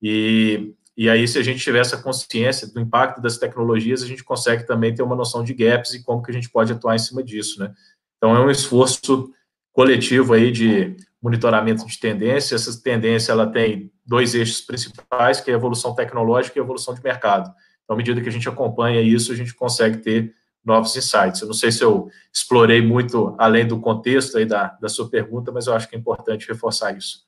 E, 0.02 0.74
e 0.96 1.08
aí, 1.08 1.26
se 1.26 1.38
a 1.38 1.42
gente 1.42 1.60
tiver 1.60 1.78
essa 1.78 1.96
consciência 1.96 2.66
do 2.66 2.78
impacto 2.78 3.20
das 3.20 3.38
tecnologias, 3.38 4.02
a 4.02 4.06
gente 4.06 4.22
consegue 4.22 4.66
também 4.66 4.94
ter 4.94 5.02
uma 5.02 5.16
noção 5.16 5.42
de 5.42 5.54
gaps 5.54 5.94
e 5.94 6.02
como 6.02 6.22
que 6.22 6.30
a 6.30 6.34
gente 6.34 6.50
pode 6.50 6.72
atuar 6.72 6.94
em 6.94 6.98
cima 6.98 7.22
disso, 7.22 7.60
né? 7.60 7.72
Então, 8.18 8.36
é 8.36 8.40
um 8.40 8.50
esforço 8.50 9.32
coletivo 9.72 10.34
aí 10.34 10.52
de 10.52 10.94
monitoramento 11.20 11.86
de 11.86 11.98
tendência. 11.98 12.54
Essa 12.54 12.82
tendência, 12.82 13.32
ela 13.32 13.46
tem 13.46 13.90
dois 14.04 14.34
eixos 14.34 14.60
principais, 14.60 15.40
que 15.40 15.50
é 15.50 15.54
a 15.54 15.56
evolução 15.56 15.94
tecnológica 15.94 16.58
e 16.58 16.60
a 16.60 16.64
evolução 16.64 16.94
de 16.94 17.02
mercado. 17.02 17.52
Então, 17.84 17.94
à 17.94 17.96
medida 17.96 18.20
que 18.20 18.28
a 18.28 18.32
gente 18.32 18.48
acompanha 18.48 19.00
isso, 19.00 19.32
a 19.32 19.34
gente 19.34 19.54
consegue 19.54 19.98
ter 19.98 20.34
novos 20.64 20.94
insights. 20.94 21.40
Eu 21.40 21.46
não 21.46 21.54
sei 21.54 21.72
se 21.72 21.82
eu 21.82 22.08
explorei 22.32 22.82
muito 22.82 23.34
além 23.38 23.66
do 23.66 23.80
contexto 23.80 24.36
aí 24.36 24.44
da, 24.44 24.68
da 24.80 24.88
sua 24.88 25.08
pergunta, 25.08 25.50
mas 25.50 25.66
eu 25.66 25.74
acho 25.74 25.88
que 25.88 25.96
é 25.96 25.98
importante 25.98 26.46
reforçar 26.46 26.96
isso. 26.96 27.26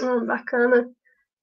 Hum, 0.00 0.26
bacana. 0.26 0.90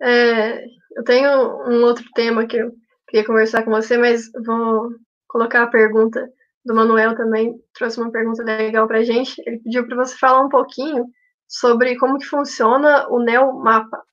É, 0.01 0.65
eu 0.95 1.03
tenho 1.03 1.29
um 1.67 1.83
outro 1.83 2.05
tema 2.13 2.45
que 2.45 2.57
eu 2.57 2.71
queria 3.07 3.25
conversar 3.25 3.63
com 3.63 3.71
você, 3.71 3.97
mas 3.97 4.31
vou 4.45 4.89
colocar 5.27 5.63
a 5.63 5.67
pergunta 5.67 6.29
do 6.65 6.75
Manuel 6.75 7.15
também, 7.15 7.55
trouxe 7.73 7.99
uma 7.99 8.11
pergunta 8.11 8.43
legal 8.43 8.87
para 8.87 8.99
a 8.99 9.03
gente. 9.03 9.41
Ele 9.45 9.59
pediu 9.59 9.87
para 9.87 9.95
você 9.95 10.15
falar 10.17 10.41
um 10.41 10.49
pouquinho 10.49 11.05
sobre 11.47 11.97
como 11.97 12.17
que 12.17 12.25
funciona 12.25 13.07
o 13.09 13.19
NeoMapa. 13.19 14.03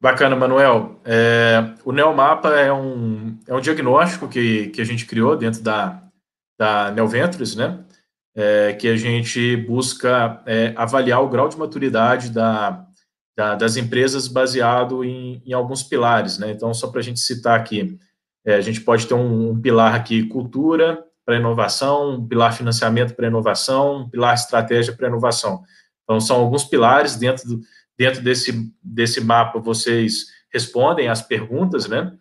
Bacana, 0.00 0.34
Manuel. 0.34 1.00
É, 1.04 1.74
o 1.84 1.92
NeoMapa 1.92 2.50
é 2.56 2.72
um, 2.72 3.38
é 3.46 3.54
um 3.54 3.60
diagnóstico 3.60 4.28
que, 4.28 4.68
que 4.68 4.80
a 4.80 4.84
gente 4.84 5.06
criou 5.06 5.36
dentro 5.36 5.62
da, 5.62 6.02
da 6.58 6.90
Neoventures, 6.90 7.54
né? 7.54 7.84
É, 8.34 8.72
que 8.72 8.88
a 8.88 8.96
gente 8.96 9.56
busca 9.56 10.42
é, 10.46 10.72
avaliar 10.74 11.22
o 11.22 11.28
grau 11.28 11.48
de 11.48 11.58
maturidade 11.58 12.30
da, 12.30 12.84
da, 13.36 13.54
das 13.54 13.76
empresas 13.76 14.28
baseado 14.28 15.04
em, 15.04 15.42
em, 15.46 15.52
alguns 15.52 15.82
pilares, 15.82 16.38
né? 16.38 16.50
Então, 16.50 16.72
só 16.74 16.88
para 16.88 17.00
a 17.00 17.02
gente 17.02 17.20
citar 17.20 17.58
aqui, 17.58 17.98
é, 18.44 18.54
a 18.54 18.60
gente 18.60 18.80
pode 18.80 19.06
ter 19.06 19.14
um, 19.14 19.50
um 19.50 19.60
pilar 19.60 19.94
aqui, 19.94 20.24
cultura 20.24 21.02
para 21.24 21.36
inovação, 21.36 22.16
um 22.16 22.26
pilar 22.26 22.52
financiamento 22.52 23.14
para 23.14 23.28
inovação, 23.28 24.02
um 24.02 24.08
pilar 24.08 24.34
estratégia 24.34 24.92
para 24.92 25.08
inovação. 25.08 25.62
Então, 26.02 26.20
são 26.20 26.36
alguns 26.36 26.64
pilares 26.64 27.16
dentro 27.16 27.48
do, 27.48 27.60
dentro 27.96 28.22
desse, 28.22 28.72
desse 28.82 29.20
mapa 29.20 29.60
vocês 29.60 30.26
respondem 30.52 31.08
as 31.08 31.22
perguntas, 31.22 31.88
né? 31.88 32.12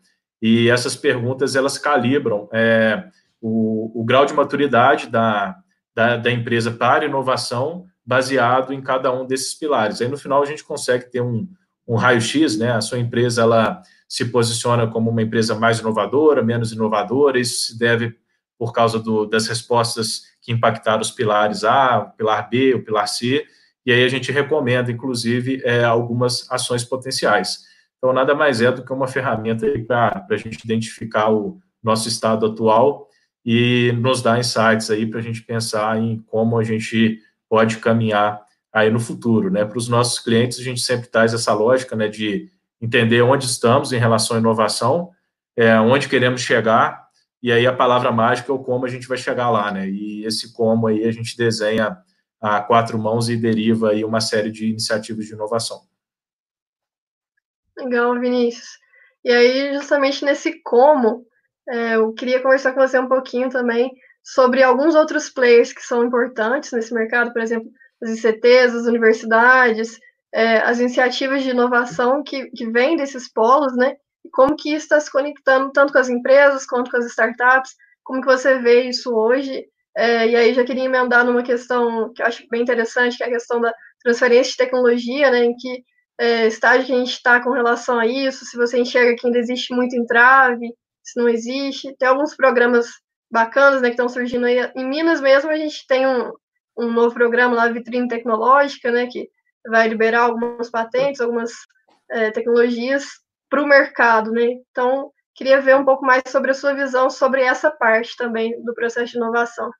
E 0.42 0.70
essas 0.70 0.96
perguntas, 0.96 1.56
elas 1.56 1.78
calibram 1.78 2.50
é, 2.52 3.04
o, 3.40 4.02
o, 4.02 4.04
grau 4.04 4.26
de 4.26 4.34
maturidade 4.34 5.08
da, 5.08 5.56
da, 5.94 6.18
da, 6.18 6.32
empresa 6.32 6.72
para 6.72 7.06
inovação 7.06 7.86
baseado 8.06 8.74
em 8.74 8.82
cada 8.82 9.12
um 9.12 9.26
desses 9.26 9.54
pilares. 9.54 10.02
Aí, 10.02 10.08
no 10.08 10.18
final, 10.18 10.42
a 10.42 10.46
gente 10.46 10.64
consegue 10.64 11.06
ter 11.06 11.22
um, 11.22 11.48
um 11.88 11.96
raio-x, 11.96 12.58
né? 12.58 12.72
A 12.72 12.82
sua 12.82 13.00
empresa, 13.00 13.42
ela 13.42 13.82
se 14.08 14.26
posiciona 14.26 14.88
como 14.88 15.10
uma 15.10 15.22
empresa 15.22 15.56
mais 15.56 15.80
inovadora, 15.80 16.44
menos 16.44 16.72
inovadora, 16.72 17.40
isso 17.40 17.68
se 17.68 17.80
deve 17.80 18.16
por 18.58 18.74
causa 18.74 19.00
do, 19.00 19.26
das 19.26 19.48
respostas 19.48 20.24
que 20.42 20.52
impactaram 20.52 21.02
os 21.02 21.12
pilares 21.12 21.64
A, 21.64 22.00
o 22.00 22.18
pilar 22.18 22.50
B, 22.50 22.74
o 22.76 22.84
pilar 22.84 23.08
C, 23.08 23.46
e 23.86 23.92
aí 23.92 24.04
a 24.04 24.08
gente 24.08 24.32
recomenda, 24.32 24.92
inclusive, 24.92 25.62
é, 25.64 25.84
algumas 25.84 26.50
ações 26.52 26.84
potenciais. 26.84 27.60
Então, 27.98 28.14
nada 28.14 28.36
mais 28.36 28.62
é 28.62 28.72
do 28.72 28.84
que 28.84 28.94
uma 28.94 29.08
ferramenta 29.08 29.66
para 29.88 30.26
a 30.30 30.38
gente 30.38 30.64
identificar 30.64 31.32
o 31.32 31.60
nosso 31.82 32.08
estado 32.08 32.46
atual 32.46 33.08
e 33.46 33.92
nos 33.94 34.22
dar 34.22 34.40
insights 34.40 34.92
aí 34.92 35.06
para 35.06 35.20
a 35.20 35.24
gente 35.24 35.42
pensar 35.42 35.98
em 35.98 36.20
como 36.28 36.58
a 36.58 36.64
gente 36.64 37.20
pode 37.52 37.80
caminhar 37.80 38.42
aí 38.72 38.90
no 38.90 38.98
futuro, 38.98 39.52
né? 39.52 39.66
Para 39.66 39.78
os 39.78 39.90
nossos 39.90 40.20
clientes, 40.20 40.58
a 40.58 40.64
gente 40.64 40.80
sempre 40.80 41.10
traz 41.10 41.34
essa 41.34 41.54
lógica, 41.54 41.98
né, 41.98 42.08
de 42.08 42.50
entender 42.80 43.22
onde 43.22 43.44
estamos 43.44 43.92
em 43.92 43.98
relação 43.98 44.38
à 44.38 44.40
inovação, 44.40 45.12
é, 45.58 45.78
onde 45.78 46.08
queremos 46.08 46.40
chegar, 46.40 47.06
e 47.44 47.52
aí 47.52 47.68
a 47.68 47.76
palavra 47.76 48.10
mágica 48.10 48.50
é 48.54 48.56
o 48.56 48.64
como 48.64 48.86
a 48.86 48.90
gente 48.90 49.06
vai 49.06 49.18
chegar 49.18 49.50
lá, 49.50 49.70
né? 49.70 49.90
E 49.90 50.24
esse 50.26 50.54
como 50.54 50.88
aí 50.88 51.04
a 51.04 51.12
gente 51.12 51.36
desenha 51.36 51.98
a 52.40 52.62
quatro 52.62 52.98
mãos 52.98 53.28
e 53.28 53.36
deriva 53.36 53.90
aí 53.90 54.06
uma 54.06 54.22
série 54.22 54.50
de 54.50 54.70
iniciativas 54.70 55.26
de 55.26 55.34
inovação. 55.34 55.82
Legal, 57.78 58.18
Vinícius. 58.18 58.80
E 59.26 59.30
aí, 59.30 59.74
justamente 59.74 60.24
nesse 60.24 60.62
como, 60.64 61.26
é, 61.68 61.96
eu 61.98 62.14
queria 62.14 62.42
conversar 62.42 62.72
com 62.72 62.80
você 62.80 62.98
um 62.98 63.10
pouquinho 63.10 63.50
também 63.50 63.92
sobre 64.24 64.64
alguns 64.64 64.96
outros 64.96 65.30
players 65.30 65.74
que 65.74 65.82
são 65.82 66.06
importantes 66.06 66.72
nesse 66.72 66.94
mercado, 66.94 67.34
por 67.34 67.42
exemplo, 67.42 67.70
as 68.02 68.10
ICTs, 68.12 68.76
as 68.76 68.86
universidades, 68.86 70.00
é, 70.34 70.60
as 70.60 70.80
iniciativas 70.80 71.44
de 71.44 71.50
inovação 71.50 72.24
que, 72.24 72.50
que 72.52 72.70
vêm 72.70 72.96
desses 72.96 73.32
polos, 73.32 73.76
né? 73.76 73.96
E 74.24 74.30
como 74.30 74.56
que 74.56 74.70
isso 74.70 74.86
está 74.86 75.00
se 75.00 75.12
conectando 75.12 75.72
tanto 75.72 75.92
com 75.92 76.00
as 76.00 76.10
empresas 76.10 76.66
quanto 76.66 76.92
com 76.92 76.98
as 76.98 77.06
startups, 77.06 77.76
como 78.04 78.22
que 78.22 78.28
você 78.28 78.60
vê 78.60 78.84
isso 78.84 79.14
hoje 79.14 79.66
é, 79.96 80.28
e 80.30 80.36
aí 80.36 80.54
já 80.54 80.64
queria 80.64 80.86
emendar 80.86 81.26
numa 81.26 81.44
questão 81.44 82.12
que 82.14 82.22
eu 82.22 82.26
acho 82.26 82.48
bem 82.50 82.62
interessante, 82.62 83.18
que 83.18 83.24
é 83.24 83.28
a 83.28 83.32
questão 83.32 83.60
da 83.60 83.74
transferência 84.02 84.52
de 84.52 84.58
tecnologia, 84.58 85.30
né, 85.30 85.44
em 85.46 85.56
que 85.56 85.84
é, 86.20 86.48
estágio 86.48 86.86
que 86.86 86.94
a 86.94 86.98
gente 86.98 87.12
está 87.12 87.42
com 87.44 87.52
relação 87.52 88.00
a 88.00 88.06
isso, 88.06 88.46
se 88.46 88.56
você 88.58 88.80
enxerga 88.80 89.16
que 89.16 89.28
ainda 89.28 89.40
existe 89.40 89.74
muito 89.74 89.96
entrave, 89.96 90.74
se 91.04 91.20
não 91.20 91.28
existe. 91.28 91.96
Tem 91.98 92.08
alguns 92.08 92.36
programas 92.36 92.88
bacanas 93.32 93.82
né, 93.82 93.88
que 93.88 93.94
estão 93.94 94.10
surgindo 94.10 94.46
aí. 94.46 94.60
Em 94.76 94.86
Minas 94.86 95.22
mesmo, 95.22 95.50
a 95.50 95.56
gente 95.56 95.88
tem 95.88 96.06
um, 96.06 96.32
um 96.78 96.92
novo 96.92 97.14
programa 97.16 97.56
lá, 97.56 97.70
Vitrine 97.70 98.08
Tecnológica, 98.08 98.92
né, 98.92 99.08
que 99.08 99.30
vai 99.68 99.88
liberar 99.88 100.24
algumas 100.24 100.70
patentes, 100.70 101.22
algumas 101.22 101.52
é, 102.10 102.32
tecnologias 102.32 103.06
para 103.50 103.64
o 103.64 103.68
mercado. 103.68 104.32
Né? 104.32 104.58
Então, 104.72 105.12
queria 105.34 105.62
ver 105.62 105.78
um 105.78 105.86
pouco 105.86 106.06
mais 106.06 106.24
sobre 106.28 106.52
a 106.52 106.54
sua 106.56 106.74
visão 106.74 107.10
sobre 107.10 107.42
essa 107.42 107.72
parte 107.72 108.18
também 108.18 108.62
do 108.64 108.74
processo 108.74 109.12
de 109.12 109.18
inovação. 109.18 109.72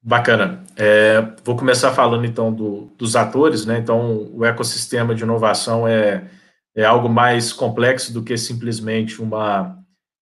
Bacana. 0.00 0.62
É, 0.76 1.20
vou 1.42 1.56
começar 1.56 1.90
falando 1.90 2.24
então 2.24 2.52
do, 2.52 2.92
dos 2.96 3.16
atores, 3.16 3.66
né? 3.66 3.78
Então, 3.78 4.30
o 4.32 4.44
ecossistema 4.44 5.12
de 5.12 5.24
inovação 5.24 5.88
é, 5.88 6.30
é 6.74 6.84
algo 6.84 7.08
mais 7.08 7.52
complexo 7.52 8.12
do 8.12 8.22
que 8.22 8.38
simplesmente 8.38 9.20
uma 9.20 9.77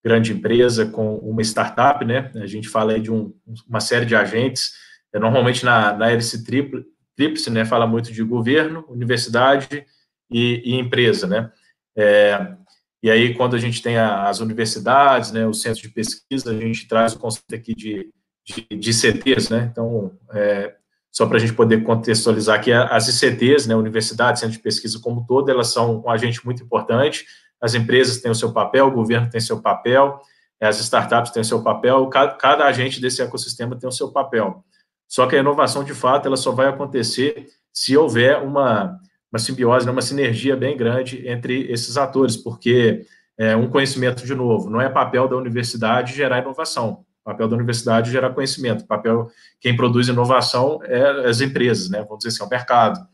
grande 0.07 0.33
empresa 0.33 0.87
com 0.87 1.17
uma 1.17 1.43
startup, 1.43 2.05
né? 2.05 2.31
A 2.37 2.47
gente 2.47 2.69
fala 2.69 2.93
aí 2.93 3.01
de 3.01 3.11
um, 3.11 3.35
uma 3.69 3.81
série 3.81 4.07
de 4.07 4.15
agentes. 4.15 4.73
É, 5.13 5.19
normalmente 5.19 5.65
na, 5.65 5.93
na 5.93 6.11
hélice 6.11 6.45
tríplice, 6.45 7.51
né? 7.51 7.65
Fala 7.65 7.87
muito 7.87 8.13
de 8.13 8.23
governo, 8.23 8.85
universidade 8.89 9.85
e, 10.31 10.63
e 10.65 10.75
empresa, 10.75 11.27
né? 11.27 11.51
É, 11.97 12.55
e 13.03 13.11
aí, 13.11 13.35
quando 13.35 13.55
a 13.57 13.59
gente 13.59 13.83
tem 13.83 13.99
as 13.99 14.41
universidades, 14.41 15.31
né, 15.31 15.47
os 15.47 15.61
centros 15.61 15.83
de 15.83 15.89
pesquisa, 15.89 16.51
a 16.51 16.55
gente 16.55 16.89
traz 16.89 17.13
o 17.13 17.19
conceito 17.19 17.55
aqui 17.55 17.75
de 17.75 18.11
de, 18.47 18.77
de 18.77 18.91
ICTs, 18.91 19.51
né? 19.51 19.69
Então, 19.71 20.13
é, 20.33 20.75
só 21.11 21.27
para 21.27 21.37
a 21.37 21.41
gente 21.41 21.55
poder 21.55 21.83
contextualizar 21.83 22.57
aqui, 22.59 22.73
as 22.73 23.09
ICTs, 23.09 23.67
né, 23.67 23.75
universidades, 23.75 24.41
centros 24.41 24.57
de 24.57 24.63
pesquisa 24.63 25.01
como 25.01 25.27
todo, 25.27 25.51
elas 25.51 25.69
são 25.69 26.03
um 26.05 26.11
agente 26.11 26.45
muito 26.45 26.63
importante, 26.63 27.27
as 27.61 27.75
empresas 27.75 28.19
têm 28.19 28.31
o 28.31 28.35
seu 28.35 28.53
papel, 28.53 28.87
o 28.87 28.93
governo 28.93 29.29
tem 29.29 29.41
seu 29.41 29.61
papel, 29.61 30.21
as 30.61 30.79
startups 30.81 31.31
têm 31.33 31.45
seu 31.45 31.63
papel, 31.63 32.07
cada, 32.09 32.35
cada 32.35 32.65
agente 32.65 33.01
desse 33.01 33.23
ecossistema 33.23 33.77
tem 33.77 33.89
o 33.89 33.93
seu 33.93 34.11
papel. 34.11 34.65
Só 35.09 35.27
que 35.27 35.37
a 35.37 35.41
inovação, 35.41 35.85
de 35.85 35.95
fato, 35.95 36.27
ela 36.27 36.37
só 36.37 36.51
vai 36.51 36.67
acontecer 36.67 37.49
se 37.73 37.97
houver 37.97 38.43
uma, 38.43 38.99
uma 39.31 39.39
simbiose, 39.39 39.87
né, 39.87 39.93
uma 39.93 40.03
sinergia 40.03 40.57
bem 40.57 40.77
grande 40.77 41.29
entre 41.29 41.71
esses 41.71 41.97
atores, 41.97 42.37
porque 42.37 43.07
é 43.39 43.55
um 43.55 43.69
conhecimento, 43.69 44.25
de 44.25 44.35
novo, 44.35 44.71
não 44.71 44.81
é 44.81 44.89
papel 44.89 45.29
da 45.29 45.37
universidade 45.37 46.15
gerar 46.15 46.39
inovação. 46.39 47.05
Papel 47.23 47.49
da 47.49 47.57
universidade 47.57 48.09
é 48.09 48.13
gerar 48.13 48.31
conhecimento. 48.31 48.87
Papel, 48.87 49.29
quem 49.61 49.77
produz 49.77 50.09
inovação 50.09 50.81
é 50.85 51.29
as 51.29 51.41
empresas, 51.41 51.91
né? 51.91 51.99
Vamos 52.03 52.19
dizer 52.19 52.29
assim, 52.29 52.43
é 52.43 52.47
o 52.47 52.49
mercado. 52.49 53.07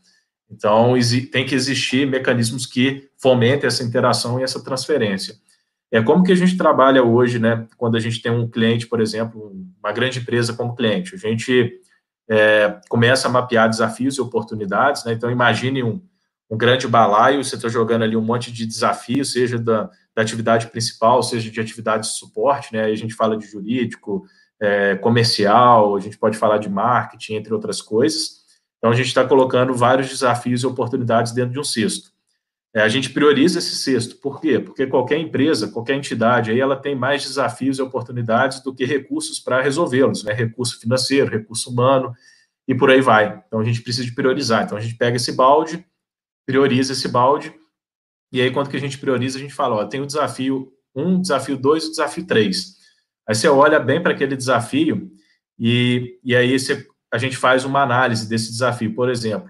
Então, 0.53 0.93
tem 1.31 1.45
que 1.45 1.55
existir 1.55 2.05
mecanismos 2.05 2.65
que 2.65 3.09
fomentem 3.17 3.67
essa 3.67 3.83
interação 3.83 4.39
e 4.39 4.43
essa 4.43 4.63
transferência. 4.63 5.35
É 5.91 6.01
como 6.01 6.23
que 6.23 6.31
a 6.31 6.35
gente 6.35 6.55
trabalha 6.57 7.03
hoje, 7.03 7.39
né? 7.39 7.67
Quando 7.77 7.97
a 7.97 7.99
gente 7.99 8.21
tem 8.21 8.31
um 8.31 8.47
cliente, 8.47 8.87
por 8.87 9.01
exemplo, 9.01 9.51
uma 9.79 9.91
grande 9.91 10.19
empresa 10.19 10.53
como 10.53 10.75
cliente, 10.75 11.15
a 11.15 11.17
gente 11.17 11.79
é, 12.29 12.79
começa 12.87 13.27
a 13.27 13.31
mapear 13.31 13.69
desafios 13.69 14.17
e 14.17 14.21
oportunidades, 14.21 15.03
né? 15.05 15.13
Então, 15.13 15.29
imagine 15.29 15.83
um, 15.83 16.01
um 16.49 16.57
grande 16.57 16.87
balaio, 16.87 17.43
você 17.43 17.55
está 17.55 17.67
jogando 17.67 18.03
ali 18.03 18.15
um 18.15 18.21
monte 18.21 18.51
de 18.51 18.65
desafios, 18.65 19.31
seja 19.31 19.57
da, 19.57 19.89
da, 20.15 20.21
atividade 20.21 20.67
principal, 20.67 21.23
seja 21.23 21.49
de 21.49 21.59
atividade 21.59 22.03
de 22.03 22.13
suporte, 22.13 22.73
né? 22.73 22.85
Aí 22.85 22.93
a 22.93 22.97
gente 22.97 23.15
fala 23.15 23.35
de 23.37 23.45
jurídico, 23.45 24.25
é, 24.59 24.95
comercial, 24.95 25.95
a 25.95 25.99
gente 25.99 26.17
pode 26.17 26.37
falar 26.37 26.57
de 26.57 26.69
marketing, 26.69 27.35
entre 27.35 27.53
outras 27.53 27.81
coisas. 27.81 28.42
Então, 28.83 28.91
a 28.91 28.95
gente 28.95 29.07
está 29.07 29.25
colocando 29.25 29.73
vários 29.73 30.09
desafios 30.09 30.61
e 30.61 30.67
oportunidades 30.67 31.31
dentro 31.31 31.53
de 31.53 31.59
um 31.59 31.63
cesto. 31.63 32.11
É, 32.75 32.81
a 32.81 32.89
gente 32.89 33.11
prioriza 33.11 33.59
esse 33.59 33.77
cesto. 33.77 34.17
Por 34.17 34.41
quê? 34.41 34.59
Porque 34.59 34.85
qualquer 34.85 35.17
empresa, 35.19 35.69
qualquer 35.69 35.95
entidade, 35.95 36.51
aí 36.51 36.59
ela 36.59 36.75
tem 36.75 36.93
mais 36.93 37.23
desafios 37.23 37.79
e 37.79 37.81
oportunidades 37.81 38.61
do 38.61 38.75
que 38.75 38.83
recursos 38.83 39.39
para 39.39 39.61
resolvê-los, 39.61 40.25
né? 40.25 40.33
Recurso 40.33 40.81
financeiro, 40.81 41.31
recurso 41.31 41.69
humano 41.69 42.13
e 42.67 42.75
por 42.75 42.91
aí 42.91 42.99
vai. 42.99 43.41
Então, 43.47 43.61
a 43.61 43.63
gente 43.63 43.81
precisa 43.81 44.05
de 44.05 44.13
priorizar. 44.13 44.65
Então, 44.65 44.77
a 44.77 44.81
gente 44.81 44.95
pega 44.95 45.15
esse 45.15 45.31
balde, 45.31 45.85
prioriza 46.45 46.91
esse 46.91 47.07
balde, 47.07 47.53
e 48.33 48.41
aí, 48.41 48.51
quando 48.51 48.69
que 48.69 48.75
a 48.75 48.81
gente 48.81 48.97
prioriza, 48.97 49.37
a 49.37 49.41
gente 49.41 49.53
fala, 49.53 49.75
ó, 49.75 49.85
tem 49.85 50.01
o 50.01 50.05
desafio 50.05 50.73
1, 50.93 51.21
desafio 51.21 51.55
2 51.55 51.85
e 51.85 51.89
desafio 51.91 52.27
3. 52.27 52.75
Aí 53.29 53.33
você 53.33 53.47
olha 53.47 53.79
bem 53.79 54.03
para 54.03 54.11
aquele 54.11 54.35
desafio 54.35 55.09
e, 55.57 56.19
e 56.21 56.35
aí 56.35 56.59
você 56.59 56.85
a 57.13 57.17
gente 57.19 57.37
faz 57.37 57.63
uma 57.63 57.83
análise 57.83 58.27
desse 58.27 58.49
desafio. 58.49 58.95
Por 58.95 59.07
exemplo, 59.07 59.47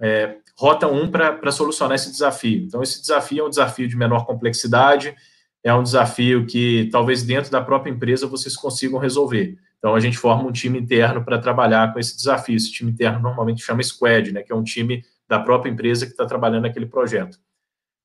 é, 0.00 0.36
rota 0.56 0.88
1 0.88 1.10
para 1.10 1.52
solucionar 1.52 1.94
esse 1.94 2.10
desafio. 2.10 2.64
Então, 2.64 2.82
esse 2.82 3.02
desafio 3.02 3.44
é 3.44 3.46
um 3.46 3.50
desafio 3.50 3.86
de 3.86 3.94
menor 3.94 4.24
complexidade, 4.24 5.14
é 5.62 5.74
um 5.74 5.82
desafio 5.82 6.46
que 6.46 6.88
talvez 6.90 7.22
dentro 7.22 7.52
da 7.52 7.60
própria 7.60 7.90
empresa 7.90 8.26
vocês 8.26 8.56
consigam 8.56 8.98
resolver. 8.98 9.58
Então, 9.78 9.94
a 9.94 10.00
gente 10.00 10.16
forma 10.16 10.48
um 10.48 10.52
time 10.52 10.78
interno 10.78 11.22
para 11.22 11.38
trabalhar 11.38 11.92
com 11.92 12.00
esse 12.00 12.16
desafio. 12.16 12.56
Esse 12.56 12.72
time 12.72 12.90
interno 12.90 13.20
normalmente 13.20 13.62
chama 13.62 13.82
Squad, 13.82 14.32
né, 14.32 14.42
que 14.42 14.50
é 14.50 14.56
um 14.56 14.64
time 14.64 15.04
da 15.28 15.38
própria 15.38 15.70
empresa 15.70 16.06
que 16.06 16.12
está 16.12 16.24
trabalhando 16.24 16.62
naquele 16.62 16.86
projeto. 16.86 17.36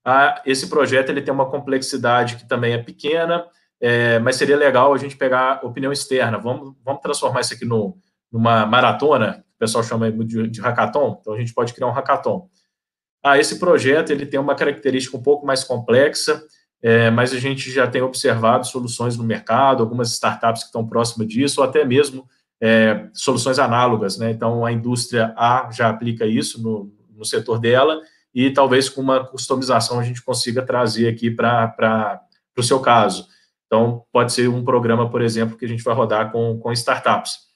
Ah, 0.03 0.41
esse 0.45 0.67
projeto 0.67 1.09
ele 1.09 1.21
tem 1.21 1.33
uma 1.33 1.49
complexidade 1.49 2.35
que 2.35 2.45
também 2.45 2.73
é 2.73 2.77
pequena, 2.77 3.45
é, 3.79 4.19
mas 4.19 4.35
seria 4.35 4.57
legal 4.57 4.93
a 4.93 4.97
gente 4.97 5.15
pegar 5.15 5.63
opinião 5.63 5.93
externa. 5.93 6.37
Vamos, 6.37 6.75
vamos 6.83 7.01
transformar 7.01 7.39
isso 7.39 7.53
aqui 7.53 7.63
no, 7.65 7.97
numa 8.31 8.65
maratona, 8.65 9.43
o 9.55 9.59
pessoal 9.59 9.83
chama 9.83 10.11
de, 10.11 10.47
de 10.47 10.61
hackathon, 10.61 11.17
então 11.19 11.33
a 11.33 11.37
gente 11.37 11.53
pode 11.53 11.73
criar 11.73 11.87
um 11.87 11.91
hackathon. 11.91 12.49
Ah, 13.23 13.37
esse 13.37 13.59
projeto 13.59 14.11
ele 14.11 14.25
tem 14.25 14.39
uma 14.39 14.55
característica 14.55 15.17
um 15.17 15.21
pouco 15.21 15.45
mais 15.45 15.63
complexa, 15.63 16.41
é, 16.81 17.09
mas 17.09 17.33
a 17.33 17.39
gente 17.39 17.71
já 17.71 17.87
tem 17.87 18.01
observado 18.01 18.67
soluções 18.67 19.17
no 19.17 19.23
mercado, 19.23 19.81
algumas 19.81 20.11
startups 20.11 20.61
que 20.61 20.67
estão 20.67 20.87
próximas 20.87 21.27
disso, 21.27 21.61
ou 21.61 21.67
até 21.67 21.83
mesmo 21.83 22.27
é, 22.61 23.07
soluções 23.13 23.59
análogas, 23.59 24.17
né? 24.17 24.31
Então 24.31 24.65
a 24.65 24.71
indústria 24.71 25.33
A 25.35 25.69
já 25.71 25.89
aplica 25.89 26.25
isso 26.25 26.61
no, 26.61 26.93
no 27.15 27.25
setor 27.25 27.59
dela, 27.59 27.99
e 28.33 28.51
talvez 28.51 28.87
com 28.87 29.01
uma 29.01 29.25
customização 29.25 29.99
a 29.99 30.03
gente 30.03 30.21
consiga 30.21 30.61
trazer 30.61 31.07
aqui 31.07 31.31
para 31.31 32.21
o 32.55 32.61
seu 32.61 32.79
caso. 32.79 33.27
Então, 33.65 34.03
pode 34.11 34.31
ser 34.31 34.47
um 34.47 34.63
programa, 34.63 35.09
por 35.09 35.21
exemplo, 35.21 35.57
que 35.57 35.65
a 35.65 35.67
gente 35.67 35.83
vai 35.83 35.95
rodar 35.95 36.31
com, 36.31 36.57
com 36.59 36.71
startups. 36.71 37.46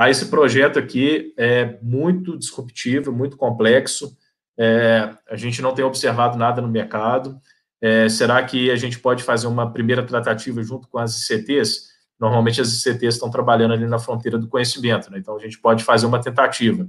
Ah, 0.00 0.08
esse 0.08 0.30
projeto 0.30 0.78
aqui 0.78 1.34
é 1.36 1.78
muito 1.82 2.34
disruptivo, 2.38 3.12
muito 3.12 3.36
complexo. 3.36 4.16
É, 4.58 5.10
a 5.28 5.36
gente 5.36 5.60
não 5.60 5.74
tem 5.74 5.84
observado 5.84 6.38
nada 6.38 6.62
no 6.62 6.68
mercado. 6.68 7.38
É, 7.82 8.08
será 8.08 8.42
que 8.42 8.70
a 8.70 8.76
gente 8.76 8.98
pode 8.98 9.22
fazer 9.22 9.46
uma 9.46 9.70
primeira 9.70 10.02
tratativa 10.02 10.62
junto 10.62 10.88
com 10.88 10.98
as 10.98 11.28
ICTs? 11.28 11.90
Normalmente 12.18 12.62
as 12.62 12.72
ICTs 12.82 13.16
estão 13.16 13.28
trabalhando 13.28 13.74
ali 13.74 13.86
na 13.86 13.98
fronteira 13.98 14.38
do 14.38 14.48
conhecimento, 14.48 15.10
né? 15.10 15.18
então 15.18 15.36
a 15.36 15.38
gente 15.38 15.60
pode 15.60 15.84
fazer 15.84 16.06
uma 16.06 16.18
tentativa. 16.18 16.88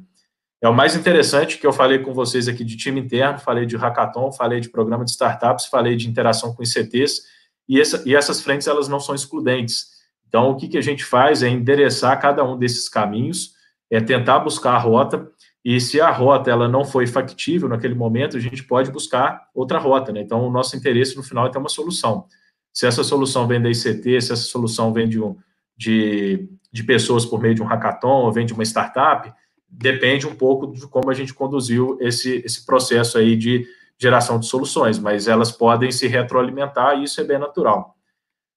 É 0.62 0.70
o 0.70 0.74
mais 0.74 0.95
interessante 0.95 1.57
que 1.57 1.68
eu 1.68 1.74
falei 1.74 1.99
com 1.99 2.14
vocês 2.14 2.47
aqui 2.47 2.64
de 2.64 2.78
time 2.78 3.01
interno, 3.01 3.39
falei 3.39 3.66
de 3.66 3.76
hackathon, 3.76 4.32
falei 4.32 4.62
de 4.62 4.70
programa 4.70 5.03
de 5.03 5.12
startups, 5.12 5.66
falei 5.66 5.97
de 5.97 6.07
interação 6.07 6.55
com 6.55 6.64
ICTs, 6.64 7.24
e, 7.68 7.82
essa, 7.82 8.01
e 8.05 8.16
essas 8.16 8.39
frentes 8.39 8.68
elas 8.68 8.88
não 8.88 9.01
são 9.01 9.14
excludentes. 9.14 9.99
Então, 10.32 10.50
o 10.50 10.56
que, 10.56 10.70
que 10.70 10.78
a 10.78 10.82
gente 10.82 11.04
faz 11.04 11.44
é 11.44 11.50
endereçar 11.50 12.18
cada 12.22 12.42
um 12.42 12.58
desses 12.58 12.88
caminhos, 12.88 13.52
é 13.90 14.00
tentar 14.00 14.40
buscar 14.40 14.76
a 14.76 14.78
rota, 14.78 15.30
e 15.64 15.78
se 15.82 16.00
a 16.00 16.10
rota 16.10 16.50
ela 16.50 16.70
não 16.70 16.86
foi 16.86 17.06
factível 17.06 17.68
naquele 17.68 17.94
momento, 17.94 18.38
a 18.38 18.40
gente 18.40 18.64
pode 18.64 18.90
buscar 18.90 19.50
outra 19.54 19.78
rota. 19.78 20.14
Né? 20.14 20.22
Então, 20.22 20.48
o 20.48 20.50
nosso 20.50 20.78
interesse 20.78 21.18
no 21.18 21.22
final 21.22 21.46
é 21.46 21.50
ter 21.50 21.58
uma 21.58 21.68
solução. 21.68 22.26
Se 22.74 22.88
essa 22.88 23.04
solução 23.04 23.46
vem 23.46 23.62
da 23.62 23.70
ICT, 23.70 24.22
se 24.22 24.32
essa 24.32 24.36
solução 24.36 24.94
vem 24.94 25.10
de, 25.10 25.22
um, 25.22 25.36
de, 25.76 26.48
de 26.72 26.84
pessoas 26.84 27.26
por 27.26 27.42
meio 27.42 27.54
de 27.54 27.62
um 27.62 27.66
hackathon, 27.66 28.24
ou 28.24 28.32
vem 28.32 28.46
de 28.46 28.54
uma 28.54 28.64
startup, 28.64 29.30
depende 29.70 30.26
um 30.26 30.34
pouco 30.34 30.72
de 30.72 30.88
como 30.88 31.12
a 31.12 31.14
gente 31.14 31.34
conduziu 31.34 31.98
esse, 32.00 32.42
esse 32.46 32.66
processo 32.66 33.18
aí 33.18 33.36
de 33.36 33.68
geração 34.00 34.40
de 34.40 34.46
soluções, 34.46 34.98
mas 34.98 35.28
elas 35.28 35.52
podem 35.52 35.92
se 35.92 36.08
retroalimentar 36.08 36.98
e 36.98 37.04
isso 37.04 37.20
é 37.20 37.24
bem 37.26 37.38
natural. 37.38 37.98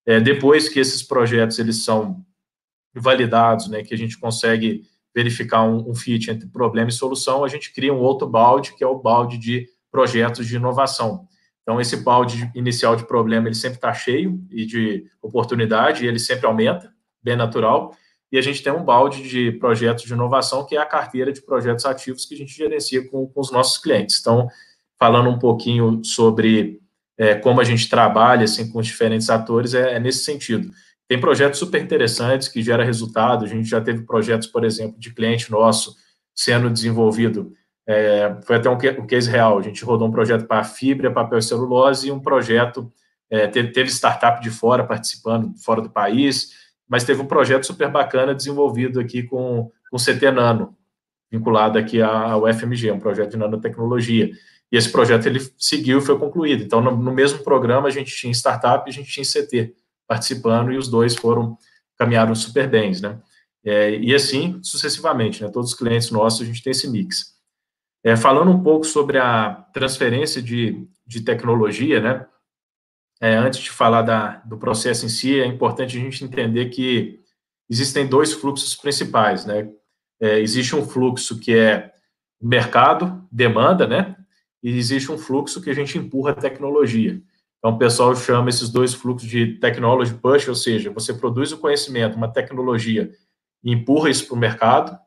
É, 0.06 0.20
depois 0.20 0.68
que 0.68 0.78
esses 0.78 1.02
projetos 1.02 1.58
eles 1.58 1.84
são 1.84 2.24
validados, 2.94 3.68
né, 3.68 3.82
que 3.82 3.94
a 3.94 3.98
gente 3.98 4.18
consegue 4.18 4.82
verificar 5.14 5.62
um, 5.62 5.90
um, 5.90 5.94
fit 5.94 6.30
entre 6.30 6.48
problema 6.48 6.90
e 6.90 6.92
solução, 6.92 7.44
a 7.44 7.48
gente 7.48 7.72
cria 7.72 7.94
um 7.94 8.00
outro 8.00 8.28
balde, 8.28 8.74
que 8.74 8.82
é 8.82 8.86
o 8.86 8.98
balde 8.98 9.38
de 9.38 9.68
projetos 9.90 10.46
de 10.46 10.56
inovação. 10.56 11.26
Então, 11.62 11.80
esse 11.80 11.96
balde 11.96 12.50
inicial 12.54 12.94
de 12.94 13.06
problema, 13.06 13.48
ele 13.48 13.54
sempre 13.54 13.76
está 13.76 13.92
cheio 13.94 14.38
e 14.50 14.66
de 14.66 15.06
oportunidade, 15.22 16.04
e 16.04 16.08
ele 16.08 16.18
sempre 16.18 16.46
aumenta, 16.46 16.92
bem 17.22 17.36
natural. 17.36 17.96
E 18.30 18.36
a 18.36 18.42
gente 18.42 18.62
tem 18.62 18.72
um 18.72 18.84
balde 18.84 19.26
de 19.26 19.52
projetos 19.52 20.04
de 20.04 20.12
inovação, 20.12 20.66
que 20.66 20.76
é 20.76 20.80
a 20.80 20.84
carteira 20.84 21.32
de 21.32 21.40
projetos 21.40 21.86
ativos 21.86 22.26
que 22.26 22.34
a 22.34 22.36
gente 22.36 22.52
gerencia 22.52 23.08
com, 23.08 23.26
com 23.28 23.40
os 23.40 23.50
nossos 23.50 23.78
clientes. 23.78 24.18
Então, 24.20 24.48
falando 24.98 25.30
um 25.30 25.38
pouquinho 25.38 26.04
sobre 26.04 26.80
é, 27.18 27.34
como 27.34 27.60
a 27.60 27.64
gente 27.64 27.88
trabalha 27.88 28.44
assim, 28.44 28.70
com 28.70 28.78
os 28.78 28.86
diferentes 28.86 29.30
atores 29.30 29.74
é, 29.74 29.94
é, 29.94 30.00
nesse 30.00 30.24
sentido. 30.24 30.70
Tem 31.08 31.20
projetos 31.20 31.58
super 31.58 31.80
interessantes 31.82 32.48
que 32.48 32.62
geram 32.62 32.84
resultado. 32.84 33.44
A 33.44 33.48
gente 33.48 33.68
já 33.68 33.80
teve 33.80 34.02
projetos, 34.02 34.48
por 34.48 34.64
exemplo, 34.64 34.98
de 34.98 35.12
cliente 35.12 35.50
nosso 35.50 35.94
sendo 36.34 36.70
desenvolvido. 36.70 37.52
É, 37.86 38.36
foi 38.44 38.56
até 38.56 38.68
um, 38.70 38.74
um, 38.74 39.06
case 39.06 39.30
real. 39.30 39.58
A 39.58 39.62
gente 39.62 39.84
rodou 39.84 40.08
um 40.08 40.10
projeto 40.10 40.46
para 40.46 40.64
fibra, 40.64 41.12
papel 41.12 41.38
e 41.38 41.42
celulose 41.42 42.08
e 42.08 42.12
um 42.12 42.18
projeto. 42.18 42.90
É, 43.30 43.46
teve, 43.46 43.70
teve 43.70 43.90
startup 43.90 44.42
de 44.42 44.50
fora 44.50 44.84
participando, 44.84 45.54
fora 45.58 45.82
do 45.82 45.90
país, 45.90 46.52
mas 46.88 47.04
teve 47.04 47.20
um 47.20 47.26
projeto 47.26 47.64
super 47.64 47.90
bacana 47.90 48.34
desenvolvido 48.34 48.98
aqui 48.98 49.22
com, 49.22 49.70
com 49.90 49.96
o 49.96 50.00
CT 50.00 50.30
Nano, 50.30 50.76
vinculado 51.30 51.78
aqui 51.78 52.00
ao 52.00 52.46
FMG, 52.52 52.90
um 52.92 53.00
projeto 53.00 53.32
de 53.32 53.36
nanotecnologia. 53.36 54.30
E 54.72 54.76
esse 54.76 54.90
projeto 54.90 55.26
ele 55.26 55.40
seguiu 55.58 55.98
e 55.98 56.02
foi 56.02 56.18
concluído. 56.18 56.62
Então, 56.62 56.80
no, 56.80 56.96
no 56.96 57.12
mesmo 57.12 57.44
programa, 57.44 57.88
a 57.88 57.90
gente 57.90 58.14
tinha 58.14 58.32
startup 58.32 58.88
e 58.88 58.90
a 58.90 58.92
gente 58.92 59.10
tinha 59.10 59.24
CT 59.24 59.74
participando 60.06 60.72
e 60.72 60.76
os 60.76 60.88
dois 60.88 61.14
foram 61.14 61.56
caminharam 61.96 62.34
super 62.34 62.68
bem, 62.68 62.92
né? 63.00 63.20
É, 63.64 63.96
e 63.96 64.14
assim 64.14 64.60
sucessivamente, 64.62 65.42
né? 65.42 65.50
Todos 65.50 65.70
os 65.70 65.78
clientes 65.78 66.10
nossos 66.10 66.42
a 66.42 66.44
gente 66.44 66.62
tem 66.62 66.70
esse 66.72 66.88
mix. 66.88 67.34
É, 68.02 68.16
falando 68.16 68.50
um 68.50 68.62
pouco 68.62 68.84
sobre 68.84 69.16
a 69.18 69.54
transferência 69.72 70.42
de, 70.42 70.86
de 71.06 71.22
tecnologia, 71.22 72.00
né? 72.00 72.26
É, 73.20 73.36
antes 73.36 73.60
de 73.60 73.70
falar 73.70 74.02
da, 74.02 74.36
do 74.44 74.58
processo 74.58 75.06
em 75.06 75.08
si, 75.08 75.40
é 75.40 75.46
importante 75.46 75.96
a 75.96 76.00
gente 76.00 76.22
entender 76.22 76.66
que 76.66 77.20
existem 77.70 78.06
dois 78.06 78.32
fluxos 78.32 78.74
principais, 78.74 79.46
né? 79.46 79.70
É, 80.20 80.38
existe 80.40 80.76
um 80.76 80.86
fluxo 80.86 81.40
que 81.40 81.56
é 81.56 81.92
mercado, 82.40 83.26
demanda, 83.32 83.86
né? 83.86 84.16
E 84.64 84.78
existe 84.78 85.12
um 85.12 85.18
fluxo 85.18 85.60
que 85.60 85.68
a 85.68 85.74
gente 85.74 85.98
empurra 85.98 86.30
a 86.30 86.34
tecnologia. 86.34 87.20
Então, 87.58 87.72
o 87.72 87.78
pessoal 87.78 88.16
chama 88.16 88.48
esses 88.48 88.70
dois 88.70 88.94
fluxos 88.94 89.28
de 89.28 89.58
technology 89.58 90.14
push, 90.14 90.48
ou 90.48 90.54
seja, 90.54 90.90
você 90.90 91.12
produz 91.12 91.52
o 91.52 91.58
conhecimento, 91.58 92.16
uma 92.16 92.32
tecnologia, 92.32 93.12
e 93.62 93.72
empurra 93.72 94.08
isso 94.08 94.26
para 94.26 94.34
o 94.34 94.38
mercado, 94.38 94.98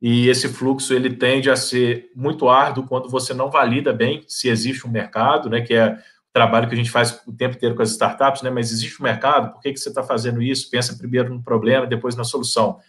e 0.00 0.28
esse 0.28 0.48
fluxo 0.48 0.94
ele 0.94 1.16
tende 1.16 1.50
a 1.50 1.56
ser 1.56 2.10
muito 2.14 2.48
árduo 2.48 2.86
quando 2.86 3.08
você 3.08 3.34
não 3.34 3.50
valida 3.50 3.92
bem 3.92 4.24
se 4.28 4.48
existe 4.48 4.86
um 4.86 4.90
mercado, 4.90 5.48
né, 5.50 5.60
que 5.60 5.74
é 5.74 5.94
o 5.94 6.32
trabalho 6.32 6.68
que 6.68 6.74
a 6.74 6.76
gente 6.76 6.90
faz 6.90 7.20
o 7.26 7.32
tempo 7.32 7.56
inteiro 7.56 7.74
com 7.74 7.82
as 7.82 7.90
startups, 7.90 8.42
né? 8.42 8.50
Mas 8.50 8.72
existe 8.72 9.00
um 9.00 9.04
mercado, 9.04 9.52
por 9.52 9.60
que, 9.60 9.72
que 9.72 9.78
você 9.78 9.88
está 9.88 10.02
fazendo 10.02 10.42
isso? 10.42 10.68
Pensa 10.68 10.96
primeiro 10.96 11.32
no 11.32 11.42
problema, 11.42 11.86
depois 11.86 12.16
na 12.16 12.24
solução. 12.24 12.80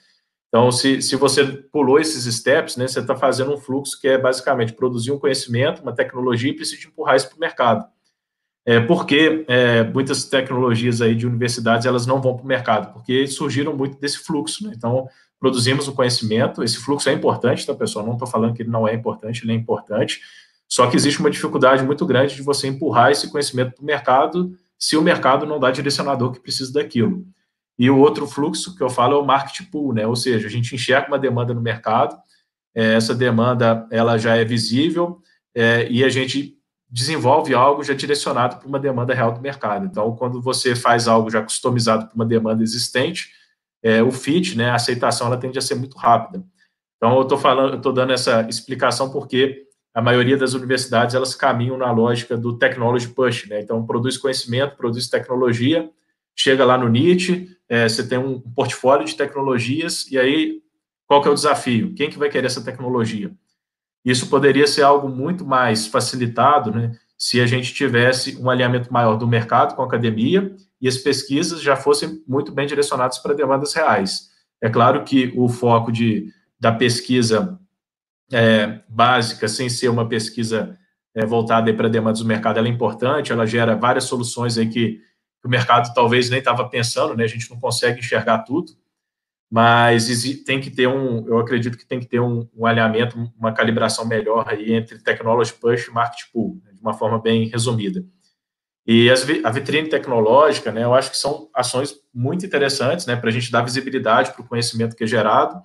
Então, 0.47 0.71
se, 0.71 1.01
se 1.01 1.15
você 1.15 1.45
pulou 1.45 1.99
esses 1.99 2.33
steps, 2.33 2.77
né, 2.77 2.87
você 2.87 2.99
está 2.99 3.15
fazendo 3.15 3.53
um 3.53 3.57
fluxo 3.57 3.99
que 3.99 4.07
é 4.07 4.17
basicamente 4.17 4.73
produzir 4.73 5.11
um 5.11 5.19
conhecimento, 5.19 5.81
uma 5.81 5.93
tecnologia 5.93 6.51
e 6.51 6.55
precisa 6.55 6.87
empurrar 6.87 7.15
isso 7.15 7.27
para 7.27 7.37
o 7.37 7.39
mercado. 7.39 7.85
É, 8.65 8.79
porque 8.79 9.45
é, 9.47 9.83
muitas 9.83 10.25
tecnologias 10.25 11.01
aí 11.01 11.13
de 11.13 11.27
universidades 11.27 11.85
elas 11.85 12.07
não 12.07 12.19
vão 12.19 12.35
para 12.35 12.43
o 12.43 12.47
mercado, 12.47 12.93
porque 12.93 13.27
surgiram 13.27 13.75
muito 13.75 13.99
desse 13.99 14.19
fluxo. 14.19 14.65
Né? 14.65 14.73
Então, 14.75 15.07
produzimos 15.39 15.87
o 15.87 15.93
conhecimento, 15.93 16.63
esse 16.63 16.77
fluxo 16.77 17.09
é 17.09 17.13
importante, 17.13 17.65
tá, 17.65 17.75
pessoal? 17.75 18.05
Não 18.05 18.13
estou 18.13 18.27
falando 18.27 18.55
que 18.55 18.63
ele 18.63 18.71
não 18.71 18.87
é 18.87 18.93
importante, 18.93 19.43
ele 19.43 19.51
é 19.51 19.55
importante, 19.55 20.21
só 20.67 20.87
que 20.87 20.95
existe 20.95 21.19
uma 21.19 21.29
dificuldade 21.29 21.83
muito 21.83 22.05
grande 22.05 22.35
de 22.35 22.41
você 22.41 22.67
empurrar 22.67 23.11
esse 23.11 23.29
conhecimento 23.29 23.73
para 23.73 23.83
o 23.83 23.85
mercado 23.85 24.57
se 24.77 24.97
o 24.97 25.01
mercado 25.01 25.45
não 25.45 25.59
dá 25.59 25.69
direcionador 25.71 26.31
que 26.31 26.39
precisa 26.39 26.73
daquilo. 26.73 27.25
E 27.77 27.89
o 27.89 27.97
outro 27.97 28.25
fluxo 28.25 28.75
que 28.75 28.81
eu 28.81 28.89
falo 28.89 29.15
é 29.15 29.19
o 29.19 29.25
market 29.25 29.69
pool, 29.69 29.93
né? 29.93 30.07
Ou 30.07 30.15
seja, 30.15 30.47
a 30.47 30.49
gente 30.49 30.73
enxerga 30.73 31.07
uma 31.07 31.19
demanda 31.19 31.53
no 31.53 31.61
mercado, 31.61 32.17
é, 32.73 32.93
essa 32.95 33.13
demanda 33.13 33.87
ela 33.91 34.17
já 34.17 34.35
é 34.35 34.43
visível 34.43 35.21
é, 35.53 35.87
e 35.89 36.03
a 36.03 36.09
gente 36.09 36.55
desenvolve 36.89 37.53
algo 37.53 37.83
já 37.83 37.93
direcionado 37.93 38.57
para 38.57 38.67
uma 38.67 38.79
demanda 38.79 39.13
real 39.13 39.31
do 39.31 39.41
mercado. 39.41 39.85
Então, 39.85 40.15
quando 40.15 40.41
você 40.41 40.75
faz 40.75 41.07
algo 41.07 41.29
já 41.29 41.41
customizado 41.41 42.07
para 42.07 42.15
uma 42.15 42.25
demanda 42.25 42.63
existente, 42.63 43.29
é, 43.83 44.01
o 44.01 44.11
fit, 44.11 44.57
né, 44.57 44.69
a 44.69 44.75
aceitação, 44.75 45.27
ela 45.27 45.37
tende 45.37 45.57
a 45.57 45.61
ser 45.61 45.75
muito 45.75 45.97
rápida. 45.97 46.43
Então, 46.97 47.15
eu 47.15 47.23
estou 47.23 47.37
falando, 47.37 47.73
eu 47.73 47.77
estou 47.77 47.93
dando 47.93 48.13
essa 48.13 48.47
explicação 48.49 49.09
porque 49.09 49.63
a 49.93 50.01
maioria 50.01 50.37
das 50.37 50.53
universidades 50.53 51.15
elas 51.15 51.35
caminham 51.35 51.77
na 51.77 51.91
lógica 51.91 52.35
do 52.37 52.57
technology 52.57 53.07
push, 53.07 53.47
né? 53.47 53.61
Então, 53.61 53.85
produz 53.85 54.17
conhecimento, 54.17 54.75
produz 54.75 55.07
tecnologia, 55.07 55.89
chega 56.35 56.65
lá 56.65 56.77
no 56.77 56.89
NIT, 56.89 57.54
é, 57.69 57.87
você 57.87 58.07
tem 58.07 58.17
um 58.17 58.39
portfólio 58.39 59.05
de 59.05 59.15
tecnologias, 59.15 60.09
e 60.11 60.17
aí 60.17 60.61
qual 61.07 61.21
que 61.21 61.27
é 61.27 61.31
o 61.31 61.35
desafio? 61.35 61.93
Quem 61.93 62.09
que 62.09 62.17
vai 62.17 62.29
querer 62.29 62.47
essa 62.47 62.63
tecnologia? 62.63 63.31
Isso 64.03 64.29
poderia 64.29 64.67
ser 64.67 64.83
algo 64.83 65.09
muito 65.09 65.45
mais 65.45 65.87
facilitado, 65.87 66.71
né, 66.71 66.91
se 67.17 67.39
a 67.39 67.45
gente 67.45 67.73
tivesse 67.73 68.37
um 68.37 68.49
alinhamento 68.49 68.91
maior 68.91 69.15
do 69.15 69.27
mercado 69.27 69.75
com 69.75 69.81
a 69.81 69.85
academia 69.85 70.55
e 70.81 70.87
as 70.87 70.97
pesquisas 70.97 71.61
já 71.61 71.75
fossem 71.75 72.21
muito 72.27 72.51
bem 72.51 72.67
direcionadas 72.67 73.17
para 73.19 73.33
demandas 73.33 73.73
reais. 73.73 74.29
É 74.61 74.69
claro 74.69 75.03
que 75.03 75.33
o 75.35 75.47
foco 75.47 75.91
de, 75.91 76.31
da 76.59 76.71
pesquisa 76.71 77.57
é, 78.31 78.81
básica, 78.89 79.47
sem 79.47 79.69
ser 79.69 79.89
uma 79.89 80.07
pesquisa 80.07 80.77
é, 81.13 81.25
voltada 81.25 81.73
para 81.73 81.87
demandas 81.87 82.19
do 82.19 82.27
mercado, 82.27 82.57
ela 82.57 82.67
é 82.67 82.71
importante, 82.71 83.31
ela 83.31 83.45
gera 83.45 83.75
várias 83.75 84.03
soluções 84.03 84.57
aí 84.57 84.67
que, 84.67 84.99
o 85.47 85.51
mercado 85.51 85.93
talvez 85.93 86.29
nem 86.29 86.39
estava 86.39 86.67
pensando, 86.67 87.15
né, 87.15 87.23
a 87.23 87.27
gente 87.27 87.49
não 87.49 87.59
consegue 87.59 87.99
enxergar 87.99 88.39
tudo, 88.39 88.71
mas 89.51 90.07
tem 90.45 90.59
que 90.59 90.69
ter 90.69 90.87
um, 90.87 91.25
eu 91.27 91.37
acredito 91.37 91.77
que 91.77 91.85
tem 91.85 91.99
que 91.99 92.07
ter 92.07 92.19
um, 92.19 92.47
um 92.55 92.65
alinhamento, 92.65 93.15
uma 93.37 93.53
calibração 93.53 94.05
melhor 94.05 94.45
aí 94.47 94.73
entre 94.73 94.99
technology 94.99 95.53
push 95.53 95.87
e 95.87 95.91
market 95.91 96.31
pool, 96.33 96.59
né, 96.63 96.71
de 96.73 96.81
uma 96.81 96.93
forma 96.93 97.19
bem 97.19 97.47
resumida. 97.47 98.03
E 98.87 99.09
as, 99.09 99.25
a 99.43 99.49
vitrine 99.49 99.89
tecnológica, 99.89 100.71
né, 100.71 100.83
eu 100.83 100.93
acho 100.93 101.11
que 101.11 101.17
são 101.17 101.49
ações 101.53 101.95
muito 102.13 102.45
interessantes, 102.45 103.05
né, 103.05 103.15
para 103.15 103.29
a 103.29 103.33
gente 103.33 103.51
dar 103.51 103.61
visibilidade 103.61 104.31
para 104.31 104.41
o 104.41 104.47
conhecimento 104.47 104.95
que 104.95 105.03
é 105.03 105.07
gerado, 105.07 105.61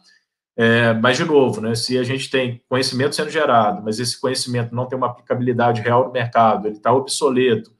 é, 0.56 0.92
mas, 0.94 1.16
de 1.16 1.24
novo, 1.24 1.60
né, 1.60 1.74
se 1.74 1.96
a 1.96 2.02
gente 2.02 2.28
tem 2.28 2.62
conhecimento 2.68 3.14
sendo 3.14 3.30
gerado, 3.30 3.82
mas 3.82 3.98
esse 3.98 4.20
conhecimento 4.20 4.74
não 4.74 4.86
tem 4.86 4.98
uma 4.98 5.06
aplicabilidade 5.06 5.80
real 5.80 6.04
no 6.04 6.12
mercado, 6.12 6.66
ele 6.66 6.76
está 6.76 6.92
obsoleto, 6.92 7.72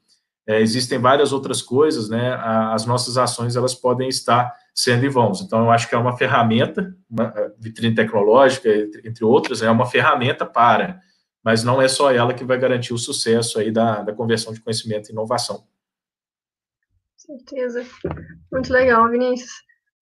é, 0.51 0.61
existem 0.61 0.99
várias 0.99 1.31
outras 1.31 1.61
coisas, 1.61 2.09
né, 2.09 2.33
as 2.73 2.85
nossas 2.85 3.17
ações 3.17 3.55
elas 3.55 3.73
podem 3.73 4.09
estar 4.09 4.53
sendo 4.73 5.05
em 5.05 5.09
vãos. 5.09 5.41
Então, 5.41 5.63
eu 5.63 5.71
acho 5.71 5.87
que 5.87 5.95
é 5.95 5.97
uma 5.97 6.17
ferramenta, 6.17 6.95
uma 7.09 7.33
vitrine 7.57 7.95
tecnológica, 7.95 8.69
entre, 8.69 9.07
entre 9.07 9.25
outras, 9.25 9.61
é 9.61 9.69
uma 9.69 9.85
ferramenta 9.85 10.45
para, 10.45 10.99
mas 11.43 11.63
não 11.63 11.81
é 11.81 11.87
só 11.87 12.11
ela 12.11 12.33
que 12.33 12.43
vai 12.43 12.57
garantir 12.57 12.93
o 12.93 12.97
sucesso 12.97 13.59
aí 13.59 13.71
da, 13.71 14.01
da 14.01 14.13
conversão 14.13 14.53
de 14.53 14.61
conhecimento 14.61 15.09
e 15.09 15.11
inovação. 15.11 15.65
Certeza. 17.17 17.85
Muito 18.51 18.71
legal, 18.71 19.09
Vinícius. 19.09 19.51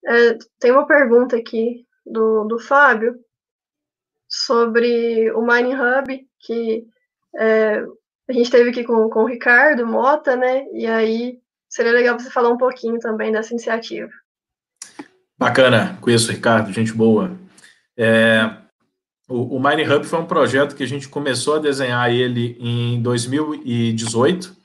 É, 0.05 0.37
tem 0.59 0.71
uma 0.71 0.87
pergunta 0.87 1.35
aqui 1.35 1.85
do, 2.05 2.45
do 2.45 2.59
Fábio 2.59 3.19
sobre 4.27 5.31
o 5.31 5.41
Mining 5.41 5.75
Hub, 5.75 6.27
que 6.39 6.87
é, 7.37 7.85
a 8.29 8.33
gente 8.33 8.51
teve 8.51 8.69
aqui 8.69 8.83
com, 8.83 9.09
com 9.09 9.23
o 9.23 9.27
Ricardo 9.27 9.87
Mota, 9.87 10.35
né? 10.35 10.67
E 10.71 10.85
aí 10.85 11.39
seria 11.67 11.91
legal 11.91 12.17
você 12.17 12.29
falar 12.29 12.49
um 12.49 12.57
pouquinho 12.57 12.99
também 12.99 13.31
dessa 13.31 13.51
iniciativa. 13.51 14.11
Bacana, 15.37 15.97
conheço 15.99 16.29
o 16.29 16.33
Ricardo, 16.33 16.71
gente 16.71 16.93
boa. 16.93 17.35
É, 17.97 18.55
o, 19.27 19.55
o 19.55 19.59
Mine 19.59 19.83
Hub 19.83 20.05
foi 20.05 20.19
um 20.19 20.27
projeto 20.27 20.75
que 20.75 20.83
a 20.83 20.87
gente 20.87 21.09
começou 21.09 21.55
a 21.55 21.59
desenhar 21.59 22.11
ele 22.11 22.55
em 22.59 23.01
2018. 23.01 24.55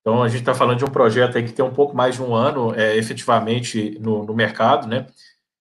Então, 0.00 0.22
a 0.22 0.28
gente 0.28 0.40
está 0.40 0.54
falando 0.54 0.78
de 0.78 0.84
um 0.84 0.90
projeto 0.90 1.36
aí 1.36 1.44
que 1.44 1.52
tem 1.52 1.64
um 1.64 1.74
pouco 1.74 1.94
mais 1.94 2.14
de 2.14 2.22
um 2.22 2.34
ano 2.34 2.74
é, 2.74 2.96
efetivamente 2.96 3.98
no, 4.00 4.24
no 4.24 4.34
mercado, 4.34 4.86
né? 4.86 5.06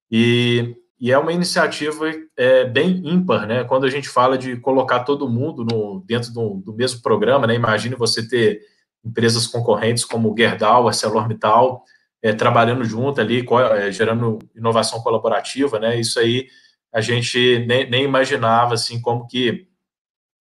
E, 0.10 0.76
e, 1.08 1.12
é 1.12 1.18
uma 1.18 1.34
iniciativa 1.34 2.06
é, 2.38 2.66
bem 2.66 3.01
ímpar, 3.06 3.45
né? 3.45 3.64
Quando 3.64 3.86
a 3.86 3.89
gente 3.89 4.08
fala 4.08 4.38
de 4.38 4.58
colocar 4.58 5.01
todo 5.01 5.30
mundo 5.30 5.66
no, 5.66 6.04
dentro 6.06 6.32
do, 6.32 6.62
do 6.66 6.74
mesmo 6.74 7.01
programa, 7.01 7.45
né? 7.45 7.56
Imagine 7.56 7.95
você 7.95 8.28
ter 8.28 8.62
empresas 9.04 9.45
concorrentes 9.45 10.06
como 10.06 10.34
Gerdau, 10.38 10.88
ArcelorMittal, 10.88 11.84
é, 12.22 12.32
trabalhando 12.32 12.86
junto 12.86 13.20
ali, 13.20 13.45
é, 13.78 13.91
gerando 13.91 14.39
inovação 14.56 15.01
colaborativa, 15.01 15.78
né? 15.78 15.99
Isso 15.99 16.20
aí 16.20 16.47
a 16.93 17.01
gente 17.01 17.66
nem, 17.68 17.89
nem 17.89 18.04
imaginava 18.04 18.76
assim 18.76 19.01
como 19.01 19.28
que, 19.28 19.68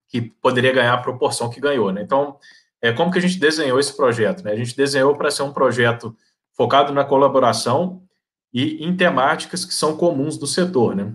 que 0.09 0.21
poderia 0.21 0.73
ganhar 0.73 0.95
a 0.95 1.03
proporção 1.03 1.51
que 1.51 1.61
ganhou, 1.61 1.91
né? 1.91 2.03
Então, 2.03 2.37
é, 2.83 2.93
como 2.93 3.11
que 3.11 3.19
a 3.19 3.23
gente 3.23 3.39
desenhou 3.39 3.79
esse 3.79 3.97
projeto? 3.97 4.43
Né? 4.43 4.53
A 4.53 4.57
gente 4.57 4.77
desenhou 4.77 5.17
para 5.17 5.31
ser 5.31 5.45
um 5.45 5.53
projeto 5.53 6.17
focado 6.53 6.93
na 6.93 7.05
colaboração 7.05 8.03
e 8.53 8.85
em 8.85 8.95
temáticas 8.97 9.65
que 9.65 9.73
são 9.73 9.97
comuns 9.97 10.37
do 10.37 10.47
setor, 10.47 10.95
né? 10.95 11.15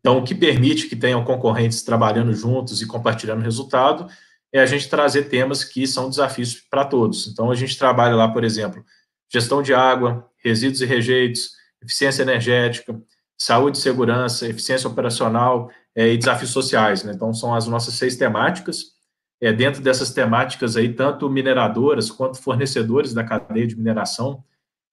Então, 0.00 0.18
o 0.18 0.24
que 0.24 0.34
permite 0.34 0.88
que 0.88 0.96
tenham 0.96 1.22
concorrentes 1.24 1.82
trabalhando 1.82 2.32
juntos 2.32 2.80
e 2.80 2.86
compartilhando 2.86 3.42
resultado 3.42 4.10
é 4.52 4.58
a 4.60 4.66
gente 4.66 4.88
trazer 4.88 5.24
temas 5.24 5.62
que 5.62 5.86
são 5.86 6.08
desafios 6.08 6.54
para 6.54 6.84
todos. 6.84 7.26
Então, 7.26 7.50
a 7.50 7.54
gente 7.54 7.78
trabalha 7.78 8.16
lá, 8.16 8.28
por 8.28 8.42
exemplo, 8.42 8.82
gestão 9.30 9.62
de 9.62 9.74
água, 9.74 10.26
resíduos 10.42 10.80
e 10.80 10.86
rejeitos, 10.86 11.50
eficiência 11.82 12.22
energética, 12.22 12.98
saúde 13.38 13.78
e 13.78 13.80
segurança, 13.80 14.48
eficiência 14.48 14.88
operacional 14.88 15.70
é, 15.94 16.08
e 16.08 16.16
desafios 16.16 16.50
sociais. 16.50 17.04
Né? 17.04 17.12
Então, 17.14 17.32
são 17.34 17.54
as 17.54 17.66
nossas 17.66 17.94
seis 17.94 18.16
temáticas. 18.16 18.98
É, 19.40 19.52
dentro 19.52 19.82
dessas 19.82 20.12
temáticas 20.12 20.76
aí, 20.76 20.92
tanto 20.92 21.28
mineradoras 21.30 22.10
quanto 22.10 22.40
fornecedores 22.40 23.14
da 23.14 23.24
cadeia 23.24 23.66
de 23.66 23.76
mineração, 23.76 24.42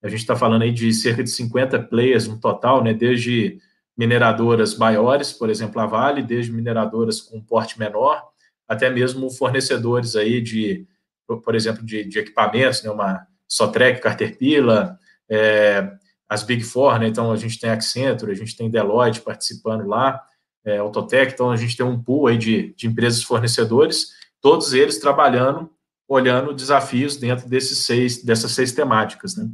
a 0.02 0.08
gente 0.08 0.20
está 0.20 0.36
falando 0.36 0.62
aí 0.62 0.72
de 0.72 0.94
cerca 0.94 1.24
de 1.24 1.30
50 1.30 1.84
players 1.84 2.28
no 2.28 2.40
total, 2.40 2.84
né? 2.84 2.94
desde 2.94 3.60
mineradoras 3.98 4.78
maiores, 4.78 5.34
por 5.34 5.50
exemplo, 5.50 5.82
a 5.82 5.88
Vale, 5.88 6.22
desde 6.22 6.52
mineradoras 6.52 7.20
com 7.20 7.42
porte 7.42 7.80
menor, 7.80 8.24
até 8.68 8.90
mesmo 8.90 9.30
fornecedores 9.32 10.16
aí 10.16 10.40
de, 10.40 10.86
por 11.26 11.56
exemplo, 11.56 11.84
de, 11.84 12.04
de 12.04 12.20
equipamentos, 12.20 12.84
né? 12.84 12.92
uma 12.92 13.26
Sotrec, 13.48 14.02
Caterpillar, 14.02 14.98
é, 15.30 15.92
as 16.30 16.44
Big 16.44 16.64
Four, 16.64 17.00
né? 17.00 17.08
Então 17.08 17.32
a 17.32 17.38
gente 17.38 17.60
tem 17.60 17.70
Accenture, 17.70 18.32
a 18.32 18.36
gente 18.36 18.56
tem 18.56 18.70
Deloitte 18.70 19.22
participando 19.22 19.88
lá, 19.88 20.22
é, 20.66 20.78
Autotech, 20.78 21.34
então 21.34 21.50
a 21.50 21.56
gente 21.56 21.78
tem 21.78 21.86
um 21.86 22.02
pool 22.02 22.28
aí 22.28 22.38
de, 22.38 22.74
de 22.76 22.88
empresas 22.88 23.24
fornecedores, 23.24 24.10
todos 24.42 24.74
eles 24.74 25.00
trabalhando, 25.00 25.70
olhando 26.08 26.54
desafios 26.54 27.16
dentro 27.16 27.48
desses 27.48 27.80
seis, 27.80 28.24
dessas 28.24 28.52
seis 28.52 28.74
temáticas, 28.74 29.36
né? 29.38 29.50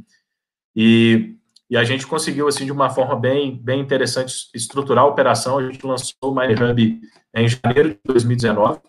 E, 0.74 1.36
e 1.70 1.76
a 1.76 1.84
gente 1.84 2.06
conseguiu, 2.06 2.48
assim, 2.48 2.64
de 2.64 2.72
uma 2.72 2.90
forma 2.90 3.16
bem, 3.16 3.56
bem 3.56 3.80
interessante, 3.80 4.48
estruturar 4.54 5.04
a 5.04 5.08
operação, 5.08 5.58
a 5.58 5.70
gente 5.70 5.84
lançou 5.86 6.14
o 6.22 6.34
My 6.34 6.52
Hub 6.52 7.00
em 7.34 7.48
janeiro 7.48 7.90
de 7.90 8.00
2019, 8.04 8.80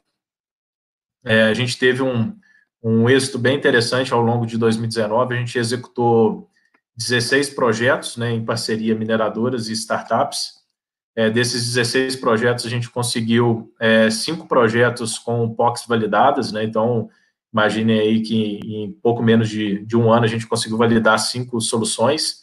é, 1.26 1.44
a 1.44 1.54
gente 1.54 1.78
teve 1.78 2.04
um, 2.04 2.38
um 2.84 3.10
êxito 3.10 3.40
bem 3.40 3.58
interessante 3.58 4.14
ao 4.14 4.22
longo 4.22 4.46
de 4.46 4.60
2019. 4.60 5.34
A 5.34 5.38
gente 5.40 5.58
executou 5.58 6.48
16 6.96 7.50
projetos 7.50 8.16
né, 8.16 8.32
em 8.32 8.46
parceria 8.46 8.94
mineradoras 8.94 9.68
e 9.68 9.74
startups. 9.74 10.64
É, 11.16 11.30
desses 11.30 11.74
16 11.74 12.18
projetos, 12.18 12.66
a 12.66 12.70
gente 12.70 12.90
conseguiu 12.90 13.74
é, 13.80 14.10
cinco 14.12 14.48
projetos 14.48 15.18
com 15.18 15.54
POCs 15.54 15.88
validadas, 15.88 16.52
né, 16.52 16.64
então 16.64 17.10
imagine 17.56 17.98
aí 17.98 18.22
que 18.22 18.60
em 18.64 18.92
pouco 18.92 19.24
menos 19.24 19.48
de, 19.48 19.80
de 19.86 19.96
um 19.96 20.12
ano 20.12 20.26
a 20.26 20.28
gente 20.28 20.46
conseguiu 20.46 20.78
validar 20.78 21.18
cinco 21.18 21.62
soluções. 21.62 22.42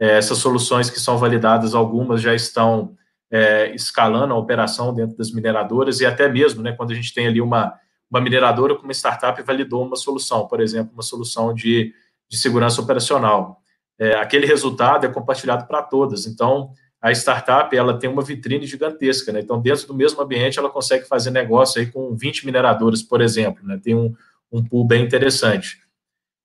É, 0.00 0.18
essas 0.18 0.38
soluções 0.38 0.90
que 0.90 0.98
são 0.98 1.16
validadas, 1.16 1.76
algumas 1.76 2.20
já 2.20 2.34
estão 2.34 2.96
é, 3.30 3.72
escalando 3.72 4.34
a 4.34 4.36
operação 4.36 4.92
dentro 4.92 5.16
das 5.16 5.30
mineradoras 5.30 6.00
e 6.00 6.06
até 6.06 6.28
mesmo, 6.28 6.60
né, 6.60 6.72
quando 6.72 6.90
a 6.90 6.94
gente 6.94 7.14
tem 7.14 7.28
ali 7.28 7.40
uma 7.40 7.78
uma 8.10 8.20
mineradora 8.20 8.74
com 8.74 8.84
uma 8.84 8.92
startup 8.92 9.40
validou 9.42 9.84
uma 9.84 9.96
solução, 9.96 10.46
por 10.46 10.60
exemplo, 10.60 10.92
uma 10.94 11.02
solução 11.02 11.52
de, 11.52 11.92
de 12.28 12.38
segurança 12.38 12.80
operacional. 12.80 13.60
É, 13.98 14.14
aquele 14.14 14.46
resultado 14.46 15.04
é 15.04 15.10
compartilhado 15.10 15.66
para 15.66 15.82
todas. 15.82 16.26
Então, 16.26 16.72
a 17.02 17.12
startup 17.12 17.76
ela 17.76 17.98
tem 17.98 18.08
uma 18.08 18.22
vitrine 18.22 18.66
gigantesca, 18.66 19.30
né? 19.30 19.40
Então, 19.40 19.60
dentro 19.60 19.86
do 19.86 19.94
mesmo 19.94 20.22
ambiente, 20.22 20.58
ela 20.58 20.70
consegue 20.70 21.06
fazer 21.06 21.30
negócio 21.30 21.80
aí 21.80 21.86
com 21.86 22.16
20 22.16 22.46
mineradoras, 22.46 23.02
por 23.02 23.20
exemplo, 23.20 23.62
né? 23.66 23.78
Tem 23.82 23.94
um, 23.94 24.14
um 24.50 24.64
pool 24.64 24.86
bem 24.86 25.04
interessante. 25.04 25.82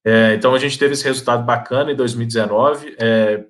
É, 0.06 0.34
então, 0.34 0.54
a 0.54 0.60
gente 0.60 0.78
teve 0.78 0.94
esse 0.94 1.04
resultado 1.04 1.44
bacana 1.44 1.92
em 1.92 1.96
2019. 1.96 2.96
É, 3.00 3.46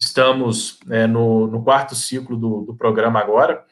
estamos 0.00 0.78
é, 0.88 1.06
no, 1.06 1.46
no, 1.46 1.62
quarto 1.62 1.94
ciclo 1.94 2.36
do, 2.36 2.62
do, 2.62 2.74
programa 2.74 3.20
agora. 3.20 3.64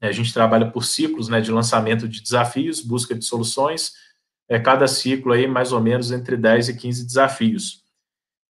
A 0.00 0.12
gente 0.12 0.32
trabalha 0.32 0.70
por 0.70 0.84
ciclos 0.84 1.28
né, 1.28 1.40
de 1.40 1.50
lançamento 1.50 2.08
de 2.08 2.22
desafios, 2.22 2.80
busca 2.80 3.14
de 3.14 3.24
soluções. 3.24 3.92
É, 4.48 4.58
cada 4.58 4.86
ciclo 4.86 5.32
aí, 5.32 5.46
mais 5.46 5.72
ou 5.72 5.80
menos, 5.80 6.12
entre 6.12 6.36
10 6.36 6.70
e 6.70 6.76
15 6.76 7.06
desafios. 7.06 7.84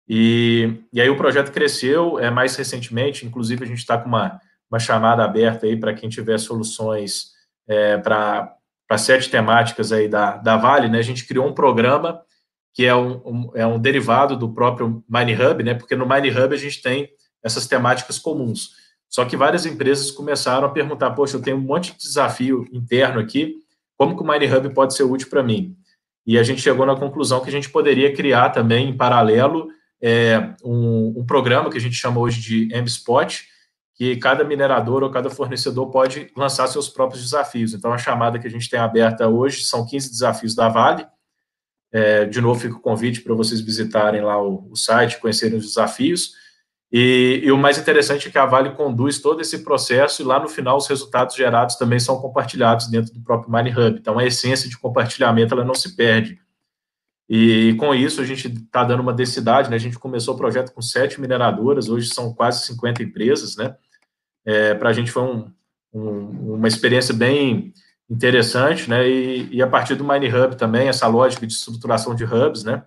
E, 0.09 0.83
e 0.93 1.01
aí 1.01 1.09
o 1.09 1.17
projeto 1.17 1.51
cresceu 1.51 2.19
é, 2.19 2.31
mais 2.31 2.55
recentemente, 2.55 3.27
inclusive 3.27 3.65
a 3.65 3.67
gente 3.67 3.79
está 3.79 3.99
com 3.99 4.09
uma, 4.09 4.41
uma 4.71 4.79
chamada 4.79 5.25
aberta 5.25 5.67
aí 5.67 5.77
para 5.77 5.95
quem 5.95 6.09
tiver 6.09 6.39
soluções 6.39 7.33
é, 7.67 7.99
para 7.99 8.56
sete 8.97 9.31
temáticas 9.31 9.93
aí 9.93 10.09
da, 10.09 10.37
da 10.37 10.57
Vale, 10.57 10.89
né? 10.89 10.99
A 10.99 11.03
gente 11.03 11.27
criou 11.27 11.47
um 11.47 11.55
programa 11.55 12.23
que 12.73 12.85
é 12.85 12.95
um, 12.95 13.23
um, 13.25 13.51
é 13.55 13.67
um 13.67 13.79
derivado 13.79 14.37
do 14.37 14.53
próprio 14.53 15.03
MineHub, 15.09 15.63
né? 15.63 15.75
Porque 15.75 15.97
no 15.97 16.07
MineHub 16.07 16.55
a 16.55 16.59
gente 16.59 16.83
tem 16.83 17.09
essas 17.43 17.67
temáticas 17.67 18.19
comuns. 18.19 18.71
Só 19.09 19.25
que 19.25 19.37
várias 19.37 19.65
empresas 19.65 20.11
começaram 20.11 20.67
a 20.67 20.71
perguntar, 20.71 21.13
poxa, 21.13 21.37
eu 21.37 21.43
tenho 21.43 21.57
um 21.57 21.61
monte 21.61 21.93
de 21.93 21.99
desafio 21.99 22.67
interno 22.73 23.19
aqui, 23.19 23.55
como 23.97 24.17
que 24.17 24.23
o 24.23 24.27
MineHub 24.27 24.69
pode 24.75 24.95
ser 24.95 25.05
útil 25.05 25.31
para 25.31 25.43
mim? 25.43 25.77
E 26.27 26.39
a 26.39 26.43
gente 26.43 26.61
chegou 26.61 26.85
na 26.85 26.97
conclusão 26.97 27.41
que 27.41 27.49
a 27.49 27.53
gente 27.53 27.71
poderia 27.71 28.13
criar 28.13 28.51
também, 28.51 28.91
em 28.91 28.97
paralelo, 28.97 29.69
é, 30.03 30.51
um, 30.63 31.21
um, 31.21 31.25
programa 31.25 31.71
que 31.71 31.79
a 31.79 31.81
gente 31.81 31.95
chama 31.95 32.21
hoje 32.21 32.41
de 32.41 32.75
MSpot, 32.75 33.45
que 33.97 34.15
cada 34.17 34.45
minerador 34.45 35.03
ou 35.03 35.11
cada 35.11 35.31
fornecedor 35.31 35.91
pode 35.91 36.31
lançar 36.37 36.67
seus 36.67 36.87
próprios 36.87 37.23
desafios. 37.23 37.73
Então, 37.73 37.93
a 37.93 37.99
chamada 37.99 38.39
que 38.39 38.47
a 38.47 38.51
gente 38.51 38.69
tem 38.69 38.79
aberta 38.79 39.27
hoje 39.27 39.63
são 39.63 39.87
15 39.87 40.11
desafios 40.11 40.55
da 40.55 40.69
Vale. 40.69 41.07
É, 41.91 42.27
de 42.27 42.39
novo, 42.43 42.61
fica 42.61 42.77
o 42.77 42.81
convite 42.81 43.23
para 43.23 43.35
vocês 43.35 43.59
visitarem 43.59 44.21
lá 44.21 44.41
o, 44.41 44.71
o, 44.71 44.77
site, 44.77 45.19
conhecerem 45.19 45.57
os 45.57 45.65
desafios. 45.65 46.33
E, 46.93 47.41
e, 47.43 47.51
o 47.51 47.57
mais 47.57 47.79
interessante 47.79 48.29
é 48.29 48.31
que 48.31 48.37
a 48.37 48.45
Vale 48.45 48.73
conduz 48.73 49.19
todo 49.19 49.41
esse 49.41 49.65
processo 49.65 50.21
e 50.21 50.25
lá 50.27 50.39
no 50.39 50.49
final 50.49 50.77
os 50.77 50.87
resultados 50.87 51.35
gerados 51.35 51.77
também 51.77 51.99
são 51.99 52.21
compartilhados 52.21 52.89
dentro 52.89 53.15
do 53.15 53.23
próprio 53.23 53.51
Mine 53.51 53.71
Hub. 53.71 53.99
Então, 53.99 54.19
a 54.19 54.27
essência 54.27 54.69
de 54.69 54.79
compartilhamento 54.79 55.55
ela 55.55 55.65
não 55.65 55.75
se 55.75 55.97
perde. 55.97 56.39
E 57.31 57.75
com 57.79 57.95
isso 57.95 58.21
a 58.21 58.25
gente 58.25 58.47
está 58.47 58.85
dando 58.85 59.01
uma 59.01 59.13
densidade, 59.13 59.71
né? 59.71 59.77
A 59.77 59.81
gente 59.81 59.99
começou 59.99 60.35
o 60.35 60.37
projeto 60.37 60.73
com 60.73 60.83
sete 60.83 61.19
mineradoras, 61.19 61.89
hoje 61.89 62.09
são 62.09 62.33
quase 62.35 62.65
50 62.67 63.03
empresas, 63.03 63.57
né? 63.57 63.75
É, 64.47 64.75
Para 64.75 64.91
a 64.91 64.93
gente 64.93 65.11
foi 65.11 65.23
um, 65.23 65.53
um, 65.93 66.55
uma 66.55 66.69
experiência 66.69 67.13
bem 67.13 67.75
interessante, 68.09 68.89
né? 68.89 69.09
E, 69.09 69.57
e, 69.57 69.63
a 69.63 69.67
partir 69.67 69.97
do 69.97 70.07
Mine 70.07 70.29
Hub 70.29 70.57
também, 70.57 70.89
essa 70.89 71.07
lógica 71.09 71.47
de 71.47 71.53
estruturação 71.53 72.15
de 72.15 72.25
hubs, 72.25 72.63
né? 72.65 72.85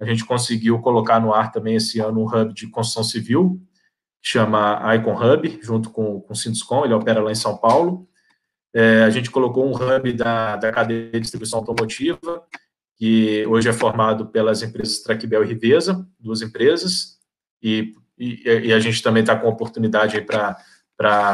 A 0.00 0.04
gente 0.04 0.24
conseguiu 0.24 0.78
colocar 0.80 1.20
no 1.20 1.32
ar 1.32 1.50
também 1.50 1.76
esse 1.76 2.00
ano 2.00 2.20
um 2.20 2.26
hub 2.26 2.52
de 2.52 2.68
construção 2.68 3.04
civil, 3.04 3.60
que 4.22 4.30
chama 4.30 4.94
Icon 4.96 5.14
Hub, 5.14 5.60
junto 5.62 5.90
com, 5.90 6.20
com 6.20 6.32
o 6.32 6.36
Sinduscom, 6.36 6.84
ele 6.84 6.94
opera 6.94 7.20
lá 7.20 7.30
em 7.30 7.36
São 7.36 7.56
Paulo. 7.56 8.08
É, 8.74 9.02
a 9.02 9.10
gente 9.10 9.30
colocou 9.30 9.66
um 9.66 9.74
hub 9.74 10.12
da, 10.12 10.56
da 10.56 10.72
cadeia 10.72 11.10
de 11.10 11.20
distribuição 11.20 11.60
automotiva, 11.60 12.44
que 12.96 13.46
hoje 13.46 13.68
é 13.68 13.72
formado 13.72 14.26
pelas 14.26 14.62
empresas 14.62 15.00
Traquibel 15.00 15.44
e 15.44 15.48
Riveza, 15.48 16.06
duas 16.18 16.42
empresas, 16.42 17.18
e, 17.62 17.94
e, 18.18 18.42
e 18.44 18.72
a 18.72 18.80
gente 18.80 19.02
também 19.02 19.22
está 19.22 19.36
com 19.36 19.48
oportunidade 19.48 20.20
para 20.22 20.58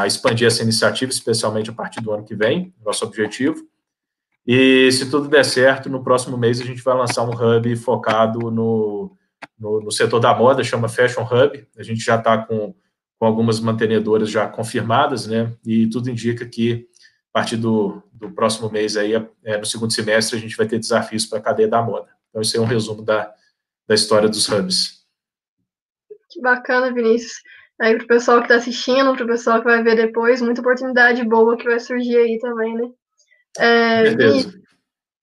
expandir 0.07 0.47
essa 0.47 0.62
iniciativa, 0.62 1.11
especialmente 1.11 1.71
a 1.71 1.73
partir 1.73 2.01
do 2.01 2.12
ano 2.12 2.25
que 2.25 2.35
vem, 2.35 2.75
nosso 2.85 3.05
objetivo. 3.05 3.67
E 4.47 4.93
se 4.93 5.11
tudo 5.11 5.29
der 5.29 5.45
certo, 5.45 5.89
no 5.89 6.05
próximo 6.05 6.37
mês 6.37 6.61
a 6.61 6.65
gente 6.65 6.83
vai 6.83 6.95
lançar 6.95 7.23
um 7.23 7.31
hub 7.33 7.77
focado 7.77 8.51
no, 8.51 9.17
no, 9.59 9.81
no 9.81 9.91
setor 9.91 10.21
da 10.21 10.35
moda, 10.35 10.62
chama 10.62 10.89
Fashion 10.89 11.23
Hub. 11.23 11.67
A 11.79 11.83
gente 11.83 12.05
já 12.05 12.17
está 12.17 12.37
com, 12.37 12.75
com 13.19 13.27
algumas 13.27 13.59
mantenedoras 13.59 14.31
já 14.31 14.47
confirmadas, 14.47 15.27
né? 15.27 15.53
E 15.65 15.87
tudo 15.87 16.11
indica 16.11 16.45
que 16.45 16.87
a 17.31 17.33
partir 17.33 17.57
do, 17.57 18.03
do 18.12 18.31
próximo 18.31 18.71
mês, 18.71 18.97
aí, 18.97 19.15
é, 19.43 19.59
no 19.59 19.65
segundo 19.65 19.93
semestre, 19.93 20.37
a 20.37 20.41
gente 20.41 20.57
vai 20.57 20.67
ter 20.67 20.79
desafios 20.79 21.25
para 21.27 21.39
a 21.39 21.43
cadeia 21.43 21.69
da 21.69 21.83
moda. 21.83 22.09
Então, 22.29 22.43
esse 22.43 22.57
é 22.57 22.61
um 22.61 22.67
resumo 22.67 23.03
da, 23.03 23.33
da 23.89 23.95
história 23.95 24.29
dos 24.29 24.49
hubs. 24.49 25.05
Que 26.31 26.41
bacana, 26.41 26.93
Vinícius. 26.93 27.43
Aí, 27.81 27.97
para 27.97 28.05
o 28.05 28.09
pessoal 28.09 28.39
que 28.39 28.45
está 28.45 28.57
assistindo, 28.57 29.14
para 29.14 29.25
o 29.25 29.29
pessoal 29.29 29.59
que 29.59 29.64
vai 29.64 29.83
ver 29.83 29.97
depois, 29.97 30.41
muita 30.41 30.61
oportunidade 30.61 31.25
boa 31.25 31.57
que 31.57 31.64
vai 31.64 31.81
surgir 31.81 32.16
aí 32.16 32.39
também, 32.39 32.75
né? 32.75 32.89
É, 33.59 34.01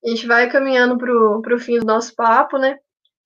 a 0.05 0.09
gente 0.09 0.27
vai 0.27 0.49
caminhando 0.49 0.97
para 0.97 1.55
o 1.55 1.59
fim 1.59 1.79
do 1.79 1.85
nosso 1.85 2.13
papo, 2.15 2.57
né? 2.57 2.77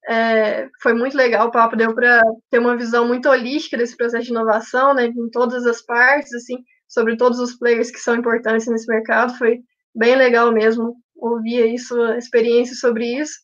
É, 0.08 0.70
foi 0.82 0.94
muito 0.94 1.18
legal 1.18 1.48
o 1.48 1.52
papo, 1.52 1.76
deu 1.76 1.94
para 1.96 2.22
ter 2.52 2.60
uma 2.60 2.78
visão 2.78 3.08
muito 3.08 3.28
holística 3.28 3.76
desse 3.76 3.98
processo 3.98 4.26
de 4.26 4.32
inovação, 4.32 4.94
né? 4.94 5.08
Em 5.08 5.30
todas 5.32 5.66
as 5.66 5.82
partes, 5.82 6.34
assim 6.34 6.64
sobre 6.88 7.18
todos 7.18 7.40
os 7.40 7.56
players 7.56 7.92
que 7.92 8.00
são 8.00 8.16
importantes 8.16 8.68
nesse 8.68 8.88
mercado. 8.88 9.38
Foi 9.38 9.60
bem 9.94 10.16
legal 10.16 10.52
mesmo 10.52 10.96
ouvir 11.16 11.64
aí 11.64 11.78
sua 11.78 12.18
experiência 12.18 12.76
sobre 12.76 13.20
isso. 13.20 13.38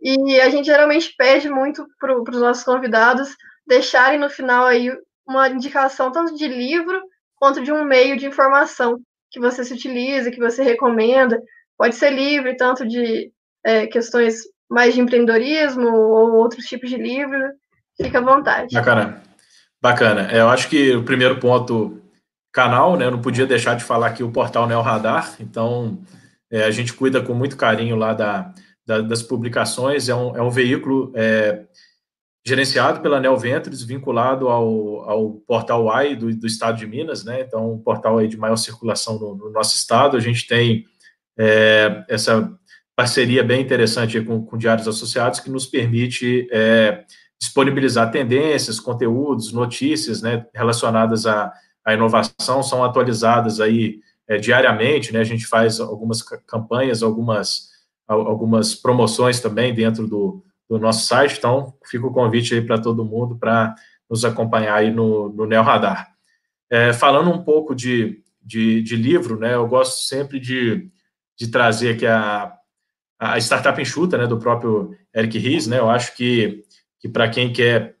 E 0.00 0.40
a 0.40 0.48
gente 0.48 0.66
geralmente 0.66 1.14
pede 1.16 1.48
muito 1.48 1.86
para 1.98 2.20
os 2.20 2.40
nossos 2.40 2.64
convidados 2.64 3.34
deixarem 3.66 4.18
no 4.18 4.30
final 4.30 4.66
aí 4.66 4.90
uma 5.26 5.48
indicação 5.48 6.12
tanto 6.12 6.36
de 6.36 6.46
livro 6.46 7.02
quanto 7.34 7.62
de 7.62 7.72
um 7.72 7.84
meio 7.84 8.16
de 8.16 8.26
informação 8.26 9.00
que 9.30 9.40
você 9.40 9.64
se 9.64 9.74
utiliza, 9.74 10.30
que 10.30 10.40
você 10.40 10.62
recomenda. 10.62 11.42
Pode 11.76 11.94
ser 11.94 12.10
livre, 12.10 12.56
tanto 12.56 12.86
de 12.86 13.30
é, 13.64 13.86
questões 13.86 14.42
mais 14.68 14.94
de 14.94 15.00
empreendedorismo 15.00 15.88
ou 15.88 16.34
outros 16.34 16.64
tipos 16.66 16.88
de 16.88 16.96
livro. 16.96 17.38
Fica 18.00 18.18
à 18.18 18.22
vontade. 18.22 18.74
Bacana. 18.74 19.22
Bacana. 19.80 20.28
É, 20.30 20.40
eu 20.40 20.48
acho 20.48 20.68
que 20.68 20.94
o 20.94 21.04
primeiro 21.04 21.38
ponto 21.38 22.00
canal, 22.52 22.96
né? 22.96 23.06
Eu 23.06 23.10
não 23.10 23.20
podia 23.20 23.46
deixar 23.46 23.74
de 23.74 23.84
falar 23.84 24.08
aqui 24.08 24.22
o 24.22 24.32
portal 24.32 24.66
Neo 24.66 24.80
Radar. 24.80 25.34
Então, 25.40 25.98
é, 26.50 26.64
a 26.64 26.70
gente 26.70 26.94
cuida 26.94 27.20
com 27.20 27.34
muito 27.34 27.56
carinho 27.56 27.96
lá 27.96 28.14
da, 28.14 28.52
da, 28.86 29.00
das 29.00 29.22
publicações. 29.22 30.08
É 30.08 30.14
um, 30.14 30.36
é 30.36 30.42
um 30.42 30.50
veículo 30.50 31.12
é, 31.14 31.64
gerenciado 32.46 33.00
pela 33.00 33.20
Neo 33.20 33.36
Ventures, 33.36 33.82
vinculado 33.82 34.48
ao, 34.48 35.10
ao 35.10 35.30
portal 35.46 35.86
UI 35.86 36.14
do, 36.14 36.34
do, 36.34 36.46
estado 36.46 36.78
de 36.78 36.86
Minas, 36.86 37.24
né? 37.24 37.40
Então, 37.40 37.72
um 37.72 37.78
portal 37.78 38.18
aí 38.18 38.28
de 38.28 38.36
maior 38.36 38.56
circulação 38.56 39.18
no, 39.18 39.34
no 39.34 39.50
nosso 39.50 39.74
estado. 39.74 40.16
A 40.16 40.20
gente 40.20 40.46
tem 40.46 40.84
é, 41.38 42.04
essa 42.08 42.50
parceria 42.94 43.42
bem 43.42 43.60
interessante 43.60 44.20
com, 44.20 44.44
com 44.44 44.56
diários 44.56 44.86
associados 44.86 45.40
que 45.40 45.50
nos 45.50 45.66
permite 45.66 46.48
é, 46.52 47.04
disponibilizar 47.38 48.10
tendências, 48.10 48.78
conteúdos, 48.78 49.52
notícias, 49.52 50.22
né, 50.22 50.46
relacionadas 50.54 51.26
a 51.26 51.52
a 51.86 51.94
inovação 51.94 52.64
são 52.64 52.82
atualizadas 52.82 53.60
aí 53.60 54.00
é, 54.26 54.38
diariamente, 54.38 55.12
né? 55.12 55.20
A 55.20 55.24
gente 55.24 55.46
faz 55.46 55.78
algumas 55.78 56.20
campanhas, 56.20 57.00
algumas, 57.00 57.68
algumas 58.08 58.74
promoções 58.74 59.38
também 59.38 59.72
dentro 59.72 60.08
do, 60.08 60.44
do 60.68 60.78
nosso 60.78 61.06
site, 61.06 61.38
então 61.38 61.74
fica 61.84 62.06
o 62.06 62.12
convite 62.12 62.54
aí 62.54 62.60
para 62.60 62.80
todo 62.80 63.04
mundo 63.04 63.36
para 63.38 63.74
nos 64.08 64.24
acompanhar 64.24 64.74
aí 64.74 64.90
no, 64.90 65.28
no 65.30 65.46
Neo 65.46 65.62
Radar. 65.62 66.08
É, 66.70 66.92
falando 66.92 67.30
um 67.30 67.42
pouco 67.42 67.74
de, 67.74 68.22
de, 68.42 68.82
de, 68.82 68.96
livro, 68.96 69.38
né? 69.38 69.54
Eu 69.54 69.66
gosto 69.68 70.06
sempre 70.06 70.40
de, 70.40 70.90
de 71.38 71.48
trazer 71.48 71.94
aqui 71.94 72.06
a, 72.06 72.52
a 73.18 73.38
Startup 73.38 73.80
Enxuta, 73.80 74.18
né? 74.18 74.26
Do 74.26 74.38
próprio 74.38 74.96
Eric 75.14 75.38
Ries, 75.38 75.66
né? 75.66 75.78
Eu 75.78 75.88
acho 75.88 76.16
que, 76.16 76.64
que 76.98 77.08
para 77.08 77.28
quem 77.28 77.52
quer 77.52 77.96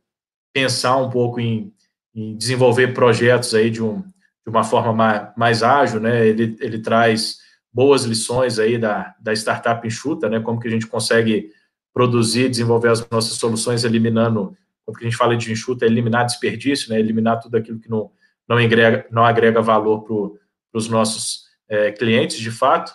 pensar 0.52 0.96
um 0.96 1.10
pouco 1.10 1.38
em 1.38 1.72
em 2.16 2.34
desenvolver 2.34 2.94
projetos 2.94 3.54
aí 3.54 3.70
de, 3.70 3.82
um, 3.82 4.00
de 4.00 4.48
uma 4.48 4.64
forma 4.64 4.92
mais, 4.94 5.28
mais 5.36 5.62
ágil, 5.62 6.00
né? 6.00 6.26
Ele, 6.26 6.56
ele 6.60 6.78
traz 6.78 7.36
boas 7.70 8.04
lições 8.04 8.58
aí 8.58 8.78
da, 8.78 9.14
da 9.20 9.34
startup 9.34 9.86
enxuta, 9.86 10.26
né? 10.26 10.40
Como 10.40 10.58
que 10.58 10.66
a 10.66 10.70
gente 10.70 10.86
consegue 10.86 11.50
produzir, 11.96 12.50
desenvolver 12.50 12.90
as 12.90 13.08
nossas 13.08 13.38
soluções 13.38 13.82
eliminando, 13.82 14.54
que 14.86 15.00
a 15.00 15.08
gente 15.08 15.16
fala 15.16 15.34
de 15.34 15.50
enxuta, 15.50 15.86
é 15.86 15.88
eliminar 15.88 16.26
desperdício, 16.26 16.90
né? 16.90 17.00
Eliminar 17.00 17.40
tudo 17.40 17.56
aquilo 17.56 17.80
que 17.80 17.88
não, 17.88 18.12
não, 18.46 18.58
agrega, 18.58 19.06
não 19.10 19.24
agrega 19.24 19.62
valor 19.62 20.02
para 20.02 20.78
os 20.78 20.88
nossos 20.88 21.46
é, 21.66 21.90
clientes, 21.90 22.38
de 22.38 22.50
fato. 22.50 22.92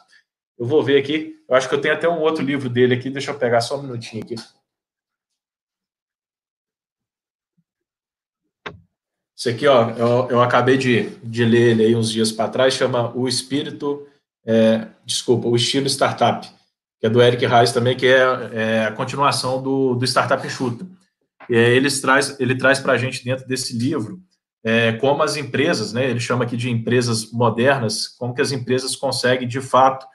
Eu 0.55 0.67
vou 0.67 0.83
ver 0.83 0.99
aqui, 0.99 1.35
eu 1.49 1.55
acho 1.55 1.67
que 1.67 1.73
eu 1.73 1.81
tenho 1.81 1.95
até 1.95 2.07
um 2.07 2.19
outro 2.19 2.45
livro 2.45 2.69
dele 2.69 2.93
aqui, 2.93 3.09
deixa 3.09 3.31
eu 3.31 3.39
pegar 3.39 3.61
só 3.61 3.79
um 3.79 3.81
minutinho 3.81 4.23
aqui. 4.23 4.35
Isso 9.35 9.49
aqui, 9.49 9.65
ó, 9.65 9.89
eu, 9.89 10.29
eu 10.29 10.41
acabei 10.43 10.77
de, 10.77 11.09
de 11.23 11.43
ler 11.43 11.71
ele 11.71 11.85
aí 11.85 11.95
uns 11.95 12.11
dias 12.11 12.31
para 12.31 12.51
trás, 12.51 12.75
chama 12.75 13.11
O 13.17 13.27
Espírito 13.27 14.07
é, 14.45 14.87
desculpa, 15.03 15.47
o 15.47 15.55
estilo 15.55 15.87
startup, 15.87 16.47
que 17.01 17.07
é 17.07 17.09
do 17.09 17.21
Eric 17.21 17.45
Reis 17.45 17.73
também, 17.73 17.97
que 17.97 18.05
é, 18.05 18.21
é 18.53 18.85
a 18.85 18.91
continuação 18.91 19.61
do, 19.61 19.95
do 19.95 20.05
Startup 20.05 20.45
Enxuta. 20.45 20.85
E 21.49 21.55
ele 21.55 21.89
traz, 21.89 22.39
ele 22.39 22.55
traz 22.55 22.79
para 22.79 22.93
a 22.93 22.97
gente 22.97 23.25
dentro 23.25 23.45
desse 23.45 23.77
livro 23.77 24.21
é, 24.63 24.93
como 24.93 25.23
as 25.23 25.35
empresas, 25.35 25.91
né, 25.91 26.09
ele 26.09 26.19
chama 26.19 26.43
aqui 26.43 26.55
de 26.55 26.69
empresas 26.69 27.31
modernas, 27.31 28.07
como 28.07 28.33
que 28.33 28.41
as 28.41 28.51
empresas 28.51 28.95
conseguem, 28.95 29.47
de 29.47 29.59
fato, 29.59 30.05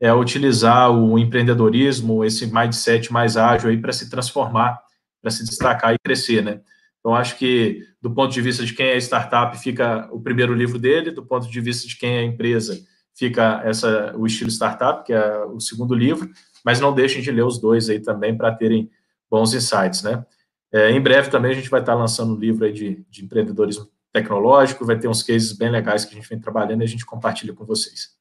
é, 0.00 0.12
utilizar 0.14 0.90
o 0.90 1.18
empreendedorismo, 1.18 2.24
esse 2.24 2.46
mindset 2.46 3.12
mais 3.12 3.36
ágil 3.36 3.70
aí 3.70 3.76
para 3.76 3.92
se 3.92 4.08
transformar, 4.08 4.80
para 5.20 5.30
se 5.30 5.44
destacar 5.44 5.92
e 5.94 5.98
crescer, 5.98 6.42
né? 6.42 6.60
Então, 7.00 7.14
acho 7.14 7.36
que, 7.36 7.82
do 8.00 8.12
ponto 8.12 8.32
de 8.32 8.40
vista 8.40 8.64
de 8.64 8.72
quem 8.72 8.86
é 8.86 8.96
startup, 8.98 9.56
fica 9.58 10.08
o 10.12 10.20
primeiro 10.20 10.54
livro 10.54 10.78
dele, 10.78 11.10
do 11.10 11.24
ponto 11.24 11.50
de 11.50 11.60
vista 11.60 11.88
de 11.88 11.96
quem 11.96 12.18
é 12.18 12.22
empresa, 12.22 12.78
fica 13.18 13.60
essa, 13.64 14.16
o 14.16 14.26
estilo 14.26 14.48
startup, 14.48 15.04
que 15.04 15.12
é 15.12 15.44
o 15.44 15.58
segundo 15.58 15.92
livro, 15.92 16.30
mas 16.64 16.78
não 16.78 16.94
deixem 16.94 17.20
de 17.20 17.32
ler 17.32 17.42
os 17.42 17.58
dois 17.58 17.90
aí 17.90 17.98
também 17.98 18.36
para 18.36 18.54
terem 18.54 18.88
bons 19.28 19.52
insights, 19.52 20.04
né? 20.04 20.24
É, 20.72 20.90
em 20.90 21.00
breve 21.00 21.28
também 21.28 21.50
a 21.50 21.54
gente 21.54 21.68
vai 21.68 21.80
estar 21.80 21.94
lançando 21.94 22.34
um 22.34 22.38
livro 22.38 22.64
aí 22.64 22.72
de, 22.72 23.04
de 23.10 23.24
empreendedorismo 23.24 23.88
tecnológico, 24.12 24.84
vai 24.84 24.98
ter 24.98 25.08
uns 25.08 25.22
cases 25.22 25.52
bem 25.52 25.70
legais 25.70 26.04
que 26.04 26.12
a 26.12 26.14
gente 26.14 26.28
vem 26.28 26.38
trabalhando 26.38 26.82
e 26.82 26.84
a 26.84 26.88
gente 26.88 27.04
compartilha 27.04 27.52
com 27.52 27.64
vocês. 27.64 28.16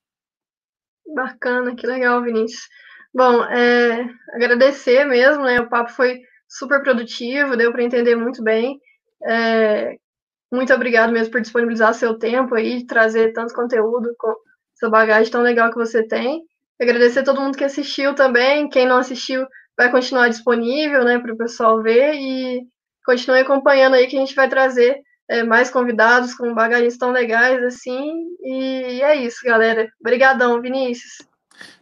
Bacana, 1.14 1.76
que 1.76 1.86
legal, 1.86 2.24
Vinícius. 2.24 2.68
Bom, 3.14 3.44
é, 3.44 4.10
agradecer 4.34 5.06
mesmo, 5.06 5.44
né? 5.44 5.60
O 5.60 5.70
papo 5.70 5.92
foi 5.92 6.22
super 6.48 6.82
produtivo, 6.82 7.56
deu 7.56 7.72
para 7.72 7.84
entender 7.84 8.16
muito 8.16 8.44
bem. 8.44 8.80
É, 9.24 9.98
muito 10.52 10.74
obrigado 10.74 11.12
mesmo 11.12 11.32
por 11.32 11.42
disponibilizar 11.42 11.94
seu 11.94 12.18
tempo 12.18 12.56
aí, 12.56 12.86
trazer 12.86 13.34
tanto 13.34 13.54
conteúdo 13.54 14.16
essa 14.78 14.90
bagagem 14.90 15.32
tão 15.32 15.42
legal 15.42 15.70
que 15.70 15.78
você 15.78 16.04
tem. 16.08 16.44
Agradecer 16.80 17.20
a 17.20 17.24
todo 17.24 17.42
mundo 17.42 17.58
que 17.58 17.64
assistiu 17.64 18.14
também. 18.14 18.70
Quem 18.70 18.88
não 18.88 18.98
assistiu 18.98 19.46
vai 19.76 19.92
continuar 19.92 20.30
disponível, 20.30 21.04
né, 21.04 21.20
para 21.20 21.34
o 21.34 21.38
pessoal 21.38 21.82
ver 21.82 22.14
e 22.16 22.62
continue 23.06 23.40
acompanhando 23.40 23.96
aí 23.96 24.08
que 24.08 24.16
a 24.16 24.20
gente 24.20 24.36
vai 24.36 24.50
trazer 24.50 25.00
é, 25.30 25.44
mais 25.44 25.70
convidados 25.70 26.34
com 26.34 26.54
bagagens 26.54 26.98
tão 26.98 27.12
legais 27.12 27.64
assim. 27.64 28.28
E 28.42 29.02
é 29.02 29.16
isso, 29.16 29.44
galera. 29.44 29.90
Obrigadão, 30.00 30.62
Vinícius. 30.62 31.18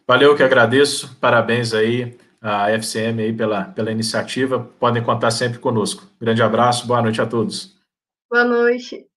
Valeu, 0.07 0.35
que 0.35 0.43
agradeço. 0.43 1.17
Parabéns 1.19 1.73
aí 1.73 2.17
à 2.41 2.69
FCM 2.71 3.23
aí 3.23 3.33
pela, 3.33 3.65
pela 3.65 3.91
iniciativa. 3.91 4.59
Podem 4.79 5.03
contar 5.03 5.31
sempre 5.31 5.59
conosco. 5.59 6.03
Grande 6.19 6.41
abraço, 6.41 6.87
boa 6.87 7.01
noite 7.01 7.21
a 7.21 7.25
todos. 7.25 7.75
Boa 8.29 8.43
noite. 8.43 9.07